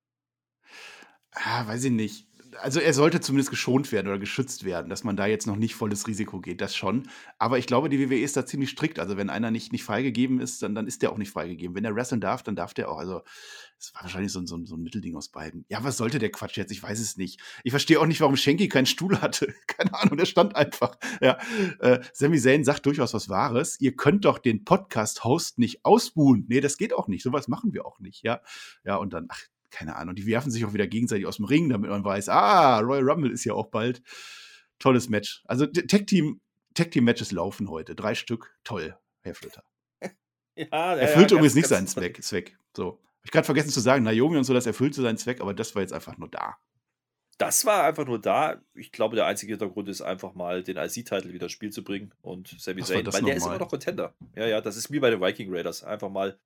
Ah, 1.33 1.67
weiß 1.67 1.85
ich 1.85 1.93
nicht. 1.93 2.29
Also 2.61 2.81
er 2.81 2.93
sollte 2.95 3.21
zumindest 3.21 3.51
geschont 3.51 3.93
werden 3.93 4.09
oder 4.09 4.19
geschützt 4.19 4.65
werden, 4.65 4.89
dass 4.89 5.05
man 5.05 5.17
da 5.17 5.27
jetzt 5.27 5.47
noch 5.47 5.57
nicht 5.57 5.75
volles 5.75 6.07
Risiko 6.07 6.41
geht, 6.41 6.61
das 6.61 6.75
schon. 6.77 7.09
Aber 7.39 7.59
ich 7.59 7.67
glaube, 7.67 7.89
die 7.89 7.99
WWE 7.99 8.19
ist 8.21 8.37
da 8.37 8.47
ziemlich 8.47 8.71
strikt. 8.71 8.99
Also 8.99 9.17
wenn 9.17 9.31
einer 9.31 9.51
nicht, 9.51 9.73
nicht 9.73 9.85
freigegeben 9.85 10.41
ist, 10.41 10.63
dann, 10.63 10.75
dann 10.75 10.87
ist 10.87 11.03
der 11.03 11.13
auch 11.13 11.19
nicht 11.19 11.31
freigegeben. 11.31 11.75
Wenn 11.77 11.85
er 11.85 11.95
wresteln 11.95 12.21
darf, 12.21 12.43
dann 12.43 12.57
darf 12.57 12.75
der 12.75 12.91
auch. 12.91 12.99
Also 12.99 13.23
es 13.79 13.95
war 13.95 14.03
wahrscheinlich 14.03 14.33
so, 14.33 14.39
ein- 14.41 14.47
so, 14.47 14.65
so 14.65 14.77
ein 14.77 14.83
Mittelding 14.83 15.17
aus 15.17 15.29
beiden. 15.29 15.65
Ja, 15.69 15.85
was 15.85 15.97
sollte 15.99 16.19
der 16.19 16.31
Quatsch 16.31 16.57
jetzt? 16.57 16.71
Ich 16.73 16.83
weiß 16.83 16.99
es 16.99 17.17
nicht. 17.17 17.41
Ich 17.63 17.71
verstehe 17.73 18.01
auch 18.01 18.07
nicht, 18.07 18.21
warum 18.21 18.37
Shanky 18.37 18.69
keinen 18.69 18.87
Stuhl 18.87 19.21
hatte. 19.21 19.55
Keine 19.67 19.93
Ahnung, 19.95 20.17
der 20.17 20.27
stand 20.27 20.57
einfach. 20.57 20.97
Ja, 21.21 21.39
äh, 21.81 22.01
Sami 22.13 22.39
Zayn 22.41 22.65
sagt 22.65 22.87
durchaus 22.87 23.13
was 23.15 23.29
Wahres. 23.29 23.81
Ihr 23.81 23.95
könnt 23.95 24.25
doch 24.25 24.39
den 24.39 24.65
Podcast-Host 24.65 25.59
nicht 25.59 25.85
ausbuhen. 25.85 26.47
Nee, 26.49 26.61
das 26.61 26.77
geht 26.79 26.95
auch 26.95 27.09
nicht. 27.09 27.23
Sowas 27.23 27.49
machen 27.49 27.73
wir 27.75 27.85
auch 27.87 28.01
nicht. 28.01 28.23
Ja, 28.23 28.41
ja 28.85 28.97
und 28.97 29.13
dann, 29.13 29.27
ach, 29.29 29.43
keine 29.71 29.97
Ahnung, 29.97 30.15
die 30.15 30.27
werfen 30.27 30.51
sich 30.51 30.65
auch 30.65 30.75
wieder 30.75 30.87
gegenseitig 30.87 31.27
aus 31.27 31.37
dem 31.37 31.47
Ring, 31.47 31.69
damit 31.69 31.91
man 31.91 32.05
weiß, 32.05 32.29
ah, 32.29 32.81
Royal 32.81 33.09
Rumble 33.09 33.33
ist 33.33 33.45
ja 33.45 33.55
auch 33.55 33.69
bald. 33.69 34.03
Tolles 34.79 35.09
Match. 35.09 35.43
Also 35.47 35.67
Tech 35.67 36.07
Team, 36.07 36.41
Tech 36.75 36.91
Team 36.91 37.05
Matches 37.05 37.33
laufen 37.33 37.71
heute. 37.71 37.95
Drei 37.95 38.15
Stück. 38.15 38.55
Toll, 38.65 38.97
Herr 39.23 39.35
Flöter. 39.35 39.63
Ja, 40.59 40.95
Erfüllt 40.95 41.33
übrigens 41.33 41.55
nicht 41.55 41.69
seinen 41.69 41.87
Zweck. 41.87 42.23
Zweck. 42.23 42.57
So. 42.75 42.93
Hab 42.93 43.25
ich 43.25 43.31
gerade 43.31 43.45
vergessen 43.45 43.69
zu 43.69 43.81
sagen, 43.81 44.05
Naomi 44.05 44.39
und 44.39 44.45
so, 44.45 44.55
das 44.55 44.65
erfüllt 44.65 44.95
so 44.95 45.03
seinen 45.03 45.19
Zweck, 45.19 45.43
aber 45.43 45.53
das 45.53 45.75
war 45.75 45.83
jetzt 45.83 45.93
einfach 45.93 46.17
nur 46.17 46.31
da. 46.31 46.57
Das 47.39 47.67
war 47.67 47.85
einfach 47.85 48.07
nur 48.07 48.19
da. 48.19 48.63
Ich 48.75 48.93
glaube, 48.93 49.17
der 49.17 49.27
einzige 49.27 49.53
Hintergrund 49.53 49.89
ist 49.89 50.01
einfach 50.01 50.35
mal, 50.35 50.63
den 50.63 50.79
IC-Titel 50.79 51.33
wieder 51.33 51.45
ins 51.45 51.53
Spiel 51.53 51.71
zu 51.71 51.85
bringen 51.85 52.15
und 52.23 52.57
Sami 52.59 52.83
Zayn, 52.83 53.05
weil 53.13 53.23
der 53.23 53.37
ist 53.37 53.43
nochmal? 53.43 53.57
immer 53.57 53.65
noch 53.65 53.71
Contender. 53.71 54.15
Ja, 54.35 54.47
ja, 54.47 54.61
das 54.63 54.77
ist 54.77 54.91
wie 54.91 55.01
bei 55.01 55.11
den 55.11 55.21
Viking 55.21 55.55
Raiders. 55.55 55.85
Einfach 55.85 56.09
mal. 56.09 56.39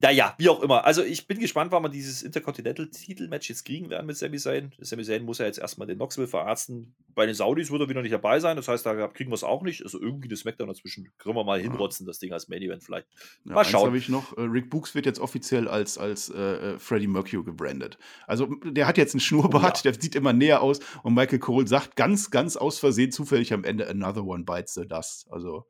Naja, 0.00 0.36
wie 0.38 0.48
auch 0.48 0.62
immer. 0.62 0.84
Also 0.84 1.02
ich 1.02 1.26
bin 1.26 1.40
gespannt, 1.40 1.72
wann 1.72 1.82
wir 1.82 1.88
dieses 1.88 2.22
Intercontinental-Titel-Match 2.22 3.48
jetzt 3.48 3.64
kriegen 3.64 3.90
werden 3.90 4.06
mit 4.06 4.16
Sami 4.16 4.38
Zayn. 4.38 4.72
Sami 4.78 5.02
Zayn 5.02 5.24
muss 5.24 5.38
ja 5.38 5.46
jetzt 5.46 5.58
erstmal 5.58 5.88
den 5.88 5.96
Knoxville 5.96 6.28
verarzten. 6.28 6.94
Bei 7.16 7.26
den 7.26 7.34
Saudis 7.34 7.72
wird 7.72 7.82
er 7.82 7.88
wieder 7.88 8.02
nicht 8.02 8.12
dabei 8.12 8.38
sein. 8.38 8.56
Das 8.56 8.68
heißt, 8.68 8.86
da 8.86 9.08
kriegen 9.08 9.30
wir 9.30 9.34
es 9.34 9.42
auch 9.42 9.62
nicht. 9.62 9.82
Also 9.82 10.00
irgendwie 10.00 10.28
das 10.28 10.40
Smackdown 10.40 10.68
dazwischen 10.68 11.10
können 11.18 11.34
wir 11.34 11.42
mal 11.42 11.60
hinrotzen, 11.60 12.06
das 12.06 12.20
Ding 12.20 12.32
als 12.32 12.46
Main-Event 12.48 12.84
vielleicht. 12.84 13.08
Ja, 13.44 13.54
Mal 13.54 13.60
eins 13.62 13.70
schauen. 13.70 13.86
habe 13.86 13.98
ich 13.98 14.08
noch. 14.08 14.36
Äh, 14.38 14.42
Rick 14.42 14.70
Books 14.70 14.94
wird 14.94 15.04
jetzt 15.04 15.18
offiziell 15.18 15.66
als, 15.66 15.98
als 15.98 16.28
äh, 16.28 16.38
äh, 16.74 16.78
Freddie 16.78 17.08
Mercury 17.08 17.42
gebrandet. 17.42 17.98
Also 18.28 18.46
der 18.64 18.86
hat 18.86 18.98
jetzt 18.98 19.14
einen 19.14 19.20
Schnurrbart, 19.20 19.78
Oh 19.82 19.88
ja. 19.88 19.90
der 19.90 20.00
sieht 20.00 20.14
immer 20.14 20.32
näher 20.32 20.62
aus 20.62 20.78
und 21.02 21.14
Michael 21.14 21.40
Cole 21.40 21.66
sagt 21.66 21.96
ganz, 21.96 22.30
ganz 22.30 22.56
aus 22.56 22.78
Versehen 22.78 23.10
zufällig 23.10 23.52
am 23.52 23.64
Ende 23.64 23.88
Another 23.88 24.24
one 24.24 24.44
bites 24.44 24.74
the 24.74 24.86
dust. 24.86 25.26
Also 25.30 25.66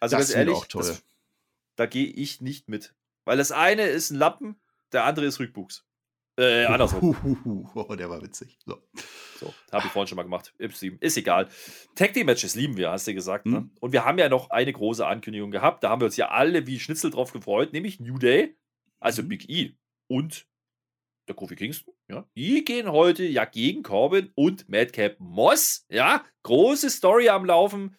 Also 0.00 0.16
Das 0.16 0.30
ehrlich, 0.30 0.54
auch 0.56 0.66
toll. 0.66 0.82
Das, 0.82 1.04
da 1.76 1.86
gehe 1.86 2.06
ich 2.08 2.40
nicht 2.40 2.68
mit. 2.68 2.92
Weil 3.24 3.36
das 3.36 3.52
eine 3.52 3.86
ist 3.86 4.10
ein 4.10 4.18
Lappen, 4.18 4.60
der 4.92 5.04
andere 5.04 5.26
ist 5.26 5.40
Rückbuchs. 5.40 5.86
Äh, 6.38 6.64
andersrum. 6.64 7.70
Oh, 7.74 7.94
der 7.96 8.08
war 8.08 8.22
witzig. 8.22 8.58
So. 8.64 8.82
So, 9.38 9.52
habe 9.70 9.86
ich 9.86 9.92
vorhin 9.92 10.06
schon 10.08 10.16
mal 10.16 10.22
gemacht. 10.22 10.54
Y7. 10.58 10.96
Ist 11.00 11.16
egal. 11.18 11.48
Tag 11.94 12.14
Team 12.14 12.26
Matches 12.26 12.54
lieben 12.54 12.76
wir, 12.76 12.90
hast 12.90 13.06
du 13.06 13.12
gesagt. 13.14 13.44
Ne? 13.44 13.58
Hm. 13.58 13.70
Und 13.80 13.92
wir 13.92 14.04
haben 14.04 14.18
ja 14.18 14.28
noch 14.28 14.50
eine 14.50 14.72
große 14.72 15.06
Ankündigung 15.06 15.50
gehabt. 15.50 15.84
Da 15.84 15.90
haben 15.90 16.00
wir 16.00 16.06
uns 16.06 16.16
ja 16.16 16.28
alle 16.28 16.66
wie 16.66 16.80
Schnitzel 16.80 17.10
drauf 17.10 17.32
gefreut, 17.32 17.72
nämlich 17.72 18.00
New 18.00 18.18
Day, 18.18 18.56
also 18.98 19.22
Mhm. 19.22 19.28
Big 19.28 19.50
E 19.50 19.76
und 20.08 20.46
der 21.28 21.34
Kofi 21.34 21.54
Kingston. 21.54 21.94
Ja, 22.08 22.26
die 22.36 22.64
gehen 22.64 22.90
heute 22.90 23.24
ja 23.24 23.44
gegen 23.44 23.82
Corbin 23.82 24.32
und 24.34 24.68
Madcap 24.68 25.16
Moss. 25.18 25.84
Ja, 25.88 26.24
große 26.42 26.90
Story 26.90 27.28
am 27.28 27.44
Laufen. 27.44 27.94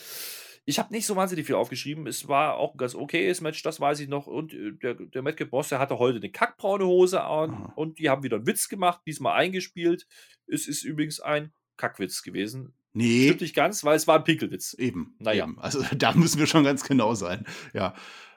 Ich 0.66 0.80
habe 0.80 0.94
nicht 0.94 1.06
so 1.06 1.16
wahnsinnig 1.16 1.46
viel 1.46 1.56
aufgeschrieben. 1.56 2.08
Es 2.08 2.28
war 2.28 2.56
auch 2.56 2.74
ein 2.74 2.78
ganz 2.78 2.96
okayes 2.96 3.42
Match, 3.42 3.62
das 3.64 3.80
weiß 3.82 4.00
ich 4.00 4.08
noch. 4.08 4.28
Und 4.28 4.54
äh, 4.54 4.72
der, 4.82 4.94
der 4.96 5.22
Madcap 5.22 5.52
Moss, 5.52 5.70
der 5.70 5.80
hatte 5.80 6.00
heute 6.00 6.18
eine 6.20 6.32
kackbraune 6.32 6.86
Hose 6.86 7.22
an. 7.24 7.52
Aha. 7.52 7.74
Und 7.76 8.00
die 8.00 8.10
haben 8.10 8.24
wieder 8.24 8.38
einen 8.38 8.48
Witz 8.48 8.70
gemacht, 8.70 9.02
diesmal 9.06 9.34
eingespielt. 9.36 10.08
Es 10.48 10.68
ist 10.68 10.84
übrigens 10.84 11.20
ein 11.20 11.52
Kackwitz 11.78 12.22
gewesen. 12.24 12.74
Nee, 12.94 13.26
Stimmt 13.26 13.42
nicht 13.42 13.56
ganz, 13.56 13.84
weil 13.84 13.96
es 13.96 14.08
war 14.08 14.18
ein 14.20 14.24
Pinkelwitz. 14.24 14.74
eben. 14.76 15.16
Naja. 15.20 15.46
Eben. 15.46 15.60
Also 15.60 15.84
da 15.98 16.14
müssen 16.14 16.40
wir 16.40 16.48
schon 16.48 16.64
ganz 16.64 16.84
genau 16.84 17.14
sein. 17.16 17.46
Ja. 17.74 17.94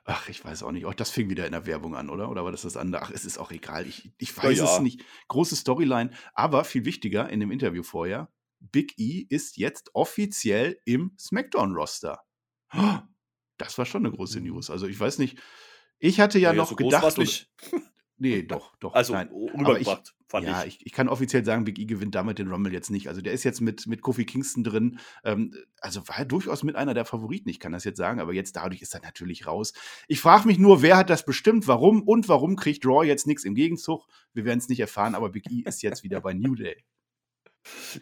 Ach, 0.09 0.29
ich 0.29 0.45
weiß 0.45 0.63
auch 0.63 0.71
nicht. 0.73 0.87
Auch 0.87 0.95
das 0.95 1.11
fing 1.11 1.29
wieder 1.31 1.47
in 1.47 1.53
der 1.53 1.67
Werbung 1.67 1.97
an, 1.97 2.11
oder? 2.11 2.31
Oder 2.31 2.45
war 2.45 2.53
das 2.53 2.63
das 2.63 2.77
andere? 2.77 3.03
Ach, 3.03 3.11
es 3.11 3.25
ist 3.25 3.39
auch 3.39 3.51
egal. 3.51 3.87
Ich, 3.89 4.13
ich 4.19 4.37
weiß 4.37 4.57
Ja, 4.57 4.65
es 4.65 4.77
ja. 4.77 4.81
nicht. 4.81 5.05
Große 5.29 5.57
Storyline. 5.57 6.11
Aber 6.33 6.65
viel 6.65 6.85
wichtiger 6.85 7.29
in 7.29 7.41
dem 7.41 7.51
Interview 7.51 7.83
vorher: 7.83 8.31
Big 8.73 8.95
E 8.99 9.27
ist 9.29 9.57
jetzt 9.57 9.91
offiziell 9.95 10.79
im 10.85 11.13
SmackDown-Roster. 11.19 12.21
Das 13.59 13.79
war 13.79 13.87
schon 13.87 14.05
eine 14.07 14.15
große 14.15 14.41
News. 14.41 14.71
Also, 14.71 14.87
ich 14.87 14.99
weiß 14.99 15.19
nicht. 15.19 15.39
Ich 15.99 16.21
hatte 16.21 16.39
ja 16.39 16.51
Naja, 16.51 16.63
noch 16.63 16.69
so 16.69 16.77
gedacht. 16.77 17.19
nicht. 17.19 17.51
Nee, 18.19 18.43
doch, 18.43 18.75
doch. 18.77 18.95
Also 18.95 19.13
nein. 19.13 19.29
Aber 19.29 19.79
ich, 19.79 19.87
rübergebracht, 19.87 20.15
fand 20.29 20.47
ja, 20.47 20.65
ich. 20.65 20.81
ich, 20.81 20.87
ich 20.87 20.93
kann 20.93 21.09
offiziell 21.09 21.45
sagen, 21.45 21.65
Big 21.65 21.79
E 21.79 21.85
gewinnt 21.85 22.15
damit 22.15 22.39
den 22.39 22.49
Rumble 22.49 22.73
jetzt 22.73 22.91
nicht. 22.91 23.09
Also 23.09 23.21
der 23.21 23.35
ist 23.35 23.45
jetzt 23.45 23.61
mit, 23.61 23.87
mit 23.87 24.01
Kofi 24.01 24.25
Kingston 24.25 24.65
drin. 24.65 24.99
Ähm, 25.23 25.55
also 25.81 26.07
war 26.09 26.19
er 26.19 26.25
durchaus 26.25 26.63
mit 26.63 26.77
einer 26.77 26.95
der 26.95 27.05
Favoriten, 27.05 27.51
ich 27.51 27.61
kann 27.61 27.73
das 27.73 27.85
jetzt 27.85 27.99
sagen, 27.99 28.21
aber 28.21 28.33
jetzt 28.33 28.57
dadurch 28.57 28.81
ist 28.81 28.95
er 28.95 29.03
natürlich 29.03 29.47
raus. 29.47 29.75
Ich 30.09 30.21
frage 30.21 30.47
mich 30.47 30.59
nur, 30.59 30.81
wer 30.81 30.97
hat 30.97 31.11
das 31.11 31.27
bestimmt, 31.27 31.69
warum 31.69 32.03
und 32.03 32.27
warum 32.29 32.57
kriegt 32.57 32.87
Raw 32.87 33.07
jetzt 33.07 33.27
nichts 33.27 33.45
im 33.45 33.55
Gegenzug? 33.55 34.07
Wir 34.33 34.47
werden 34.47 34.61
es 34.61 34.69
nicht 34.71 34.81
erfahren, 34.81 35.15
aber 35.15 35.29
Big 35.29 35.51
E 35.51 35.63
ist 35.67 35.83
jetzt 35.83 36.03
wieder 36.03 36.23
bei 36.23 36.33
New 36.33 36.55
Day. 36.55 36.85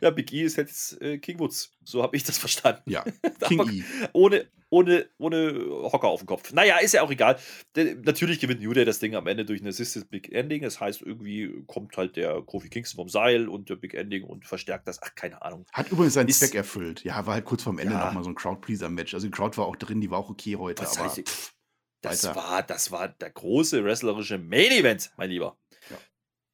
Ja, 0.00 0.11
Big 0.11 0.33
E 0.33 0.42
ist 0.42 0.57
jetzt 0.57 1.00
äh, 1.00 1.18
King 1.18 1.38
Woods. 1.38 1.72
So 1.85 2.03
habe 2.03 2.16
ich 2.16 2.24
das 2.24 2.38
verstanden. 2.38 2.83
Ja, 2.90 3.05
King 3.48 3.61
Aber 3.61 3.70
E. 3.70 3.83
Ohne, 4.12 4.46
ohne, 4.70 5.09
ohne 5.18 5.55
Hocker 5.92 6.09
auf 6.09 6.20
dem 6.20 6.27
Kopf. 6.27 6.53
Naja, 6.53 6.79
ist 6.79 6.94
ja 6.94 7.03
auch 7.03 7.11
egal. 7.11 7.38
Der, 7.77 7.94
natürlich 7.94 8.40
gewinnt 8.40 8.61
New 8.61 8.72
Day 8.72 8.85
das 8.85 8.98
Ding 8.98 9.14
am 9.14 9.27
Ende 9.27 9.44
durch 9.44 9.61
ein 9.62 9.66
Assisted 9.68 10.11
Big 10.11 10.33
Ending. 10.33 10.62
Das 10.62 10.81
heißt, 10.81 11.03
irgendwie 11.03 11.62
kommt 11.66 11.96
halt 11.96 12.16
der 12.16 12.42
Kofi 12.42 12.68
Kingston 12.68 12.96
vom 12.96 13.09
Seil 13.09 13.48
und 13.48 13.70
der 13.70 13.77
Big 13.77 13.94
Ending 13.94 14.24
und 14.24 14.46
verstärkt 14.46 14.88
das. 14.88 15.00
Ach, 15.03 15.14
keine 15.14 15.42
Ahnung. 15.42 15.64
Hat 15.72 15.90
übrigens 15.90 16.14
seinen 16.14 16.29
Ist- 16.29 16.40
Zweck 16.40 16.55
erfüllt. 16.57 17.05
Ja, 17.05 17.24
war 17.27 17.35
halt 17.35 17.44
kurz 17.44 17.62
vorm 17.62 17.79
Ende 17.79 17.94
Ja. 17.94 18.07
nochmal 18.07 18.24
so 18.24 18.31
ein 18.31 18.35
Crowd-Pleaser-Match. 18.35 19.14
Also 19.14 19.27
die 19.27 19.31
Crowd 19.31 19.57
war 19.57 19.66
auch 19.66 19.77
drin, 19.77 20.00
die 20.00 20.11
war 20.11 20.18
auch 20.18 20.31
okay 20.31 20.57
heute. 20.57 20.83
Was 20.83 20.98
aber 20.98 21.11
pff, 21.11 21.53
Das 22.00 22.24
weiter. 22.24 22.37
war, 22.37 22.62
das 22.64 22.90
war 22.90 23.09
der 23.09 23.31
große 23.31 23.85
wrestlerische 23.85 24.38
Main 24.38 24.72
Event, 24.72 25.12
mein 25.16 25.31
Lieber. 25.31 25.57
Ja. 25.90 25.96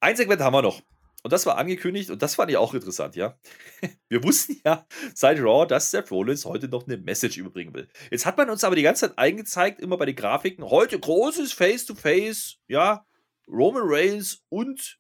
Ein 0.01 0.17
Segment 0.17 0.41
haben 0.43 0.53
wir 0.53 0.63
noch. 0.63 0.83
Und 1.23 1.33
das 1.33 1.47
war 1.47 1.59
angekündigt 1.59 2.11
und 2.11 2.23
das 2.23 2.37
fand 2.37 2.51
ich 2.51 2.57
auch 2.57 2.75
interessant, 2.75 3.15
ja. 3.17 3.39
Wir 4.09 4.25
wussten 4.25 4.61
ja 4.65 4.87
seit 5.15 5.39
Raw, 5.39 5.67
dass 5.67 5.91
Seth 5.91 6.11
Rollins 6.11 6.45
heute 6.45 6.69
noch 6.69 6.87
eine 6.87 6.97
Message 6.97 7.37
überbringen 7.37 7.75
will. 7.75 7.89
Jetzt 8.11 8.27
hat 8.27 8.37
man 8.37 8.49
uns 8.49 8.65
aber 8.65 8.77
die 8.77 8.83
ganze 8.83 9.09
Zeit 9.09 9.19
eingezeigt, 9.19 9.81
immer 9.81 9.97
bei 9.97 10.07
den 10.07 10.17
Grafiken, 10.17 10.65
heute 10.65 10.99
großes 10.99 11.53
Face-to-Face, 11.53 12.59
ja, 12.69 13.07
Roman 13.49 13.83
Reigns 13.85 14.45
und 14.49 14.99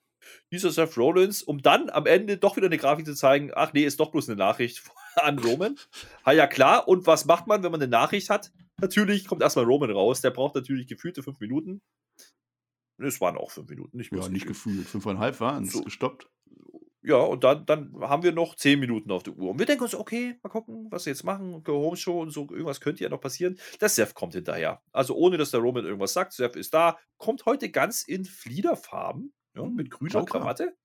dieser 0.52 0.70
Seth 0.70 0.96
Rollins, 0.96 1.42
um 1.42 1.62
dann 1.62 1.90
am 1.90 2.06
Ende 2.06 2.37
doch 2.37 2.56
wieder 2.56 2.66
eine 2.66 2.78
Grafik 2.78 3.06
zu 3.06 3.14
zeigen, 3.14 3.50
ach 3.54 3.72
nee, 3.72 3.85
ist 3.85 4.00
doch 4.00 4.11
bloß 4.11 4.28
eine 4.28 4.37
Nachricht 4.37 4.83
an 5.16 5.38
Roman. 5.38 5.76
Ha, 6.26 6.33
ja 6.33 6.46
klar, 6.46 6.88
und 6.88 7.06
was 7.06 7.24
macht 7.24 7.46
man, 7.46 7.62
wenn 7.62 7.72
man 7.72 7.80
eine 7.80 7.90
Nachricht 7.90 8.30
hat? 8.30 8.52
Natürlich 8.80 9.26
kommt 9.26 9.42
erstmal 9.42 9.64
Roman 9.64 9.90
raus. 9.90 10.20
Der 10.20 10.30
braucht 10.30 10.54
natürlich 10.54 10.87
gefühlte 10.87 11.22
fünf 11.22 11.38
Minuten. 11.40 11.83
Es 13.00 13.20
waren 13.20 13.36
auch 13.36 13.50
fünf 13.50 13.68
Minuten. 13.68 13.96
Nicht 13.96 14.12
ja, 14.12 14.28
nicht 14.28 14.46
gefühlt. 14.46 14.86
Fünfeinhalb 14.86 15.40
waren 15.40 15.64
es 15.64 15.72
so. 15.72 15.82
gestoppt. 15.82 16.28
Ja, 17.02 17.16
und 17.16 17.44
dann, 17.44 17.64
dann 17.64 17.94
haben 18.00 18.22
wir 18.22 18.32
noch 18.32 18.56
zehn 18.56 18.78
Minuten 18.78 19.10
auf 19.10 19.22
der 19.22 19.34
Uhr. 19.34 19.50
Und 19.50 19.58
wir 19.58 19.64
denken 19.64 19.84
uns, 19.84 19.94
okay, 19.94 20.38
mal 20.42 20.50
gucken, 20.50 20.86
was 20.90 21.04
sie 21.04 21.10
jetzt 21.10 21.24
machen. 21.24 21.64
Go 21.64 21.82
Home 21.82 21.96
Show 21.96 22.20
und 22.20 22.30
so, 22.30 22.42
irgendwas 22.50 22.80
könnte 22.80 23.02
ja 23.02 23.08
noch 23.08 23.20
passieren. 23.20 23.58
Der 23.80 23.88
Seth 23.88 24.14
kommt 24.14 24.34
hinterher. 24.34 24.82
Also 24.92 25.14
ohne, 25.14 25.38
dass 25.38 25.50
der 25.50 25.60
Roman 25.60 25.84
irgendwas 25.84 26.12
sagt. 26.12 26.34
Seth 26.34 26.56
ist 26.56 26.74
da, 26.74 26.98
kommt 27.16 27.46
heute 27.46 27.70
ganz 27.70 28.02
in 28.02 28.26
Fliederfarben, 28.26 29.32
ja, 29.54 29.62
hm, 29.62 29.74
mit 29.74 29.90
grüner 29.90 30.12
Joker. 30.20 30.40
Krawatte. 30.40 30.76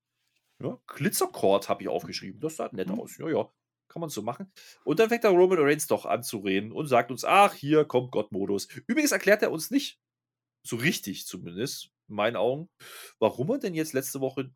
Ja, 0.63 0.79
Glitzercord 0.87 1.67
habe 1.67 1.83
ich 1.83 1.89
aufgeschrieben. 1.89 2.39
Das 2.39 2.55
sah 2.55 2.69
nett 2.71 2.87
mhm. 2.87 2.99
aus. 3.01 3.17
Ja, 3.17 3.27
ja. 3.27 3.51
Kann 3.89 3.99
man 3.99 4.09
so 4.09 4.21
machen. 4.21 4.51
Und 4.83 4.99
dann 4.99 5.09
fängt 5.09 5.23
der 5.23 5.31
Roman 5.31 5.59
Reigns 5.59 5.87
doch 5.87 6.05
an 6.05 6.23
zu 6.23 6.39
reden 6.39 6.71
und 6.71 6.87
sagt 6.87 7.11
uns, 7.11 7.23
ach, 7.23 7.53
hier 7.53 7.85
kommt 7.85 8.11
Gott-Modus. 8.11 8.67
Übrigens 8.87 9.11
erklärt 9.11 9.41
er 9.43 9.51
uns 9.51 9.69
nicht, 9.69 9.99
so 10.63 10.77
richtig 10.77 11.27
zumindest, 11.27 11.91
in 12.07 12.15
meinen 12.15 12.35
Augen, 12.35 12.69
warum 13.19 13.49
er 13.51 13.59
denn 13.59 13.73
jetzt 13.73 13.93
letzte 13.93 14.21
Woche 14.21 14.51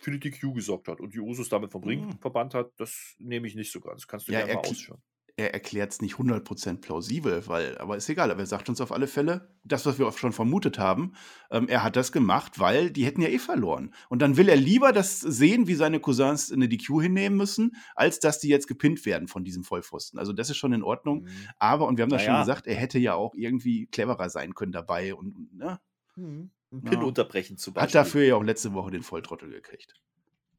für 0.00 0.10
die 0.10 0.30
DQ 0.30 0.54
gesorgt 0.54 0.88
hat 0.88 1.00
und 1.00 1.14
die 1.14 1.20
Usos 1.20 1.48
damit 1.48 1.72
vom 1.72 1.84
Ring 1.84 2.06
mhm. 2.06 2.18
verbannt 2.18 2.54
hat, 2.54 2.72
das 2.76 3.14
nehme 3.18 3.46
ich 3.46 3.54
nicht 3.54 3.72
so 3.72 3.80
ganz. 3.80 4.06
Kannst 4.06 4.28
du 4.28 4.32
ja, 4.32 4.40
gerne 4.40 4.54
mal 4.54 4.68
ausführen. 4.68 5.02
Er 5.36 5.52
erklärt 5.52 5.90
es 5.90 6.00
nicht 6.00 6.14
100% 6.14 6.80
plausibel, 6.80 7.44
weil, 7.48 7.76
aber 7.78 7.96
ist 7.96 8.08
egal, 8.08 8.30
aber 8.30 8.40
er 8.40 8.46
sagt 8.46 8.68
uns 8.68 8.80
auf 8.80 8.92
alle 8.92 9.08
Fälle, 9.08 9.52
das, 9.64 9.84
was 9.84 9.98
wir 9.98 10.06
auch 10.06 10.16
schon 10.16 10.32
vermutet 10.32 10.78
haben, 10.78 11.14
ähm, 11.50 11.66
er 11.66 11.82
hat 11.82 11.96
das 11.96 12.12
gemacht, 12.12 12.60
weil 12.60 12.90
die 12.90 13.04
hätten 13.04 13.20
ja 13.20 13.28
eh 13.28 13.40
verloren. 13.40 13.92
Und 14.08 14.22
dann 14.22 14.36
will 14.36 14.48
er 14.48 14.54
lieber 14.54 14.92
das 14.92 15.18
sehen, 15.18 15.66
wie 15.66 15.74
seine 15.74 15.98
Cousins 15.98 16.52
eine 16.52 16.68
DQ 16.68 17.02
hinnehmen 17.02 17.36
müssen, 17.36 17.72
als 17.96 18.20
dass 18.20 18.38
die 18.38 18.48
jetzt 18.48 18.68
gepinnt 18.68 19.04
werden 19.06 19.26
von 19.26 19.42
diesem 19.42 19.64
Vollpfosten. 19.64 20.20
Also 20.20 20.32
das 20.32 20.50
ist 20.50 20.56
schon 20.56 20.72
in 20.72 20.84
Ordnung. 20.84 21.24
Mhm. 21.24 21.48
Aber, 21.58 21.88
und 21.88 21.96
wir 21.96 22.02
haben 22.02 22.10
das 22.10 22.22
naja. 22.22 22.34
schon 22.34 22.42
gesagt, 22.42 22.68
er 22.68 22.76
hätte 22.76 23.00
ja 23.00 23.14
auch 23.14 23.34
irgendwie 23.34 23.86
cleverer 23.86 24.30
sein 24.30 24.54
können 24.54 24.72
dabei 24.72 25.16
und, 25.16 25.52
ne? 25.52 25.80
Mhm. 26.14 26.52
Ein 26.74 26.82
Pin 26.82 27.00
ja. 27.00 27.06
unterbrechen 27.06 27.56
zum 27.56 27.74
Beispiel. 27.74 27.86
Hat 27.88 27.94
dafür 27.94 28.24
ja 28.24 28.34
auch 28.36 28.42
letzte 28.42 28.72
Woche 28.74 28.90
den 28.90 29.02
Volltrottel 29.02 29.50
gekriegt. 29.50 29.94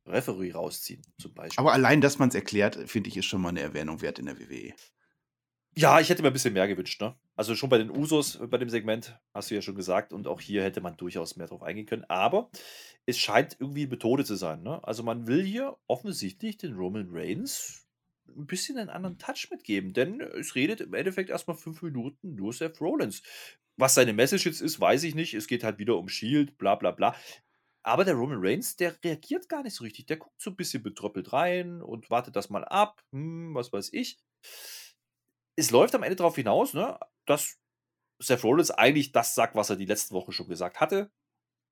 Referee 0.06 0.52
rausziehen, 0.52 1.02
zum 1.20 1.34
Beispiel. 1.34 1.60
Aber 1.60 1.74
allein, 1.74 2.00
dass 2.00 2.20
man 2.20 2.30
es 2.30 2.36
erklärt, 2.36 2.78
finde 2.90 3.10
ich, 3.10 3.18
ist 3.18 3.26
schon 3.26 3.42
mal 3.42 3.50
eine 3.50 3.62
Erwähnung 3.62 4.02
wert 4.02 4.20
in 4.20 4.26
der 4.28 4.40
WWE. 4.40 4.74
Ja, 5.78 6.00
ich 6.00 6.10
hätte 6.10 6.22
mir 6.22 6.30
ein 6.30 6.34
bisschen 6.34 6.54
mehr 6.54 6.68
gewünscht, 6.70 7.02
ne? 7.02 7.16
Also 7.36 7.54
schon 7.54 7.70
bei 7.70 7.78
den 7.78 7.92
Usos, 7.92 8.40
bei 8.50 8.58
dem 8.58 8.70
Segment, 8.70 9.20
hast 9.34 9.52
du 9.52 9.56
ja 9.56 9.62
schon 9.62 9.76
gesagt, 9.76 10.14
und 10.14 10.26
auch 10.26 10.40
hier 10.40 10.64
hätte 10.64 10.80
man 10.80 10.96
durchaus 10.96 11.36
mehr 11.36 11.48
drauf 11.48 11.64
eingehen 11.64 11.86
können. 11.86 12.06
Aber 12.06 12.50
es 13.06 13.18
scheint 13.18 13.58
irgendwie 13.60 13.88
Methode 13.88 14.24
zu 14.24 14.36
sein, 14.36 14.64
ne? 14.64 14.82
Also 14.86 15.04
man 15.04 15.28
will 15.28 15.44
hier 15.44 15.76
offensichtlich 15.88 16.58
den 16.58 16.76
Roman 16.76 17.10
Reigns 17.12 17.86
ein 18.28 18.46
bisschen 18.46 18.78
einen 18.78 18.90
anderen 18.90 19.18
Touch 19.18 19.50
mitgeben, 19.52 19.92
denn 19.94 20.22
es 20.22 20.56
redet 20.56 20.82
im 20.82 20.94
Endeffekt 20.94 21.30
erstmal 21.30 21.58
fünf 21.58 21.82
Minuten 21.82 22.36
nur 22.36 22.54
Seth 22.54 22.80
Rollins. 22.80 23.22
Was 23.78 23.96
seine 23.96 24.14
Message 24.14 24.46
jetzt 24.46 24.62
ist, 24.62 24.80
weiß 24.80 25.04
ich 25.04 25.16
nicht. 25.16 25.34
Es 25.34 25.48
geht 25.48 25.64
halt 25.64 25.80
wieder 25.80 25.98
um 25.98 26.08
Shield, 26.08 26.58
bla 26.58 26.76
bla 26.76 26.92
bla. 26.92 27.16
Aber 27.84 28.04
der 28.04 28.16
Roman 28.16 28.40
Reigns, 28.42 28.76
der 28.78 28.96
reagiert 29.04 29.48
gar 29.48 29.62
nicht 29.62 29.76
so 29.76 29.84
richtig. 29.84 30.08
Der 30.08 30.18
guckt 30.18 30.42
so 30.42 30.50
ein 30.50 30.56
bisschen 30.56 30.82
betröppelt 30.82 31.34
rein 31.34 31.82
und 31.82 32.10
wartet 32.10 32.36
das 32.36 32.50
mal 32.50 32.66
ab. 32.66 33.04
Hm, 33.12 33.54
was 33.54 33.72
weiß 33.72 33.94
ich. 33.94 34.18
Es 35.56 35.72
läuft 35.72 35.94
am 35.94 36.04
Ende 36.04 36.16
darauf 36.16 36.36
hinaus, 36.36 36.74
ne, 36.74 37.00
dass 37.26 37.60
Seth 38.20 38.44
Rollins 38.44 38.72
eigentlich 38.72 39.12
das 39.12 39.36
sagt, 39.36 39.56
was 39.56 39.70
er 39.70 39.76
die 39.76 39.86
letzten 39.86 40.16
Wochen 40.16 40.32
schon 40.32 40.48
gesagt 40.48 40.80
hatte. 40.80 41.12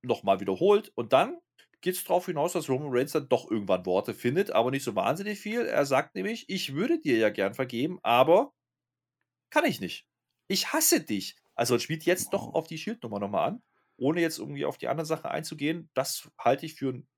Nochmal 0.02 0.40
wiederholt. 0.40 0.92
Und 0.94 1.12
dann 1.12 1.38
geht 1.80 1.96
es 1.96 2.04
darauf 2.04 2.26
hinaus, 2.26 2.52
dass 2.52 2.68
Roman 2.68 2.90
Reigns 2.92 3.12
dann 3.12 3.28
doch 3.28 3.50
irgendwann 3.50 3.84
Worte 3.86 4.14
findet, 4.14 4.50
aber 4.52 4.70
nicht 4.70 4.84
so 4.84 4.94
wahnsinnig 4.94 5.40
viel. 5.40 5.62
Er 5.62 5.84
sagt 5.84 6.14
nämlich, 6.14 6.48
ich 6.48 6.74
würde 6.74 7.00
dir 7.00 7.18
ja 7.18 7.30
gern 7.30 7.54
vergeben, 7.54 7.98
aber 8.02 8.54
kann 9.50 9.64
ich 9.64 9.80
nicht. 9.80 10.06
Ich 10.48 10.72
hasse 10.72 11.00
dich. 11.00 11.36
Also 11.54 11.78
spielt 11.78 12.04
jetzt 12.04 12.32
doch 12.32 12.54
auf 12.54 12.66
die 12.66 12.78
Schildnummer 12.78 13.20
nochmal 13.20 13.48
an, 13.48 13.62
ohne 13.96 14.20
jetzt 14.20 14.38
irgendwie 14.38 14.64
auf 14.64 14.78
die 14.78 14.88
andere 14.88 15.06
Sache 15.06 15.30
einzugehen. 15.30 15.90
Das 15.94 16.30
halte 16.38 16.66
ich 16.66 16.74
für 16.74 16.90
einen 16.90 17.08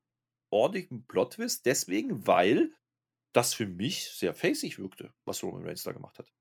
ordentlichen 0.50 1.06
Plot-Twist, 1.06 1.66
deswegen, 1.66 2.26
weil 2.26 2.72
das 3.32 3.54
für 3.54 3.66
mich 3.66 4.10
sehr 4.10 4.34
facig 4.34 4.78
wirkte, 4.78 5.12
was 5.24 5.42
Roman 5.42 5.64
Reigns 5.64 5.82
da 5.82 5.92
gemacht 5.92 6.18
hat. 6.18 6.32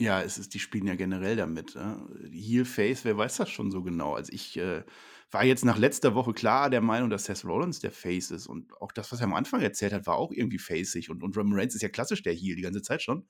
Ja, 0.00 0.20
es 0.20 0.36
ist, 0.36 0.54
die 0.54 0.58
spielen 0.58 0.88
ja 0.88 0.96
generell 0.96 1.36
damit. 1.36 1.76
Ne? 1.76 2.04
Heel 2.32 2.64
Face, 2.64 3.04
wer 3.04 3.16
weiß 3.16 3.36
das 3.36 3.50
schon 3.50 3.70
so 3.70 3.84
genau? 3.84 4.14
Also 4.14 4.32
ich 4.32 4.56
äh, 4.56 4.82
war 5.30 5.44
jetzt 5.44 5.64
nach 5.64 5.78
letzter 5.78 6.16
Woche 6.16 6.32
klar 6.32 6.70
der 6.70 6.80
Meinung, 6.80 7.08
dass 7.08 7.24
Seth 7.24 7.44
Rollins 7.44 7.78
der 7.78 7.92
Face 7.92 8.32
ist 8.32 8.48
und 8.48 8.72
auch 8.80 8.90
das, 8.90 9.12
was 9.12 9.20
er 9.20 9.26
am 9.26 9.34
Anfang 9.34 9.60
erzählt 9.60 9.92
hat, 9.92 10.06
war 10.06 10.16
auch 10.16 10.32
irgendwie 10.32 10.58
facig 10.58 11.08
und, 11.08 11.22
und 11.22 11.36
Roman 11.36 11.56
Reigns 11.56 11.76
ist 11.76 11.82
ja 11.82 11.88
klassisch 11.88 12.22
der 12.22 12.32
Heel 12.32 12.56
die 12.56 12.62
ganze 12.62 12.82
Zeit 12.82 13.00
schon 13.02 13.28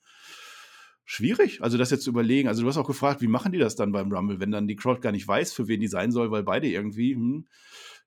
schwierig, 1.05 1.61
also 1.61 1.77
das 1.77 1.91
jetzt 1.91 2.03
zu 2.03 2.09
überlegen. 2.09 2.47
Also 2.47 2.61
du 2.61 2.67
hast 2.67 2.77
auch 2.77 2.87
gefragt, 2.87 3.21
wie 3.21 3.27
machen 3.27 3.51
die 3.51 3.59
das 3.59 3.75
dann 3.75 3.91
beim 3.91 4.11
Rumble, 4.11 4.39
wenn 4.39 4.51
dann 4.51 4.67
die 4.67 4.75
Crowd 4.75 5.01
gar 5.01 5.11
nicht 5.11 5.27
weiß, 5.27 5.53
für 5.53 5.67
wen 5.67 5.79
die 5.79 5.87
sein 5.87 6.11
soll, 6.11 6.31
weil 6.31 6.43
beide 6.43 6.67
irgendwie, 6.67 7.15
hm, 7.15 7.47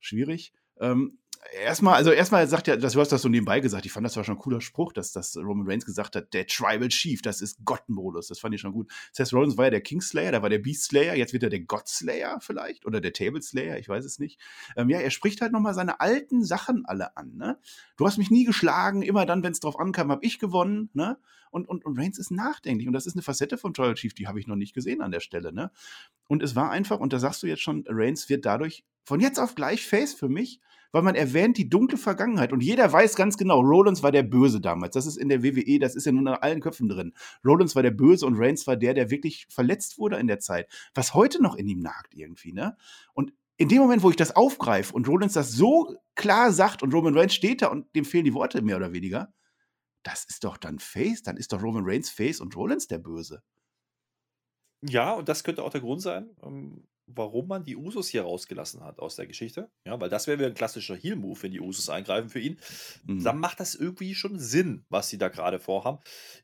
schwierig. 0.01 0.53
Ähm, 0.81 1.19
erstmal, 1.65 1.95
also 1.95 2.11
erstmal 2.11 2.47
sagt 2.47 2.67
ja, 2.67 2.77
das, 2.77 2.93
du 2.93 3.01
hast 3.01 3.13
das 3.13 3.23
so 3.23 3.29
nebenbei 3.29 3.61
gesagt, 3.61 3.87
ich 3.87 3.93
fand 3.93 4.05
das 4.05 4.17
war 4.17 4.25
schon 4.25 4.37
ein 4.37 4.41
cooler 4.41 4.61
Spruch, 4.61 4.93
dass, 4.93 5.13
dass 5.13 5.37
Roman 5.37 5.67
Reigns 5.69 5.87
gesagt 5.87 6.17
hat, 6.17 6.33
der 6.35 6.47
Tribal 6.47 6.89
Chief, 6.89 7.23
das 7.23 7.41
ist 7.41 7.65
Gottmodus, 7.65 8.29
das 8.29 8.39
fand 8.39 8.55
ich 8.55 8.61
schon 8.61 8.73
gut. 8.73 8.91
Seth 9.13 9.33
Rollins 9.33 9.57
war 9.57 9.67
ja 9.67 9.71
der 9.71 9.81
Kingslayer, 9.81 10.33
da 10.33 10.43
war 10.43 10.51
der 10.51 10.59
Beast 10.59 10.85
Slayer, 10.85 11.15
jetzt 11.15 11.33
wird 11.33 11.43
er 11.43 11.51
der 11.51 11.61
Godslayer 11.61 12.41
vielleicht 12.41 12.87
oder 12.87 13.01
der 13.01 13.13
Table 13.13 13.43
Slayer, 13.43 13.79
ich 13.79 13.89
weiß 13.89 14.05
es 14.05 14.19
nicht. 14.19 14.41
Ähm, 14.77 14.89
ja, 14.89 14.99
er 14.99 15.11
spricht 15.11 15.41
halt 15.41 15.53
nochmal 15.53 15.75
seine 15.75 16.01
alten 16.01 16.45
Sachen 16.45 16.85
alle 16.87 17.17
an, 17.17 17.37
ne? 17.37 17.59
Du 17.97 18.07
hast 18.07 18.19
mich 18.19 18.31
nie 18.31 18.45
geschlagen, 18.45 19.03
immer 19.03 19.27
dann, 19.27 19.43
wenn 19.43 19.53
es 19.53 19.61
drauf 19.61 19.79
ankam, 19.79 20.11
habe 20.11 20.25
ich 20.25 20.39
gewonnen, 20.39 20.91
ne? 20.93 21.19
Und, 21.51 21.69
und, 21.69 21.85
und 21.87 21.99
Reigns 21.99 22.19
ist 22.19 22.31
nachdenklich 22.31 22.87
und 22.87 22.93
das 22.93 23.07
ist 23.07 23.15
eine 23.15 23.23
Facette 23.23 23.57
von 23.57 23.73
Tribal 23.73 23.95
Chief, 23.95 24.13
die 24.13 24.27
habe 24.27 24.41
ich 24.41 24.47
noch 24.47 24.57
nicht 24.57 24.75
gesehen 24.75 25.01
an 25.01 25.11
der 25.11 25.21
Stelle, 25.21 25.53
ne? 25.53 25.71
Und 26.29 26.43
es 26.43 26.55
war 26.55 26.71
einfach, 26.71 27.01
und 27.01 27.13
da 27.13 27.19
sagst 27.19 27.43
du 27.43 27.47
jetzt 27.47 27.63
schon, 27.63 27.85
Reigns 27.89 28.29
wird 28.29 28.45
dadurch 28.45 28.85
von 29.05 29.21
jetzt 29.21 29.39
auf 29.39 29.55
gleich 29.55 29.87
Face 29.87 30.13
für 30.13 30.29
mich, 30.29 30.61
weil 30.93 31.03
man 31.03 31.15
erwähnt 31.15 31.57
die 31.59 31.69
dunkle 31.69 31.99
Vergangenheit 31.99 32.53
und 32.53 32.63
jeder 32.63 32.93
weiß 32.93 33.17
ganz 33.17 33.37
genau, 33.37 33.61
Rollins 33.61 34.03
war 34.03 34.13
der 34.13 34.23
Böse 34.23 34.61
damals. 34.61 34.95
Das 34.95 35.07
ist 35.07 35.17
in 35.17 35.29
der 35.29 35.43
WWE, 35.43 35.79
das 35.79 35.95
ist 35.95 36.07
ja 36.07 36.13
nun 36.13 36.27
in 36.27 36.35
allen 36.35 36.61
Köpfen 36.61 36.89
drin. 36.89 37.13
Rollins 37.45 37.75
war 37.75 37.83
der 37.83 37.91
Böse 37.91 38.27
und 38.27 38.37
Reigns 38.39 38.67
war 38.67 38.77
der, 38.77 38.95
der 38.95 39.11
wirklich 39.11 39.47
verletzt 39.49 39.99
wurde 39.99 40.17
in 40.17 40.27
der 40.27 40.39
Zeit, 40.39 40.71
was 40.95 41.15
heute 41.15 41.43
noch 41.43 41.57
in 41.57 41.69
ihm 41.69 41.81
nagt 41.81 42.15
irgendwie, 42.15 42.53
ne? 42.53 42.77
Und 43.13 43.33
in 43.59 43.69
dem 43.69 43.79
Moment, 43.79 44.03
wo 44.03 44.11
ich 44.11 44.17
das 44.17 44.37
aufgreife 44.37 44.93
und 44.93 45.09
Rollins 45.09 45.33
das 45.33 45.53
so 45.53 45.97
klar 46.15 46.53
sagt 46.53 46.83
und 46.83 46.93
Roman 46.93 47.17
Reigns 47.17 47.35
steht 47.35 47.63
da 47.63 47.69
und 47.69 47.95
dem 47.97 48.05
fehlen 48.05 48.25
die 48.25 48.35
Worte 48.35 48.61
mehr 48.63 48.77
oder 48.77 48.93
weniger, 48.93 49.33
das 50.03 50.25
ist 50.25 50.45
doch 50.45 50.57
dann 50.57 50.79
Face, 50.79 51.23
dann 51.23 51.37
ist 51.37 51.53
doch 51.53 51.63
Roman 51.63 51.85
Reigns 51.85 52.11
Face 52.11 52.41
und 52.41 52.55
Rollins 52.55 52.87
der 52.87 52.99
Böse. 52.99 53.43
Ja, 54.83 55.15
und 55.15 55.29
das 55.29 55.43
könnte 55.43 55.63
auch 55.63 55.71
der 55.71 55.81
Grund 55.81 56.03
sein, 56.03 56.31
ähm, 56.43 56.87
warum 57.07 57.49
man 57.49 57.65
die 57.65 57.77
Usos 57.77 58.09
hier 58.09 58.23
rausgelassen 58.23 58.83
hat 58.85 58.99
aus 58.99 59.17
der 59.17 59.27
Geschichte. 59.27 59.71
Ja, 59.87 60.01
weil 60.01 60.11
das 60.11 60.27
wäre 60.27 60.45
ein 60.45 60.55
klassischer 60.55 60.97
Heal-Move, 60.97 61.43
wenn 61.43 61.53
die 61.53 61.61
Usos 61.61 61.89
eingreifen 61.89 62.29
für 62.29 62.41
ihn. 62.41 62.59
Mhm. 63.05 63.23
Dann 63.23 63.39
macht 63.39 63.61
das 63.61 63.75
irgendwie 63.75 64.15
schon 64.15 64.39
Sinn, 64.39 64.85
was 64.89 65.09
sie 65.09 65.19
da 65.19 65.29
gerade 65.29 65.61
vorhaben. 65.61 65.99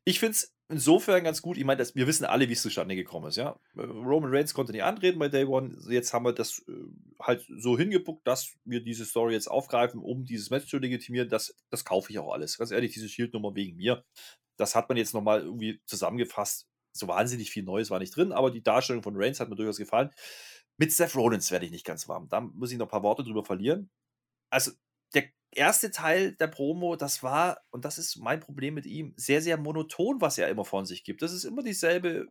Ich 0.04 0.20
finde 0.20 0.32
es 0.32 0.54
insofern 0.72 1.22
ganz 1.22 1.42
gut. 1.42 1.58
Ich 1.58 1.64
meine, 1.64 1.84
wir 1.94 2.06
wissen 2.06 2.24
alle, 2.24 2.48
wie 2.48 2.54
es 2.54 2.62
zustande 2.62 2.96
gekommen 2.96 3.28
ist. 3.28 3.36
Ja? 3.36 3.60
Äh, 3.76 3.82
Roman 3.82 4.34
Reigns 4.34 4.54
konnte 4.54 4.72
nicht 4.72 4.82
antreten 4.82 5.18
bei 5.18 5.28
Day 5.28 5.44
One. 5.44 5.76
Jetzt 5.88 6.12
haben 6.12 6.24
wir 6.24 6.32
das 6.32 6.64
äh, 6.68 6.72
halt 7.20 7.46
so 7.58 7.78
hingepuckt, 7.78 8.26
dass 8.26 8.54
wir 8.64 8.82
diese 8.82 9.04
Story 9.04 9.34
jetzt 9.34 9.50
aufgreifen, 9.50 10.00
um 10.00 10.24
dieses 10.24 10.50
Match 10.50 10.66
zu 10.66 10.78
legitimieren. 10.78 11.28
Das, 11.28 11.54
das 11.70 11.84
kaufe 11.84 12.10
ich 12.10 12.18
auch 12.18 12.32
alles. 12.32 12.58
Ganz 12.58 12.70
ehrlich, 12.70 12.92
diese 12.92 13.08
Shield-Nummer 13.08 13.54
wegen 13.54 13.76
mir. 13.76 14.04
Das 14.56 14.74
hat 14.74 14.88
man 14.88 14.98
jetzt 14.98 15.14
nochmal 15.14 15.42
irgendwie 15.42 15.80
zusammengefasst. 15.86 16.68
So 16.94 17.08
wahnsinnig 17.08 17.50
viel 17.50 17.62
Neues 17.62 17.90
war 17.90 17.98
nicht 17.98 18.14
drin, 18.14 18.32
aber 18.32 18.50
die 18.50 18.62
Darstellung 18.62 19.02
von 19.02 19.16
Reigns 19.16 19.40
hat 19.40 19.48
mir 19.48 19.56
durchaus 19.56 19.78
gefallen. 19.78 20.10
Mit 20.78 20.92
Seth 20.92 21.14
Rollins 21.14 21.50
werde 21.50 21.66
ich 21.66 21.72
nicht 21.72 21.86
ganz 21.86 22.08
warm. 22.08 22.28
Da 22.28 22.40
muss 22.40 22.72
ich 22.72 22.78
noch 22.78 22.86
ein 22.86 22.90
paar 22.90 23.02
Worte 23.02 23.24
drüber 23.24 23.44
verlieren. 23.44 23.90
Also, 24.50 24.72
der 25.14 25.24
erste 25.52 25.90
Teil 25.90 26.32
der 26.36 26.48
Promo, 26.48 26.96
das 26.96 27.22
war, 27.22 27.62
und 27.70 27.84
das 27.84 27.98
ist 27.98 28.16
mein 28.18 28.40
Problem 28.40 28.74
mit 28.74 28.86
ihm, 28.86 29.14
sehr, 29.16 29.42
sehr 29.42 29.58
monoton, 29.58 30.20
was 30.20 30.38
er 30.38 30.48
immer 30.48 30.64
von 30.64 30.86
sich 30.86 31.04
gibt. 31.04 31.22
Das 31.22 31.32
ist 31.32 31.44
immer 31.44 31.62
dieselbe 31.62 32.28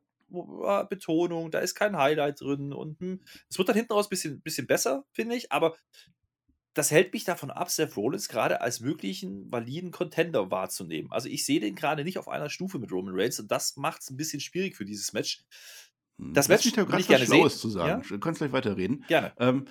Betonung, 0.90 1.52
da 1.52 1.60
ist 1.60 1.76
kein 1.76 1.98
Highlight 1.98 2.42
drin 2.42 2.72
und 2.74 3.00
hm, 3.00 3.22
es 3.50 3.58
wird 3.58 3.68
dann 3.68 3.76
hinten 3.76 3.94
raus 3.94 4.08
ein 4.08 4.10
bisschen, 4.10 4.42
bisschen 4.42 4.66
besser, 4.66 5.04
finde 5.12 5.36
ich, 5.36 5.52
aber 5.52 5.76
das 6.74 6.90
hält 6.90 7.12
mich 7.14 7.26
davon 7.26 7.52
ab, 7.52 7.70
Seth 7.70 7.98
Rollins 7.98 8.30
gerade 8.30 8.62
als 8.62 8.80
möglichen 8.80 9.52
validen 9.52 9.92
Contender 9.92 10.52
wahrzunehmen. 10.52 11.12
Also 11.12 11.28
ich 11.28 11.46
sehe 11.46 11.60
den 11.60 11.76
gerade 11.76 12.06
nicht 12.06 12.18
auf 12.18 12.30
einer 12.30 12.50
Stufe 12.50 12.80
mit 12.80 12.92
Roman 12.94 13.14
Reigns 13.18 13.40
und 13.42 13.52
das 13.52 13.76
macht 13.76 14.02
es 14.02 14.10
ein 14.10 14.16
bisschen 14.18 14.40
schwierig 14.40 14.78
für 14.78 14.86
dieses 14.86 15.12
Match. 15.12 15.44
Hm, 16.18 16.34
das 16.34 16.48
Match 16.48 16.66
will 16.66 17.00
ich 17.00 17.08
gerne 17.08 17.26
Schlaues 17.26 17.54
sehen. 17.54 17.62
zu 17.62 17.70
sagen. 17.70 18.02
Ja? 18.02 18.08
Du 18.10 18.20
kannst 18.20 18.40
gleich 18.40 18.52
weiterreden. 18.52 19.06
Gerne. 19.08 19.34
Ähm, 19.38 19.66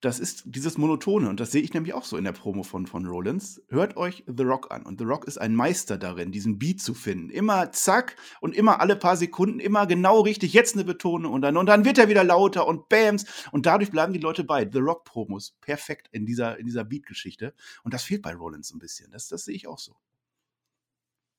das 0.00 0.18
ist 0.18 0.44
dieses 0.46 0.78
Monotone 0.78 1.28
und 1.28 1.40
das 1.40 1.52
sehe 1.52 1.60
ich 1.60 1.74
nämlich 1.74 1.92
auch 1.92 2.04
so 2.04 2.16
in 2.16 2.24
der 2.24 2.32
Promo 2.32 2.62
von, 2.62 2.86
von 2.86 3.04
Rollins. 3.04 3.62
Hört 3.68 3.98
euch 3.98 4.24
The 4.26 4.44
Rock 4.44 4.72
an 4.72 4.84
und 4.84 4.98
The 4.98 5.04
Rock 5.04 5.26
ist 5.26 5.36
ein 5.36 5.54
Meister 5.54 5.98
darin, 5.98 6.32
diesen 6.32 6.58
Beat 6.58 6.80
zu 6.80 6.94
finden. 6.94 7.28
Immer 7.28 7.70
zack 7.72 8.16
und 8.40 8.56
immer 8.56 8.80
alle 8.80 8.96
paar 8.96 9.16
Sekunden, 9.16 9.60
immer 9.60 9.86
genau 9.86 10.20
richtig, 10.20 10.54
jetzt 10.54 10.74
eine 10.74 10.84
Betonung 10.84 11.32
und 11.34 11.42
dann, 11.42 11.58
und 11.58 11.66
dann 11.66 11.84
wird 11.84 11.98
er 11.98 12.08
wieder 12.08 12.24
lauter 12.24 12.66
und 12.66 12.88
Bams 12.88 13.26
und 13.52 13.66
dadurch 13.66 13.90
bleiben 13.90 14.14
die 14.14 14.18
Leute 14.18 14.42
bei. 14.42 14.68
The 14.70 14.78
Rock 14.78 15.04
Promos, 15.04 15.54
perfekt 15.60 16.08
in 16.12 16.24
dieser, 16.24 16.58
in 16.58 16.64
dieser 16.64 16.84
Beat-Geschichte 16.84 17.52
und 17.84 17.92
das 17.92 18.02
fehlt 18.02 18.22
bei 18.22 18.34
Rollins 18.34 18.72
ein 18.72 18.78
bisschen. 18.78 19.10
Das, 19.10 19.28
das 19.28 19.44
sehe 19.44 19.54
ich 19.54 19.68
auch 19.68 19.78
so. 19.78 19.96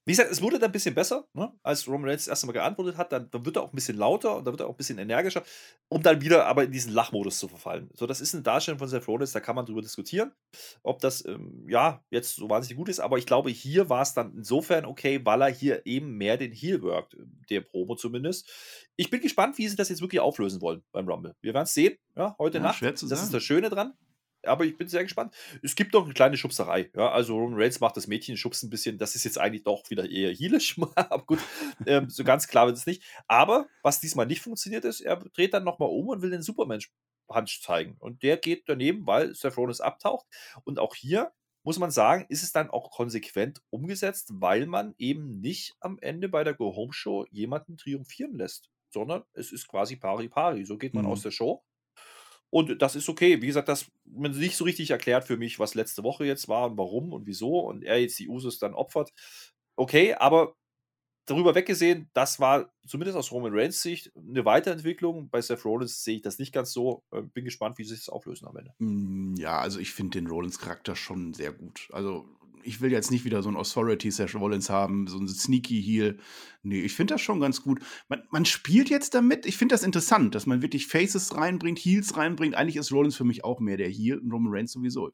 Wie 0.04 0.12
gesagt, 0.12 0.32
es 0.32 0.42
wurde 0.42 0.58
dann 0.58 0.70
ein 0.70 0.72
bisschen 0.72 0.94
besser, 0.94 1.28
ne? 1.32 1.52
als 1.62 1.86
Roman 1.86 2.08
Reigns 2.08 2.24
das 2.24 2.28
erste 2.28 2.46
Mal 2.46 2.52
geantwortet 2.52 2.96
hat, 2.96 3.12
dann, 3.12 3.30
dann 3.30 3.46
wird 3.46 3.56
er 3.56 3.62
auch 3.62 3.72
ein 3.72 3.74
bisschen 3.76 3.96
lauter 3.96 4.36
und 4.36 4.44
dann 4.44 4.52
wird 4.52 4.60
er 4.60 4.66
auch 4.66 4.72
ein 4.72 4.76
bisschen 4.76 4.98
er 4.98 5.02
er 5.02 5.04
energischer, 5.04 5.44
um 5.88 6.02
dann 6.02 6.20
wieder 6.20 6.46
aber 6.46 6.64
in 6.64 6.72
diesen 6.72 6.92
Lachmodus 6.92 7.38
zu 7.38 7.46
verfallen. 7.46 7.88
So, 7.94 8.06
das 8.06 8.20
ist 8.20 8.34
eine 8.34 8.42
Darstellung 8.42 8.80
von 8.80 8.88
Seth 8.88 9.06
Rollins, 9.06 9.30
da 9.30 9.38
kann 9.38 9.54
man 9.54 9.64
drüber 9.64 9.80
diskutieren, 9.80 10.32
ob 10.82 11.00
das 11.00 11.24
ähm, 11.24 11.66
ja 11.68 12.02
jetzt 12.10 12.34
so 12.34 12.50
wahnsinnig 12.50 12.78
gut 12.78 12.88
ist, 12.88 12.98
aber 12.98 13.18
ich 13.18 13.26
glaube, 13.26 13.50
hier 13.50 13.88
war 13.88 14.02
es 14.02 14.12
dann 14.12 14.34
insofern 14.36 14.86
okay, 14.86 15.20
weil 15.24 15.42
er 15.42 15.48
hier 15.50 15.86
eben 15.86 16.16
mehr 16.16 16.36
den 16.36 16.52
Heel 16.52 16.82
worked, 16.82 17.16
der 17.48 17.60
Promo 17.60 17.94
zumindest. 17.94 18.50
Ich 18.96 19.08
bin 19.08 19.20
gespannt, 19.20 19.56
wie 19.58 19.68
sie 19.68 19.76
das 19.76 19.88
jetzt 19.88 20.02
wirklich 20.02 20.20
auflösen 20.20 20.60
wollen 20.60 20.82
beim 20.90 21.08
Rumble. 21.08 21.36
Wir 21.40 21.54
werden 21.54 21.64
es 21.64 21.74
sehen, 21.74 21.96
ja, 22.16 22.34
heute 22.38 22.58
Ja, 22.58 22.64
Nacht. 22.64 22.82
Das 22.82 23.02
ist 23.02 23.08
sagen. 23.08 23.32
das 23.32 23.42
Schöne 23.42 23.70
dran. 23.70 23.94
Aber 24.44 24.64
ich 24.64 24.76
bin 24.76 24.88
sehr 24.88 25.02
gespannt. 25.02 25.34
Es 25.62 25.74
gibt 25.74 25.94
doch 25.94 26.04
eine 26.04 26.14
kleine 26.14 26.36
Schubserei. 26.36 26.90
Ja, 26.96 27.10
also 27.10 27.36
Roman 27.36 27.60
Reigns 27.60 27.80
macht 27.80 27.96
das 27.96 28.06
Mädchen 28.06 28.36
schubst 28.36 28.62
ein 28.64 28.70
bisschen. 28.70 28.98
Das 28.98 29.14
ist 29.14 29.24
jetzt 29.24 29.38
eigentlich 29.38 29.62
doch 29.64 29.88
wieder 29.90 30.08
eher 30.08 30.32
heelisch. 30.34 30.76
aber 30.96 31.24
gut, 31.24 31.38
ähm, 31.86 32.08
so 32.10 32.24
ganz 32.24 32.48
klar 32.48 32.66
wird 32.66 32.76
es 32.76 32.86
nicht. 32.86 33.02
Aber 33.28 33.68
was 33.82 34.00
diesmal 34.00 34.26
nicht 34.26 34.40
funktioniert 34.42 34.84
ist, 34.84 35.00
er 35.00 35.16
dreht 35.16 35.54
dann 35.54 35.64
nochmal 35.64 35.88
um 35.90 36.08
und 36.08 36.22
will 36.22 36.30
den 36.30 36.42
Superman-Punch 36.42 37.60
zeigen. 37.62 37.96
Und 37.98 38.22
der 38.22 38.36
geht 38.36 38.64
daneben, 38.68 39.06
weil 39.06 39.34
Seth 39.34 39.56
Rollins 39.56 39.80
abtaucht. 39.80 40.26
Und 40.64 40.78
auch 40.78 40.94
hier 40.94 41.32
muss 41.64 41.78
man 41.78 41.92
sagen, 41.92 42.26
ist 42.28 42.42
es 42.42 42.50
dann 42.52 42.70
auch 42.70 42.90
konsequent 42.90 43.60
umgesetzt, 43.70 44.30
weil 44.34 44.66
man 44.66 44.94
eben 44.98 45.40
nicht 45.40 45.74
am 45.80 45.98
Ende 46.00 46.28
bei 46.28 46.42
der 46.42 46.54
Go-Home-Show 46.54 47.26
jemanden 47.30 47.76
triumphieren 47.76 48.34
lässt, 48.36 48.68
sondern 48.90 49.22
es 49.32 49.52
ist 49.52 49.68
quasi 49.68 49.94
pari-pari. 49.96 50.64
So 50.64 50.76
geht 50.76 50.92
man 50.94 51.04
Mhm. 51.04 51.10
aus 51.12 51.22
der 51.22 51.30
Show. 51.30 51.62
Und 52.52 52.82
das 52.82 52.96
ist 52.96 53.08
okay. 53.08 53.40
Wie 53.42 53.46
gesagt, 53.46 53.68
das 53.68 53.90
man 54.04 54.32
nicht 54.32 54.56
so 54.56 54.64
richtig 54.64 54.90
erklärt 54.90 55.24
für 55.26 55.38
mich, 55.38 55.58
was 55.58 55.74
letzte 55.74 56.04
Woche 56.04 56.26
jetzt 56.26 56.48
war 56.48 56.70
und 56.70 56.76
warum 56.78 57.12
und 57.14 57.26
wieso 57.26 57.60
und 57.60 57.82
er 57.82 57.98
jetzt 58.00 58.18
die 58.18 58.28
Usos 58.28 58.58
dann 58.58 58.74
opfert. 58.74 59.12
Okay, 59.76 60.14
aber 60.14 60.54
darüber 61.26 61.54
weggesehen, 61.54 62.10
das 62.14 62.40
war 62.40 62.72
zumindest 62.86 63.16
aus 63.18 63.32
Roman 63.32 63.52
Reigns 63.54 63.82
Sicht 63.82 64.12
eine 64.16 64.44
Weiterentwicklung. 64.44 65.30
Bei 65.30 65.40
Seth 65.42 65.64
Rollins 65.64 66.04
sehe 66.04 66.16
ich 66.16 66.22
das 66.22 66.38
nicht 66.38 66.52
ganz 66.52 66.72
so. 66.72 67.04
Äh, 67.12 67.22
Bin 67.22 67.44
gespannt, 67.44 67.78
wie 67.78 67.84
sie 67.84 67.94
es 67.94 68.08
auflösen 68.08 68.46
am 68.48 68.56
Ende. 68.56 68.74
Mm, 68.78 69.34
Ja, 69.36 69.58
also 69.60 69.78
ich 69.78 69.92
finde 69.92 70.18
den 70.20 70.26
Rollins-Charakter 70.28 70.96
schon 70.96 71.34
sehr 71.34 71.52
gut. 71.52 71.88
Also 71.92 72.26
ich 72.64 72.80
will 72.80 72.92
jetzt 72.92 73.10
nicht 73.10 73.24
wieder 73.24 73.42
so 73.42 73.48
ein 73.48 73.56
Authority 73.56 74.10
Seth 74.10 74.34
Rollins 74.34 74.70
haben, 74.70 75.06
so 75.06 75.18
ein 75.18 75.28
Sneaky 75.28 75.82
Heel. 75.82 76.18
Nee, 76.62 76.80
ich 76.80 76.94
finde 76.94 77.14
das 77.14 77.20
schon 77.20 77.40
ganz 77.40 77.62
gut. 77.62 77.80
Man, 78.08 78.22
man 78.30 78.44
spielt 78.44 78.90
jetzt 78.90 79.14
damit. 79.14 79.46
Ich 79.46 79.56
finde 79.56 79.74
das 79.74 79.82
interessant, 79.82 80.34
dass 80.34 80.46
man 80.46 80.62
wirklich 80.62 80.86
Faces 80.86 81.34
reinbringt, 81.36 81.78
Heels 81.78 82.16
reinbringt. 82.16 82.54
Eigentlich 82.54 82.76
ist 82.76 82.92
Rollins 82.92 83.16
für 83.16 83.24
mich 83.24 83.44
auch 83.44 83.60
mehr 83.60 83.76
der 83.76 83.88
Heel 83.88 84.18
und 84.18 84.30
Roman 84.30 84.52
Reigns 84.52 84.72
sowieso. 84.72 85.12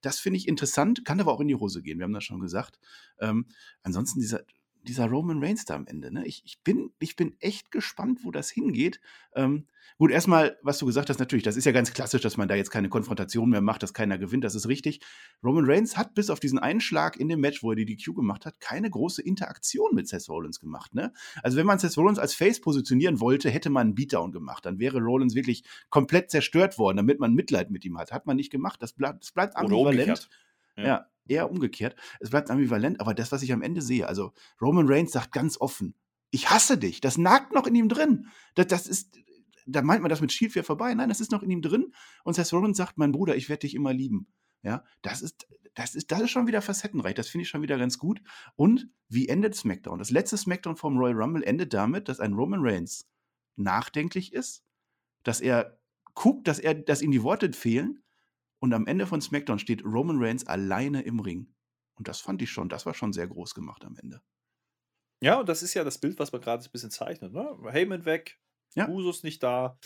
Das 0.00 0.18
finde 0.18 0.38
ich 0.38 0.48
interessant, 0.48 1.04
kann 1.04 1.20
aber 1.20 1.32
auch 1.32 1.40
in 1.40 1.48
die 1.48 1.54
Hose 1.54 1.82
gehen. 1.82 1.98
Wir 1.98 2.04
haben 2.04 2.12
das 2.12 2.24
schon 2.24 2.40
gesagt. 2.40 2.78
Ähm, 3.20 3.46
ansonsten 3.82 4.20
dieser, 4.20 4.42
dieser 4.82 5.06
Roman 5.06 5.42
Reigns 5.42 5.64
da 5.64 5.74
am 5.74 5.86
Ende. 5.86 6.12
Ne? 6.12 6.26
Ich, 6.26 6.42
ich, 6.44 6.62
bin, 6.62 6.90
ich 6.98 7.16
bin 7.16 7.36
echt 7.40 7.70
gespannt, 7.70 8.20
wo 8.22 8.30
das 8.30 8.50
hingeht. 8.50 9.00
Ähm, 9.34 9.66
gut, 9.98 10.10
erstmal, 10.10 10.58
was 10.62 10.78
du 10.78 10.86
gesagt 10.86 11.08
hast, 11.08 11.18
natürlich, 11.18 11.44
das 11.44 11.56
ist 11.56 11.64
ja 11.64 11.72
ganz 11.72 11.92
klassisch, 11.92 12.20
dass 12.20 12.36
man 12.36 12.48
da 12.48 12.54
jetzt 12.54 12.70
keine 12.70 12.88
Konfrontation 12.88 13.50
mehr 13.50 13.60
macht, 13.60 13.82
dass 13.82 13.94
keiner 13.94 14.18
gewinnt, 14.18 14.44
das 14.44 14.54
ist 14.54 14.68
richtig. 14.68 15.00
Roman 15.42 15.64
Reigns 15.66 15.96
hat 15.96 16.14
bis 16.14 16.30
auf 16.30 16.40
diesen 16.40 16.58
einen 16.58 16.80
Schlag 16.80 17.16
in 17.18 17.28
dem 17.28 17.40
Match, 17.40 17.62
wo 17.62 17.70
er 17.70 17.76
die 17.76 17.86
DQ 17.86 18.14
gemacht 18.14 18.44
hat, 18.44 18.60
keine 18.60 18.90
große 18.90 19.22
Interaktion 19.22 19.94
mit 19.94 20.08
Seth 20.08 20.28
Rollins 20.28 20.60
gemacht. 20.60 20.94
Ne? 20.94 21.12
Also 21.42 21.56
wenn 21.56 21.66
man 21.66 21.78
Seth 21.78 21.96
Rollins 21.96 22.18
als 22.18 22.34
Face 22.34 22.60
positionieren 22.60 23.20
wollte, 23.20 23.50
hätte 23.50 23.70
man 23.70 23.88
einen 23.88 23.94
Beatdown 23.94 24.32
gemacht. 24.32 24.66
Dann 24.66 24.78
wäre 24.78 24.98
Rollins 24.98 25.34
wirklich 25.34 25.64
komplett 25.90 26.30
zerstört 26.30 26.78
worden, 26.78 26.96
damit 26.96 27.20
man 27.20 27.34
Mitleid 27.34 27.70
mit 27.70 27.84
ihm 27.84 27.98
hat. 27.98 28.12
Hat 28.12 28.26
man 28.26 28.36
nicht 28.36 28.50
gemacht. 28.50 28.82
Das 28.82 28.92
bleibt, 28.92 29.22
das 29.22 29.32
bleibt 29.32 29.56
ambivalent. 29.56 30.28
Ja. 30.76 30.84
Ja. 30.84 31.11
Eher 31.26 31.50
umgekehrt. 31.50 31.96
Es 32.20 32.30
bleibt 32.30 32.50
ambivalent, 32.50 33.00
aber 33.00 33.14
das, 33.14 33.32
was 33.32 33.42
ich 33.42 33.52
am 33.52 33.62
Ende 33.62 33.82
sehe, 33.82 34.06
also 34.06 34.32
Roman 34.60 34.88
Reigns 34.88 35.12
sagt 35.12 35.32
ganz 35.32 35.60
offen, 35.60 35.94
ich 36.30 36.50
hasse 36.50 36.78
dich. 36.78 37.00
Das 37.00 37.18
nagt 37.18 37.52
noch 37.52 37.66
in 37.66 37.74
ihm 37.74 37.88
drin. 37.88 38.28
Das, 38.54 38.66
das 38.66 38.86
ist, 38.86 39.18
da 39.66 39.82
meint 39.82 40.02
man 40.02 40.08
das 40.08 40.20
mit 40.20 40.32
Shield 40.32 40.54
wäre 40.54 40.64
vorbei. 40.64 40.94
Nein, 40.94 41.08
das 41.08 41.20
ist 41.20 41.30
noch 41.30 41.42
in 41.42 41.50
ihm 41.50 41.62
drin. 41.62 41.92
Und 42.24 42.34
Seth 42.34 42.52
Rollins 42.52 42.76
sagt, 42.76 42.98
mein 42.98 43.12
Bruder, 43.12 43.36
ich 43.36 43.48
werde 43.48 43.60
dich 43.60 43.74
immer 43.74 43.92
lieben. 43.92 44.26
Ja, 44.62 44.84
das 45.02 45.22
ist, 45.22 45.46
das 45.74 45.94
ist, 45.94 46.10
das 46.10 46.20
ist 46.20 46.30
schon 46.30 46.46
wieder 46.46 46.62
facettenreich. 46.62 47.14
Das 47.14 47.28
finde 47.28 47.42
ich 47.42 47.48
schon 47.48 47.62
wieder 47.62 47.78
ganz 47.78 47.98
gut. 47.98 48.22
Und 48.56 48.88
wie 49.08 49.28
endet 49.28 49.54
SmackDown? 49.54 49.98
Das 49.98 50.10
letzte 50.10 50.36
SmackDown 50.36 50.76
vom 50.76 50.96
Royal 50.96 51.20
Rumble 51.20 51.42
endet 51.42 51.74
damit, 51.74 52.08
dass 52.08 52.20
ein 52.20 52.32
Roman 52.32 52.60
Reigns 52.62 53.08
nachdenklich 53.56 54.32
ist, 54.32 54.64
dass 55.22 55.40
er 55.40 55.78
guckt, 56.14 56.48
dass 56.48 56.58
er, 56.58 56.74
dass 56.74 57.02
ihm 57.02 57.10
die 57.10 57.22
Worte 57.22 57.52
fehlen 57.52 58.01
und 58.62 58.72
am 58.72 58.86
Ende 58.86 59.08
von 59.08 59.20
SmackDown 59.20 59.58
steht 59.58 59.84
Roman 59.84 60.22
Reigns 60.22 60.46
alleine 60.46 61.02
im 61.02 61.18
Ring. 61.18 61.52
Und 61.96 62.06
das 62.06 62.20
fand 62.20 62.40
ich 62.42 62.50
schon, 62.50 62.68
das 62.68 62.86
war 62.86 62.94
schon 62.94 63.12
sehr 63.12 63.26
groß 63.26 63.54
gemacht 63.54 63.84
am 63.84 63.96
Ende. 63.96 64.22
Ja, 65.20 65.40
und 65.40 65.48
das 65.48 65.64
ist 65.64 65.74
ja 65.74 65.82
das 65.82 65.98
Bild, 65.98 66.20
was 66.20 66.30
man 66.30 66.40
gerade 66.40 66.64
ein 66.64 66.70
bisschen 66.70 66.92
zeichnet. 66.92 67.32
Ne? 67.32 67.58
Heyman 67.70 68.04
weg, 68.04 68.40
Ja. 68.74 68.88
Usos 68.88 69.24
nicht 69.24 69.42
da. 69.42 69.78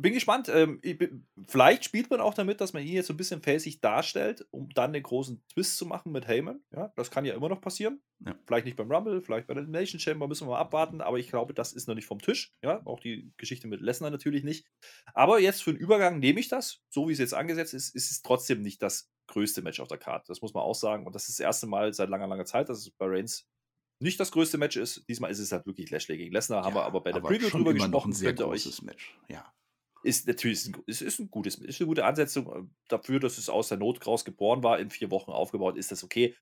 Bin 0.00 0.14
gespannt. 0.14 0.48
Ähm, 0.48 0.80
bin, 0.80 1.26
vielleicht 1.48 1.84
spielt 1.84 2.08
man 2.08 2.20
auch 2.20 2.34
damit, 2.34 2.60
dass 2.60 2.72
man 2.72 2.84
ihn 2.84 2.94
jetzt 2.94 3.08
so 3.08 3.12
ein 3.12 3.16
bisschen 3.16 3.42
fäßig 3.42 3.80
darstellt, 3.80 4.46
um 4.52 4.68
dann 4.70 4.92
den 4.92 5.02
großen 5.02 5.42
Twist 5.48 5.76
zu 5.76 5.86
machen 5.86 6.12
mit 6.12 6.28
Heyman. 6.28 6.62
Ja, 6.72 6.92
das 6.94 7.10
kann 7.10 7.24
ja 7.24 7.34
immer 7.34 7.48
noch 7.48 7.60
passieren. 7.60 8.00
Ja. 8.24 8.38
Vielleicht 8.46 8.64
nicht 8.64 8.76
beim 8.76 8.90
Rumble, 8.90 9.20
vielleicht 9.20 9.48
bei 9.48 9.54
der 9.54 9.64
Nation 9.64 9.98
Chamber, 9.98 10.28
müssen 10.28 10.46
wir 10.46 10.52
mal 10.52 10.60
abwarten. 10.60 11.00
Aber 11.00 11.18
ich 11.18 11.28
glaube, 11.28 11.52
das 11.52 11.72
ist 11.72 11.88
noch 11.88 11.96
nicht 11.96 12.06
vom 12.06 12.20
Tisch. 12.20 12.54
Ja, 12.62 12.80
auch 12.86 13.00
die 13.00 13.32
Geschichte 13.36 13.66
mit 13.66 13.80
Lesnar 13.80 14.10
natürlich 14.10 14.44
nicht. 14.44 14.66
Aber 15.14 15.40
jetzt 15.40 15.64
für 15.64 15.72
den 15.72 15.80
Übergang 15.80 16.20
nehme 16.20 16.38
ich 16.38 16.48
das. 16.48 16.80
So 16.90 17.08
wie 17.08 17.12
es 17.12 17.18
jetzt 17.18 17.34
angesetzt 17.34 17.74
ist, 17.74 17.94
ist 17.94 18.10
es 18.12 18.22
trotzdem 18.22 18.62
nicht 18.62 18.80
das 18.82 19.10
größte 19.26 19.62
Match 19.62 19.80
auf 19.80 19.88
der 19.88 19.98
Karte. 19.98 20.26
Das 20.28 20.42
muss 20.42 20.54
man 20.54 20.62
auch 20.62 20.76
sagen. 20.76 21.06
Und 21.06 21.14
das 21.14 21.28
ist 21.28 21.40
das 21.40 21.44
erste 21.44 21.66
Mal 21.66 21.92
seit 21.92 22.08
langer, 22.08 22.28
langer 22.28 22.44
Zeit, 22.44 22.68
dass 22.68 22.78
es 22.78 22.90
bei 22.90 23.06
Reigns 23.06 23.48
nicht 24.00 24.20
das 24.20 24.30
größte 24.30 24.58
Match 24.58 24.76
ist. 24.76 25.04
Diesmal 25.08 25.30
ist 25.30 25.40
es 25.40 25.50
halt 25.50 25.66
wirklich 25.66 25.90
Lashley 25.90 26.16
gegen 26.16 26.32
Lesnar. 26.32 26.64
haben 26.64 26.74
wir 26.74 26.84
aber 26.84 27.00
bei 27.00 27.12
der 27.12 27.20
Preview 27.20 27.48
drüber 27.48 27.72
immer 27.72 27.88
noch 27.88 28.04
gesprochen. 28.04 28.10
ein 28.10 28.14
sehr 28.14 28.30
ihr 28.30 28.46
euch 28.46 28.62
großes 28.62 28.82
Match. 28.82 29.18
Ja. 29.28 29.52
Ist 30.02 30.26
natürlich 30.26 30.66
ein, 30.66 30.76
ist, 30.86 31.02
ist 31.02 31.18
ein 31.18 31.30
gutes, 31.30 31.56
ist 31.56 31.80
eine 31.80 31.88
gute 31.88 32.04
Ansetzung 32.04 32.46
äh, 32.46 32.66
dafür, 32.88 33.20
dass 33.20 33.38
es 33.38 33.48
aus 33.48 33.68
der 33.68 33.78
Not 33.78 34.06
raus 34.06 34.24
geboren 34.24 34.62
war, 34.62 34.78
in 34.78 34.90
vier 34.90 35.10
Wochen 35.10 35.30
aufgebaut, 35.30 35.76
ist 35.76 35.92
das 35.92 36.04
okay. 36.04 36.34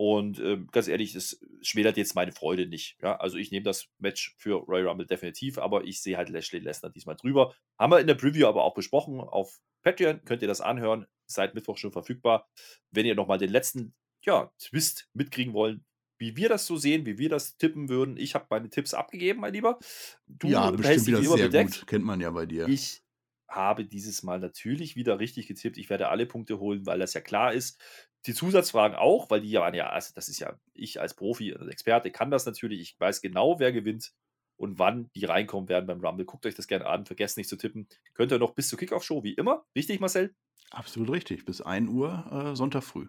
Und 0.00 0.38
ähm, 0.38 0.68
ganz 0.70 0.86
ehrlich, 0.86 1.12
das 1.12 1.40
schmälert 1.60 1.96
jetzt 1.96 2.14
meine 2.14 2.30
Freude 2.30 2.66
nicht. 2.66 2.96
Ja? 3.02 3.16
Also 3.16 3.36
ich 3.36 3.50
nehme 3.50 3.64
das 3.64 3.88
Match 3.98 4.36
für 4.38 4.62
Royal 4.62 4.86
Rumble 4.86 5.06
definitiv, 5.06 5.58
aber 5.58 5.84
ich 5.84 6.00
sehe 6.00 6.16
halt 6.16 6.28
Lashley 6.28 6.60
Lesnar 6.60 6.92
diesmal 6.92 7.16
drüber. 7.16 7.52
Haben 7.78 7.92
wir 7.92 7.98
in 7.98 8.06
der 8.06 8.14
Preview 8.14 8.46
aber 8.46 8.62
auch 8.62 8.74
besprochen. 8.74 9.20
Auf 9.20 9.58
Patreon 9.82 10.24
könnt 10.24 10.42
ihr 10.42 10.48
das 10.48 10.60
anhören. 10.60 11.06
Seit 11.26 11.54
Mittwoch 11.56 11.78
schon 11.78 11.90
verfügbar. 11.90 12.48
Wenn 12.92 13.06
ihr 13.06 13.16
nochmal 13.16 13.38
den 13.38 13.50
letzten 13.50 13.92
ja, 14.24 14.52
Twist 14.58 15.08
mitkriegen 15.14 15.52
wollt, 15.52 15.80
wie 16.18 16.36
wir 16.36 16.48
das 16.48 16.66
so 16.66 16.76
sehen, 16.76 17.06
wie 17.06 17.18
wir 17.18 17.28
das 17.28 17.56
tippen 17.56 17.88
würden. 17.88 18.16
Ich 18.16 18.34
habe 18.34 18.46
meine 18.50 18.68
Tipps 18.68 18.94
abgegeben, 18.94 19.40
mein 19.40 19.52
Lieber. 19.52 19.78
Du 20.26 20.48
ja, 20.48 20.70
bestimmt 20.70 21.06
wieder 21.06 21.22
sehr 21.22 21.46
bedeckt. 21.46 21.80
gut. 21.80 21.86
Kennt 21.86 22.04
man 22.04 22.20
ja 22.20 22.30
bei 22.30 22.46
dir. 22.46 22.68
Ich 22.68 23.02
habe 23.48 23.84
dieses 23.84 24.22
Mal 24.22 24.40
natürlich 24.40 24.94
wieder 24.96 25.18
richtig 25.18 25.46
getippt. 25.46 25.78
Ich 25.78 25.88
werde 25.88 26.08
alle 26.08 26.26
Punkte 26.26 26.58
holen, 26.58 26.84
weil 26.86 26.98
das 26.98 27.14
ja 27.14 27.20
klar 27.20 27.52
ist. 27.52 27.80
Die 28.26 28.34
Zusatzfragen 28.34 28.96
auch, 28.96 29.30
weil 29.30 29.40
die 29.40 29.50
ja 29.50 29.60
waren 29.60 29.74
ja, 29.74 29.88
also 29.88 30.12
das 30.14 30.28
ist 30.28 30.40
ja, 30.40 30.58
ich 30.74 31.00
als 31.00 31.14
Profi, 31.14 31.54
als 31.54 31.68
Experte 31.68 32.10
kann 32.10 32.30
das 32.30 32.44
natürlich. 32.46 32.80
Ich 32.80 33.00
weiß 33.00 33.22
genau, 33.22 33.58
wer 33.58 33.72
gewinnt 33.72 34.12
und 34.56 34.78
wann 34.78 35.08
die 35.14 35.24
reinkommen 35.24 35.68
werden 35.68 35.86
beim 35.86 36.00
Rumble. 36.00 36.26
Guckt 36.26 36.44
euch 36.44 36.54
das 36.54 36.66
gerne 36.66 36.86
an, 36.86 37.06
vergesst 37.06 37.36
nicht 37.36 37.48
zu 37.48 37.56
tippen. 37.56 37.88
Könnt 38.14 38.32
ihr 38.32 38.38
noch 38.38 38.54
bis 38.54 38.68
zur 38.68 38.78
Kickoff-Show, 38.78 39.22
wie 39.22 39.34
immer. 39.34 39.64
Richtig, 39.74 40.00
Marcel? 40.00 40.34
Absolut 40.70 41.10
richtig. 41.10 41.44
Bis 41.44 41.60
1 41.60 41.88
Uhr 41.88 42.50
äh, 42.52 42.56
Sonntag 42.56 42.82
früh. 42.82 43.06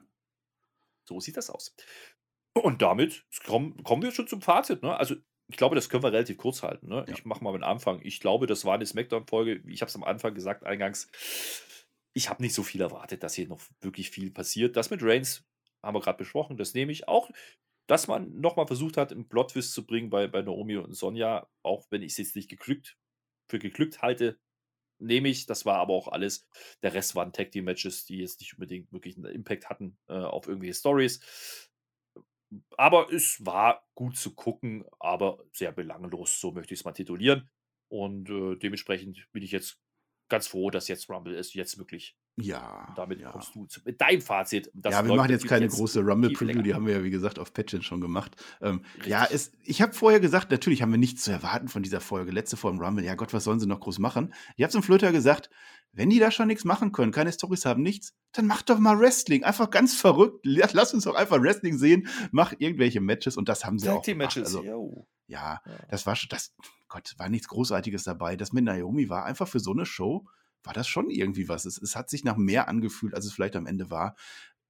So 1.05 1.20
sieht 1.20 1.38
das 1.38 1.49
aus. 1.49 1.76
Und 2.53 2.81
damit 2.81 3.25
kommen, 3.45 3.83
kommen 3.83 4.01
wir 4.01 4.11
schon 4.11 4.27
zum 4.27 4.41
Fazit. 4.41 4.83
Ne? 4.83 4.95
Also, 4.97 5.15
ich 5.47 5.57
glaube, 5.57 5.75
das 5.75 5.89
können 5.89 6.03
wir 6.03 6.11
relativ 6.11 6.37
kurz 6.37 6.61
halten. 6.63 6.87
Ne? 6.87 7.05
Ja. 7.07 7.13
Ich 7.13 7.25
mache 7.25 7.43
mal 7.43 7.53
den 7.53 7.63
Anfang. 7.63 8.01
Ich 8.03 8.19
glaube, 8.19 8.47
das 8.47 8.65
war 8.65 8.75
eine 8.75 8.85
Smackdown-Folge. 8.85 9.63
Ich 9.67 9.81
habe 9.81 9.89
es 9.89 9.95
am 9.95 10.03
Anfang 10.03 10.33
gesagt, 10.33 10.63
eingangs. 10.63 11.09
Ich 12.13 12.29
habe 12.29 12.41
nicht 12.41 12.53
so 12.53 12.63
viel 12.63 12.81
erwartet, 12.81 13.23
dass 13.23 13.33
hier 13.33 13.47
noch 13.47 13.61
wirklich 13.81 14.09
viel 14.09 14.31
passiert. 14.31 14.75
Das 14.75 14.89
mit 14.89 15.01
Reigns 15.01 15.45
haben 15.83 15.95
wir 15.95 16.01
gerade 16.01 16.17
besprochen. 16.17 16.57
Das 16.57 16.73
nehme 16.73 16.91
ich 16.91 17.07
auch. 17.07 17.29
Dass 17.87 18.07
man 18.07 18.39
nochmal 18.39 18.67
versucht 18.67 18.97
hat, 18.97 19.11
einen 19.11 19.27
Plot-Twist 19.27 19.73
zu 19.73 19.85
bringen 19.85 20.11
bei, 20.11 20.27
bei 20.27 20.43
Naomi 20.43 20.77
und 20.77 20.93
Sonja, 20.93 21.49
auch 21.63 21.87
wenn 21.89 22.03
ich 22.03 22.11
es 22.11 22.17
jetzt 22.17 22.35
nicht 22.35 22.49
geglückt, 22.49 22.97
für 23.49 23.57
geglückt 23.57 24.03
halte, 24.03 24.39
nehme 24.99 25.29
ich. 25.29 25.47
Das 25.47 25.65
war 25.65 25.77
aber 25.77 25.93
auch 25.93 26.07
alles. 26.07 26.47
Der 26.83 26.93
Rest 26.93 27.15
waren 27.15 27.33
Tag 27.33 27.51
Team 27.51 27.65
Matches, 27.65 28.05
die 28.05 28.19
jetzt 28.19 28.41
nicht 28.41 28.53
unbedingt 28.53 28.91
wirklich 28.91 29.17
einen 29.17 29.33
Impact 29.33 29.69
hatten 29.69 29.97
äh, 30.07 30.13
auf 30.13 30.47
irgendwelche 30.47 30.75
Stories. 30.75 31.19
Aber 32.77 33.11
es 33.11 33.45
war 33.45 33.87
gut 33.95 34.17
zu 34.17 34.33
gucken, 34.33 34.85
aber 34.99 35.43
sehr 35.53 35.71
belanglos, 35.71 36.39
so 36.39 36.51
möchte 36.51 36.73
ich 36.73 36.79
es 36.81 36.85
mal 36.85 36.93
titulieren. 36.93 37.49
Und 37.89 38.29
äh, 38.29 38.55
dementsprechend 38.55 39.27
bin 39.31 39.43
ich 39.43 39.51
jetzt 39.51 39.79
ganz 40.29 40.47
froh, 40.47 40.69
dass 40.69 40.87
jetzt 40.87 41.09
Rumble 41.09 41.35
ist, 41.35 41.53
jetzt 41.53 41.77
wirklich 41.77 42.15
Ja. 42.41 42.93
Damit 42.95 43.19
ja. 43.19 43.31
kommst 43.31 43.55
du 43.55 43.65
zu, 43.65 43.81
mit 43.85 43.99
deinem 43.99 44.21
Fazit. 44.21 44.71
Ja, 44.83 45.05
wir 45.05 45.15
machen 45.15 45.31
jetzt 45.31 45.47
keine 45.47 45.67
große 45.67 46.01
Rumble-Preview, 46.01 46.61
die 46.61 46.73
haben 46.73 46.85
wir 46.85 46.97
ja, 46.97 47.03
wie 47.03 47.09
gesagt, 47.09 47.39
auf 47.39 47.53
Patchen 47.53 47.81
schon 47.81 48.01
gemacht. 48.01 48.35
Ähm, 48.61 48.81
ja, 49.05 49.27
es, 49.29 49.51
ich 49.63 49.81
habe 49.81 49.93
vorher 49.93 50.19
gesagt, 50.19 50.51
natürlich 50.51 50.81
haben 50.81 50.91
wir 50.91 50.97
nichts 50.97 51.23
zu 51.23 51.31
erwarten 51.31 51.67
von 51.67 51.83
dieser 51.83 52.01
Folge. 52.01 52.31
Letzte 52.31 52.57
Folge 52.57 52.77
im 52.77 52.83
Rumble, 52.83 53.03
ja 53.05 53.15
Gott, 53.15 53.33
was 53.33 53.43
sollen 53.43 53.59
sie 53.59 53.67
noch 53.67 53.79
groß 53.79 53.99
machen? 53.99 54.33
Ich 54.55 54.63
habe 54.63 54.71
zum 54.71 54.83
Flöter 54.83 55.11
gesagt, 55.11 55.49
wenn 55.91 56.09
die 56.09 56.19
da 56.19 56.31
schon 56.31 56.47
nichts 56.47 56.65
machen 56.65 56.91
können, 56.91 57.11
keine 57.11 57.31
Storys 57.31 57.65
haben, 57.65 57.81
nichts, 57.81 58.13
dann 58.31 58.45
mach 58.45 58.61
doch 58.61 58.79
mal 58.79 58.99
Wrestling. 58.99 59.43
Einfach 59.43 59.69
ganz 59.69 59.95
verrückt. 59.95 60.41
Lass 60.43 60.93
uns 60.93 61.03
doch 61.05 61.15
einfach 61.15 61.41
Wrestling 61.41 61.77
sehen, 61.77 62.07
mach 62.31 62.53
irgendwelche 62.57 63.01
Matches 63.01 63.37
und 63.37 63.49
das 63.49 63.65
haben 63.65 63.79
sie 63.79 63.89
auch 63.89 64.03
gemacht. 64.03 64.35
Matches, 64.35 64.55
Also, 64.55 64.63
ja, 65.27 65.61
Ja. 65.65 65.77
das 65.89 66.05
war 66.05 66.15
schon, 66.15 66.29
das, 66.29 66.53
Gott, 66.87 67.13
war 67.17 67.29
nichts 67.29 67.47
Großartiges 67.47 68.03
dabei. 68.03 68.35
Das 68.35 68.53
mit 68.53 68.65
Naomi 68.65 69.09
war 69.09 69.25
einfach 69.25 69.47
für 69.47 69.59
so 69.59 69.71
eine 69.71 69.85
Show, 69.85 70.25
war 70.64 70.74
das 70.74 70.88
schon 70.88 71.10
irgendwie 71.10 71.49
was. 71.49 71.66
Es, 71.66 71.78
es 71.82 71.95
hat 71.95 72.10
sich 72.10 72.24
nach 72.24 72.38
mehr 72.38 72.68
angefühlt, 72.68 73.14
als 73.14 73.26
es 73.26 73.34
vielleicht 73.34 73.55
am 73.55 73.66
Ende 73.66 73.89
war. 73.89 74.16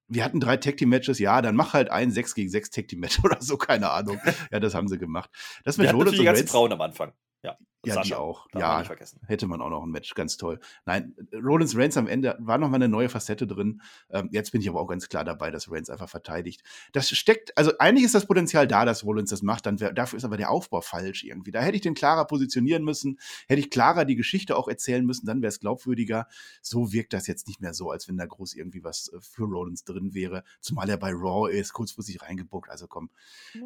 Wir 0.07 0.23
hatten 0.23 0.39
drei 0.39 0.57
Tag 0.57 0.77
Team 0.77 0.89
Matches, 0.89 1.19
ja, 1.19 1.41
dann 1.41 1.55
mach 1.55 1.73
halt 1.73 1.91
ein 1.91 2.11
6 2.11 2.33
gegen 2.33 2.49
6 2.49 2.71
Tag 2.71 2.87
Team 2.87 2.99
Match 2.99 3.19
oder 3.23 3.41
so, 3.41 3.57
keine 3.57 3.91
Ahnung. 3.91 4.19
Ja, 4.51 4.59
das 4.59 4.73
haben 4.73 4.87
sie 4.87 4.97
gemacht. 4.97 5.29
Das 5.63 5.77
Wir 5.77 5.83
mit 5.83 5.89
hatten 5.89 5.97
Rollins 5.97 6.17
natürlich 6.17 6.17
die 6.17 6.19
und 6.19 6.25
ganzen 6.25 6.39
Reigns, 6.39 6.51
Frauen 6.51 6.73
am 6.73 6.81
Anfang. 6.81 7.13
Ja, 7.43 7.57
ja, 7.85 8.01
die 8.01 8.09
Sascha. 8.09 8.17
auch. 8.17 8.47
Darf 8.47 8.53
man 8.53 8.61
Ja, 8.61 8.77
nicht 8.79 8.87
vergessen. 8.87 9.21
hätte 9.25 9.47
man 9.47 9.61
auch 9.61 9.69
noch 9.69 9.83
ein 9.83 9.89
Match, 9.89 10.13
ganz 10.15 10.37
toll. 10.37 10.59
Nein, 10.85 11.15
Rollins 11.33 11.77
Reigns 11.77 11.95
am 11.97 12.07
Ende 12.07 12.35
war 12.39 12.57
noch 12.57 12.69
mal 12.69 12.75
eine 12.75 12.89
neue 12.89 13.09
Facette 13.09 13.47
drin. 13.47 13.81
Ähm, 14.09 14.29
jetzt 14.31 14.51
bin 14.51 14.59
ich 14.61 14.67
aber 14.69 14.81
auch 14.81 14.87
ganz 14.87 15.07
klar 15.07 15.23
dabei, 15.23 15.49
dass 15.51 15.71
Reigns 15.71 15.89
einfach 15.89 16.09
verteidigt. 16.09 16.61
Das 16.91 17.09
steckt, 17.09 17.57
also 17.57 17.71
eigentlich 17.79 18.03
ist 18.05 18.15
das 18.15 18.25
Potenzial 18.25 18.67
da, 18.67 18.85
dass 18.85 19.03
Rollins 19.05 19.29
das 19.29 19.41
macht, 19.41 19.65
dann 19.65 19.79
wär, 19.79 19.93
dafür 19.93 20.17
ist 20.17 20.25
aber 20.25 20.35
der 20.37 20.49
Aufbau 20.51 20.81
falsch 20.81 21.23
irgendwie. 21.23 21.51
Da 21.51 21.61
hätte 21.61 21.75
ich 21.75 21.81
den 21.81 21.93
klarer 21.93 22.25
positionieren 22.25 22.83
müssen, 22.83 23.19
hätte 23.47 23.61
ich 23.61 23.69
klarer 23.69 24.03
die 24.05 24.15
Geschichte 24.15 24.57
auch 24.57 24.67
erzählen 24.67 25.05
müssen, 25.05 25.25
dann 25.25 25.41
wäre 25.41 25.49
es 25.49 25.59
glaubwürdiger. 25.59 26.27
So 26.61 26.91
wirkt 26.91 27.13
das 27.13 27.27
jetzt 27.27 27.47
nicht 27.47 27.61
mehr 27.61 27.73
so, 27.73 27.91
als 27.91 28.07
wenn 28.09 28.17
da 28.17 28.25
groß 28.25 28.55
irgendwie 28.55 28.83
was 28.83 29.07
äh, 29.13 29.19
für 29.21 29.43
Rollins 29.45 29.83
drin 29.85 30.13
wäre, 30.13 30.43
zumal 30.59 30.89
er 30.89 30.97
bei 30.97 31.11
Raw 31.13 31.49
ist, 31.49 31.73
kurzfristig 31.73 32.21
reingebuckt. 32.21 32.69
Also 32.69 32.87
komm, 32.87 33.09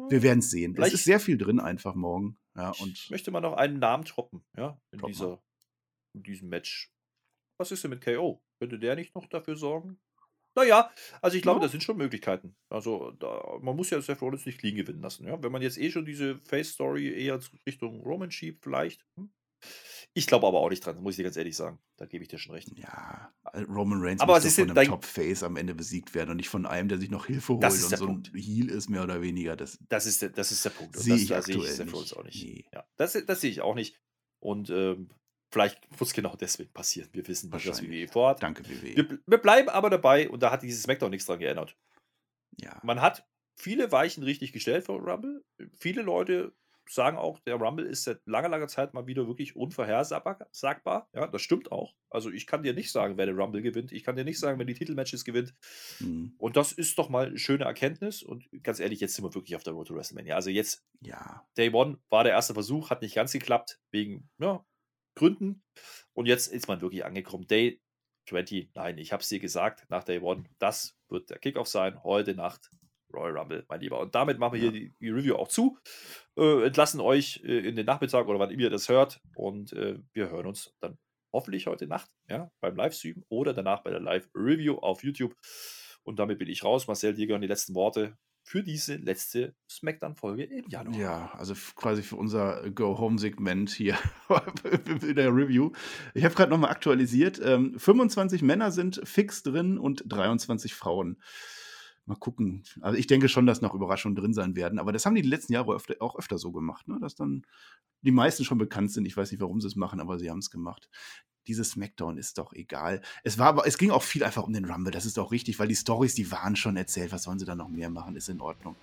wir 0.08 0.22
werden 0.22 0.38
es 0.38 0.50
sehen. 0.50 0.76
Es 0.78 0.92
ist 0.92 1.04
sehr 1.04 1.18
viel 1.20 1.36
drin 1.36 1.58
einfach 1.58 1.94
morgen. 1.94 2.36
Ja, 2.56 2.70
Ich 2.72 2.80
und 2.82 3.10
möchte 3.10 3.32
mal 3.32 3.40
noch 3.40 3.54
einen 3.54 3.80
Namen 3.80 4.03
droppen, 4.04 4.44
ja, 4.56 4.80
in, 4.92 5.00
mal. 5.00 5.08
dieser, 5.08 5.42
in 6.14 6.22
diesem 6.22 6.48
Match. 6.48 6.92
Was 7.58 7.70
ist 7.72 7.84
denn 7.84 7.90
mit 7.90 8.04
KO? 8.04 8.42
Könnte 8.60 8.78
der 8.78 8.96
nicht 8.96 9.14
noch 9.14 9.26
dafür 9.26 9.56
sorgen? 9.56 10.00
Naja, 10.56 10.92
also 11.20 11.36
ich 11.36 11.42
glaube, 11.42 11.58
Ja. 11.58 11.64
das 11.64 11.72
sind 11.72 11.82
schon 11.82 11.96
Möglichkeiten. 11.96 12.56
Also 12.68 13.10
da, 13.12 13.58
man 13.60 13.74
muss 13.74 13.90
ja 13.90 14.00
Seth 14.00 14.20
Rollins 14.22 14.46
nicht 14.46 14.58
clean 14.58 14.76
gewinnen 14.76 15.02
lassen. 15.02 15.26
Ja? 15.26 15.42
Wenn 15.42 15.50
man 15.50 15.62
jetzt 15.62 15.78
eh 15.78 15.90
schon 15.90 16.04
diese 16.04 16.38
Face-Story 16.38 17.08
eher 17.12 17.40
Richtung 17.66 18.00
Roman 18.02 18.30
schiebt, 18.30 18.62
vielleicht. 18.62 19.04
Hm? 19.18 19.32
Ich 20.16 20.28
glaube 20.28 20.46
aber 20.46 20.60
auch 20.60 20.70
nicht 20.70 20.86
dran, 20.86 21.02
muss 21.02 21.14
ich 21.14 21.16
dir 21.16 21.24
ganz 21.24 21.36
ehrlich 21.36 21.56
sagen. 21.56 21.80
Da 21.96 22.06
gebe 22.06 22.22
ich 22.22 22.28
dir 22.28 22.38
schon 22.38 22.54
recht. 22.54 22.70
Ja, 22.78 23.34
äh, 23.52 23.62
Roman 23.62 24.00
Reigns 24.00 24.20
Aber 24.20 24.34
muss 24.40 24.54
von 24.54 24.70
einem 24.70 24.86
Top-Face 24.88 25.42
am 25.42 25.56
Ende 25.56 25.74
besiegt 25.74 26.14
werden 26.14 26.30
und 26.30 26.36
nicht 26.36 26.48
von 26.48 26.66
einem, 26.66 26.88
der 26.88 26.98
sich 26.98 27.10
noch 27.10 27.26
Hilfe 27.26 27.54
holt 27.54 27.62
Das 27.64 27.74
ist 27.74 27.84
und 27.84 27.90
der 27.90 27.98
so 27.98 28.04
ein 28.06 28.22
Punkt. 28.22 28.32
Heel 28.32 28.70
ist, 28.70 28.88
mehr 28.88 29.02
oder 29.02 29.22
weniger. 29.22 29.56
Das, 29.56 29.76
Das 29.88 30.06
ist 30.06 30.22
der, 30.22 30.28
das 30.28 30.52
ist 30.52 30.64
der 30.64 30.70
Punkt. 30.70 30.96
Sehe 30.96 31.14
das, 31.14 31.22
ich 31.22 31.28
da 31.28 31.42
sehe 31.42 31.56
ich 31.56 31.62
aktuell 31.68 31.86
nicht. 31.86 32.16
Auch 32.16 32.24
nicht. 32.24 32.44
Nee. 32.44 32.64
Ja, 32.72 32.84
das, 32.96 33.18
das 33.26 33.40
sehe 33.40 33.50
ich 33.50 33.60
auch 33.60 33.74
nicht. 33.74 34.00
Und 34.38 34.70
ähm, 34.70 35.10
vielleicht 35.50 35.80
muss 35.98 36.12
genau 36.12 36.36
deswegen 36.36 36.72
passieren. 36.72 37.08
Wir 37.12 37.26
wissen 37.26 37.50
nicht, 37.50 37.66
was. 37.66 37.82
WWE 37.82 38.06
vorhat. 38.06 38.40
danke, 38.40 38.64
WWE. 38.68 38.96
Wir, 38.96 39.18
wir 39.26 39.38
bleiben 39.38 39.68
aber 39.68 39.90
dabei 39.90 40.30
und 40.30 40.44
da 40.44 40.52
hat 40.52 40.62
dieses 40.62 40.82
Smackdown 40.84 41.10
nichts 41.10 41.26
dran 41.26 41.40
geändert. 41.40 41.76
ja. 42.56 42.78
Man 42.84 43.00
hat 43.00 43.26
viele 43.56 43.90
Weichen 43.90 44.22
richtig 44.22 44.52
gestellt 44.52 44.84
für 44.84 44.92
Rumble. 44.92 45.44
Viele 45.76 46.02
Leute 46.02 46.52
sagen 46.88 47.16
auch, 47.16 47.38
der 47.40 47.56
Rumble 47.56 47.86
ist 47.86 48.04
seit 48.04 48.20
langer, 48.26 48.48
langer 48.48 48.68
Zeit 48.68 48.94
mal 48.94 49.06
wieder 49.06 49.26
wirklich 49.26 49.56
unvorhersagbar. 49.56 50.46
Sagbar. 50.52 51.08
Ja, 51.14 51.26
das 51.26 51.42
stimmt 51.42 51.72
auch. 51.72 51.94
Also 52.10 52.30
ich 52.30 52.46
kann 52.46 52.62
dir 52.62 52.74
nicht 52.74 52.92
sagen, 52.92 53.16
wer 53.16 53.26
der 53.26 53.34
Rumble 53.34 53.62
gewinnt. 53.62 53.92
Ich 53.92 54.04
kann 54.04 54.16
dir 54.16 54.24
nicht 54.24 54.38
sagen, 54.38 54.58
wer 54.58 54.66
die 54.66 54.74
Titelmatches 54.74 55.24
gewinnt. 55.24 55.54
Hm, 55.98 56.34
Und 56.38 56.56
das 56.56 56.72
ist 56.72 56.98
doch 56.98 57.08
mal 57.08 57.26
eine 57.26 57.38
schöne 57.38 57.64
Erkenntnis. 57.64 58.22
Und 58.22 58.48
ganz 58.62 58.80
ehrlich, 58.80 59.00
jetzt 59.00 59.14
sind 59.14 59.24
wir 59.24 59.34
wirklich 59.34 59.56
auf 59.56 59.62
der 59.62 59.72
Road 59.72 59.88
to 59.88 59.94
WrestleMania. 59.94 60.34
Also 60.34 60.50
jetzt, 60.50 60.84
ja. 61.00 61.46
Day 61.56 61.72
One 61.72 61.98
war 62.10 62.24
der 62.24 62.32
erste 62.32 62.54
Versuch, 62.54 62.90
hat 62.90 63.02
nicht 63.02 63.14
ganz 63.14 63.32
geklappt, 63.32 63.80
wegen 63.90 64.28
ja, 64.38 64.64
Gründen. 65.14 65.62
Und 66.12 66.26
jetzt 66.26 66.48
ist 66.48 66.68
man 66.68 66.80
wirklich 66.80 67.04
angekommen. 67.04 67.46
Day 67.46 67.80
20, 68.28 68.74
nein, 68.74 68.98
ich 68.98 69.12
habe 69.12 69.22
es 69.22 69.28
dir 69.28 69.40
gesagt, 69.40 69.84
nach 69.90 70.04
Day 70.04 70.20
One, 70.20 70.44
das 70.58 70.96
wird 71.08 71.30
der 71.30 71.38
Kickoff 71.38 71.68
sein, 71.68 72.02
heute 72.02 72.34
Nacht 72.34 72.70
Royal 73.14 73.36
Rumble, 73.38 73.64
mein 73.68 73.80
Lieber. 73.80 74.00
Und 74.00 74.14
damit 74.14 74.38
machen 74.38 74.54
wir 74.54 74.64
Ja. 74.64 74.70
hier 74.70 74.80
die, 74.80 74.94
die 75.00 75.10
Review 75.10 75.36
auch 75.36 75.48
zu, 75.48 75.78
äh, 76.36 76.64
entlassen 76.66 77.00
euch 77.00 77.42
äh, 77.44 77.66
in 77.68 77.76
den 77.76 77.86
Nachmittag 77.86 78.26
oder 78.28 78.38
wann 78.38 78.50
immer 78.50 78.62
ihr 78.62 78.70
das 78.70 78.88
hört. 78.88 79.20
Und 79.36 79.72
äh, 79.72 79.98
wir 80.12 80.30
hören 80.30 80.46
uns 80.46 80.74
dann 80.80 80.98
hoffentlich 81.32 81.66
heute 81.66 81.86
Nacht 81.86 82.10
ja, 82.28 82.50
beim 82.60 82.76
Livestream 82.76 83.24
oder 83.28 83.52
danach 83.54 83.82
bei 83.82 83.90
der 83.90 84.00
Live-Review 84.00 84.76
auf 84.76 85.02
YouTube. 85.02 85.34
Und 86.02 86.18
damit 86.18 86.38
bin 86.38 86.48
ich 86.48 86.62
raus. 86.64 86.86
Marcel, 86.86 87.14
dir 87.14 87.26
gehören 87.26 87.42
die 87.42 87.48
letzten 87.48 87.74
Worte 87.74 88.16
für 88.46 88.62
diese 88.62 88.96
letzte 88.96 89.54
Smackdown-Folge 89.70 90.44
im 90.44 90.68
Januar. 90.68 90.94
Ja, 91.00 91.30
also 91.32 91.54
quasi 91.76 92.02
für 92.02 92.16
unser 92.16 92.70
Go-Home-Segment 92.70 93.70
hier 93.70 93.96
in 95.02 95.16
der 95.16 95.34
Review. 95.34 95.72
Ich 96.12 96.24
habe 96.24 96.34
gerade 96.34 96.50
nochmal 96.50 96.70
aktualisiert. 96.70 97.40
Ähm, 97.42 97.78
25 97.78 98.42
Männer 98.42 98.70
sind 98.70 99.00
fix 99.04 99.42
drin 99.42 99.78
und 99.78 100.04
23 100.06 100.74
Frauen. 100.74 101.16
Mal 102.06 102.16
gucken. 102.16 102.62
Also 102.82 102.98
ich 102.98 103.06
denke 103.06 103.28
schon, 103.28 103.46
dass 103.46 103.62
noch 103.62 103.74
Überraschungen 103.74 104.16
drin 104.16 104.34
sein 104.34 104.56
werden. 104.56 104.78
Aber 104.78 104.92
das 104.92 105.06
haben 105.06 105.14
die 105.14 105.22
die 105.22 105.28
letzten 105.28 105.54
Jahre 105.54 105.74
öfter, 105.74 105.94
auch 106.00 106.16
öfter 106.16 106.36
so 106.36 106.52
gemacht, 106.52 106.86
ne? 106.86 106.98
dass 107.00 107.14
dann 107.14 107.46
die 108.02 108.10
meisten 108.10 108.44
schon 108.44 108.58
bekannt 108.58 108.92
sind. 108.92 109.06
Ich 109.06 109.16
weiß 109.16 109.30
nicht, 109.30 109.40
warum 109.40 109.60
sie 109.60 109.68
es 109.68 109.76
machen, 109.76 110.00
aber 110.00 110.18
sie 110.18 110.30
haben 110.30 110.40
es 110.40 110.50
gemacht. 110.50 110.90
Dieses 111.46 111.70
Smackdown 111.70 112.18
ist 112.18 112.36
doch 112.36 112.52
egal. 112.52 113.00
Es 113.22 113.38
war 113.38 113.46
aber, 113.48 113.66
es 113.66 113.78
ging 113.78 113.90
auch 113.90 114.02
viel 114.02 114.22
einfach 114.22 114.44
um 114.44 114.52
den 114.52 114.66
Rumble. 114.66 114.92
Das 114.92 115.06
ist 115.06 115.18
auch 115.18 115.32
richtig, 115.32 115.58
weil 115.58 115.68
die 115.68 115.76
Stories, 115.76 116.14
die 116.14 116.30
waren 116.30 116.56
schon 116.56 116.76
erzählt. 116.76 117.12
Was 117.12 117.22
sollen 117.22 117.38
sie 117.38 117.46
da 117.46 117.54
noch 117.54 117.68
mehr 117.68 117.90
machen? 117.90 118.16
Ist 118.16 118.28
in 118.28 118.40
Ordnung. 118.40 118.76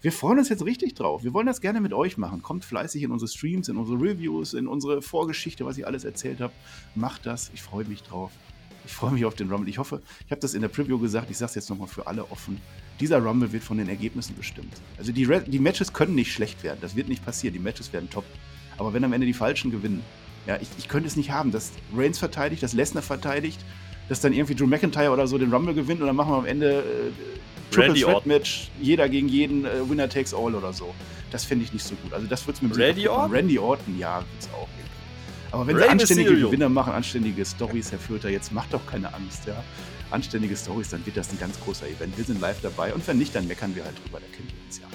Wir 0.00 0.12
freuen 0.12 0.38
uns 0.38 0.48
jetzt 0.48 0.64
richtig 0.64 0.94
drauf. 0.94 1.22
Wir 1.22 1.32
wollen 1.32 1.46
das 1.46 1.60
gerne 1.60 1.80
mit 1.80 1.92
euch 1.92 2.16
machen. 2.16 2.42
Kommt 2.42 2.64
fleißig 2.64 3.02
in 3.02 3.12
unsere 3.12 3.28
Streams, 3.28 3.68
in 3.68 3.76
unsere 3.76 3.98
Reviews, 4.00 4.54
in 4.54 4.66
unsere 4.66 5.00
Vorgeschichte, 5.00 5.64
was 5.64 5.78
ich 5.78 5.86
alles 5.86 6.04
erzählt 6.04 6.40
habe. 6.40 6.52
Macht 6.94 7.26
das. 7.26 7.50
Ich 7.54 7.62
freue 7.62 7.84
mich 7.84 8.02
drauf. 8.02 8.32
Ich 8.84 8.92
freue 8.92 9.12
mich 9.12 9.24
auf 9.24 9.34
den 9.34 9.50
Rumble. 9.50 9.68
Ich 9.68 9.78
hoffe, 9.78 10.02
ich 10.26 10.30
habe 10.30 10.40
das 10.40 10.54
in 10.54 10.62
der 10.62 10.68
Preview 10.68 10.98
gesagt, 10.98 11.30
ich 11.30 11.38
sage 11.38 11.50
es 11.50 11.54
jetzt 11.54 11.70
nochmal 11.70 11.88
für 11.88 12.06
alle 12.06 12.30
offen. 12.30 12.60
Dieser 13.00 13.18
Rumble 13.18 13.52
wird 13.52 13.62
von 13.62 13.78
den 13.78 13.88
Ergebnissen 13.88 14.36
bestimmt. 14.36 14.74
Also 14.98 15.12
die, 15.12 15.26
die 15.46 15.58
Matches 15.58 15.92
können 15.92 16.14
nicht 16.14 16.32
schlecht 16.32 16.62
werden. 16.62 16.78
Das 16.80 16.96
wird 16.96 17.08
nicht 17.08 17.24
passieren. 17.24 17.54
Die 17.54 17.60
Matches 17.60 17.92
werden 17.92 18.10
top. 18.10 18.24
Aber 18.78 18.92
wenn 18.92 19.04
am 19.04 19.12
Ende 19.12 19.26
die 19.26 19.32
Falschen 19.32 19.70
gewinnen, 19.70 20.02
ja, 20.46 20.58
ich, 20.60 20.68
ich 20.78 20.88
könnte 20.88 21.06
es 21.06 21.16
nicht 21.16 21.30
haben, 21.30 21.52
dass 21.52 21.72
Reigns 21.94 22.18
verteidigt, 22.18 22.62
dass 22.62 22.72
Lesnar 22.72 23.02
verteidigt, 23.02 23.60
dass 24.08 24.20
dann 24.20 24.32
irgendwie 24.32 24.54
Drew 24.54 24.66
McIntyre 24.66 25.10
oder 25.10 25.26
so 25.26 25.38
den 25.38 25.52
Rumble 25.52 25.74
gewinnt 25.74 26.00
und 26.00 26.06
dann 26.06 26.16
machen 26.16 26.32
wir 26.32 26.38
am 26.38 26.46
Ende 26.46 26.80
äh, 26.80 26.82
Triple 27.70 27.88
Randy 27.88 28.00
Threat 28.02 28.14
Orton. 28.14 28.28
Match, 28.28 28.70
jeder 28.80 29.08
gegen 29.08 29.28
jeden, 29.28 29.64
äh, 29.64 29.88
Winner 29.88 30.08
takes 30.08 30.34
all 30.34 30.54
oder 30.54 30.72
so. 30.72 30.94
Das 31.30 31.44
finde 31.44 31.64
ich 31.64 31.72
nicht 31.72 31.84
so 31.84 31.94
gut. 31.94 32.12
Also 32.12 32.26
das 32.26 32.46
wird 32.46 32.56
es 32.56 32.62
mit 32.62 32.76
Randy 32.76 33.08
Orton? 33.08 33.30
Randy 33.30 33.58
Orton, 33.58 33.98
ja, 33.98 34.18
wird's 34.18 34.48
auch. 34.52 34.68
Aber 35.52 35.66
wenn 35.66 35.76
Rey 35.76 35.84
sie 35.84 35.90
anständige 35.90 36.30
Mysterio. 36.30 36.48
Gewinner 36.48 36.68
machen, 36.68 36.92
anständige 36.94 37.44
Stories, 37.44 37.92
Herr 37.92 37.98
Flöter, 37.98 38.30
jetzt 38.30 38.52
macht 38.52 38.72
doch 38.72 38.84
keine 38.86 39.12
Angst, 39.12 39.46
ja. 39.46 39.62
Anständige 40.10 40.56
Stories, 40.56 40.88
dann 40.88 41.04
wird 41.06 41.16
das 41.16 41.30
ein 41.30 41.38
ganz 41.38 41.60
großer 41.60 41.86
Event. 41.88 42.16
Wir 42.16 42.24
sind 42.24 42.40
live 42.40 42.60
dabei 42.62 42.92
und 42.92 43.06
wenn 43.06 43.18
nicht, 43.18 43.34
dann 43.34 43.46
meckern 43.46 43.74
wir 43.74 43.84
halt 43.84 43.94
drüber, 44.02 44.18
da 44.18 44.26
kennt 44.36 44.50
ihr 44.50 44.66
uns 44.66 44.78
ja. 44.78 44.86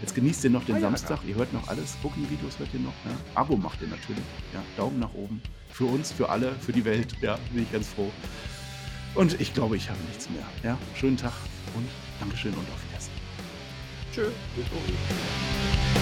Jetzt 0.00 0.14
genießt 0.16 0.44
ihr 0.44 0.50
noch 0.50 0.64
den 0.64 0.74
Ah 0.74 0.78
ja, 0.78 0.82
Samstag, 0.82 1.20
ihr 1.26 1.36
hört 1.36 1.52
noch 1.52 1.66
alles, 1.68 1.92
Booking-Videos 2.02 2.58
hört 2.58 2.70
ihr 2.74 2.80
noch, 2.80 2.92
ja. 3.04 3.12
Abo 3.36 3.56
macht 3.56 3.80
ihr 3.82 3.88
natürlich, 3.88 4.24
ja. 4.52 4.62
Daumen 4.76 4.98
nach 4.98 5.14
oben. 5.14 5.40
Für 5.70 5.84
uns, 5.84 6.12
für 6.12 6.28
alle, 6.28 6.52
für 6.60 6.72
die 6.72 6.84
Welt, 6.84 7.14
ja, 7.20 7.38
bin 7.52 7.62
ich 7.62 7.72
ganz 7.72 7.88
froh. 7.88 8.10
Und 9.14 9.40
ich 9.40 9.54
glaube, 9.54 9.76
ich 9.76 9.88
habe 9.88 9.98
nichts 10.08 10.28
mehr, 10.30 10.44
ja. 10.64 10.78
Schönen 10.96 11.16
Tag 11.16 11.34
und 11.76 11.86
Dankeschön 12.18 12.52
und 12.52 12.68
auf 12.68 12.82
Wiedersehen. 12.88 13.14
Tschö. 14.12 14.24
Bis 14.56 14.66
morgen. 14.72 16.01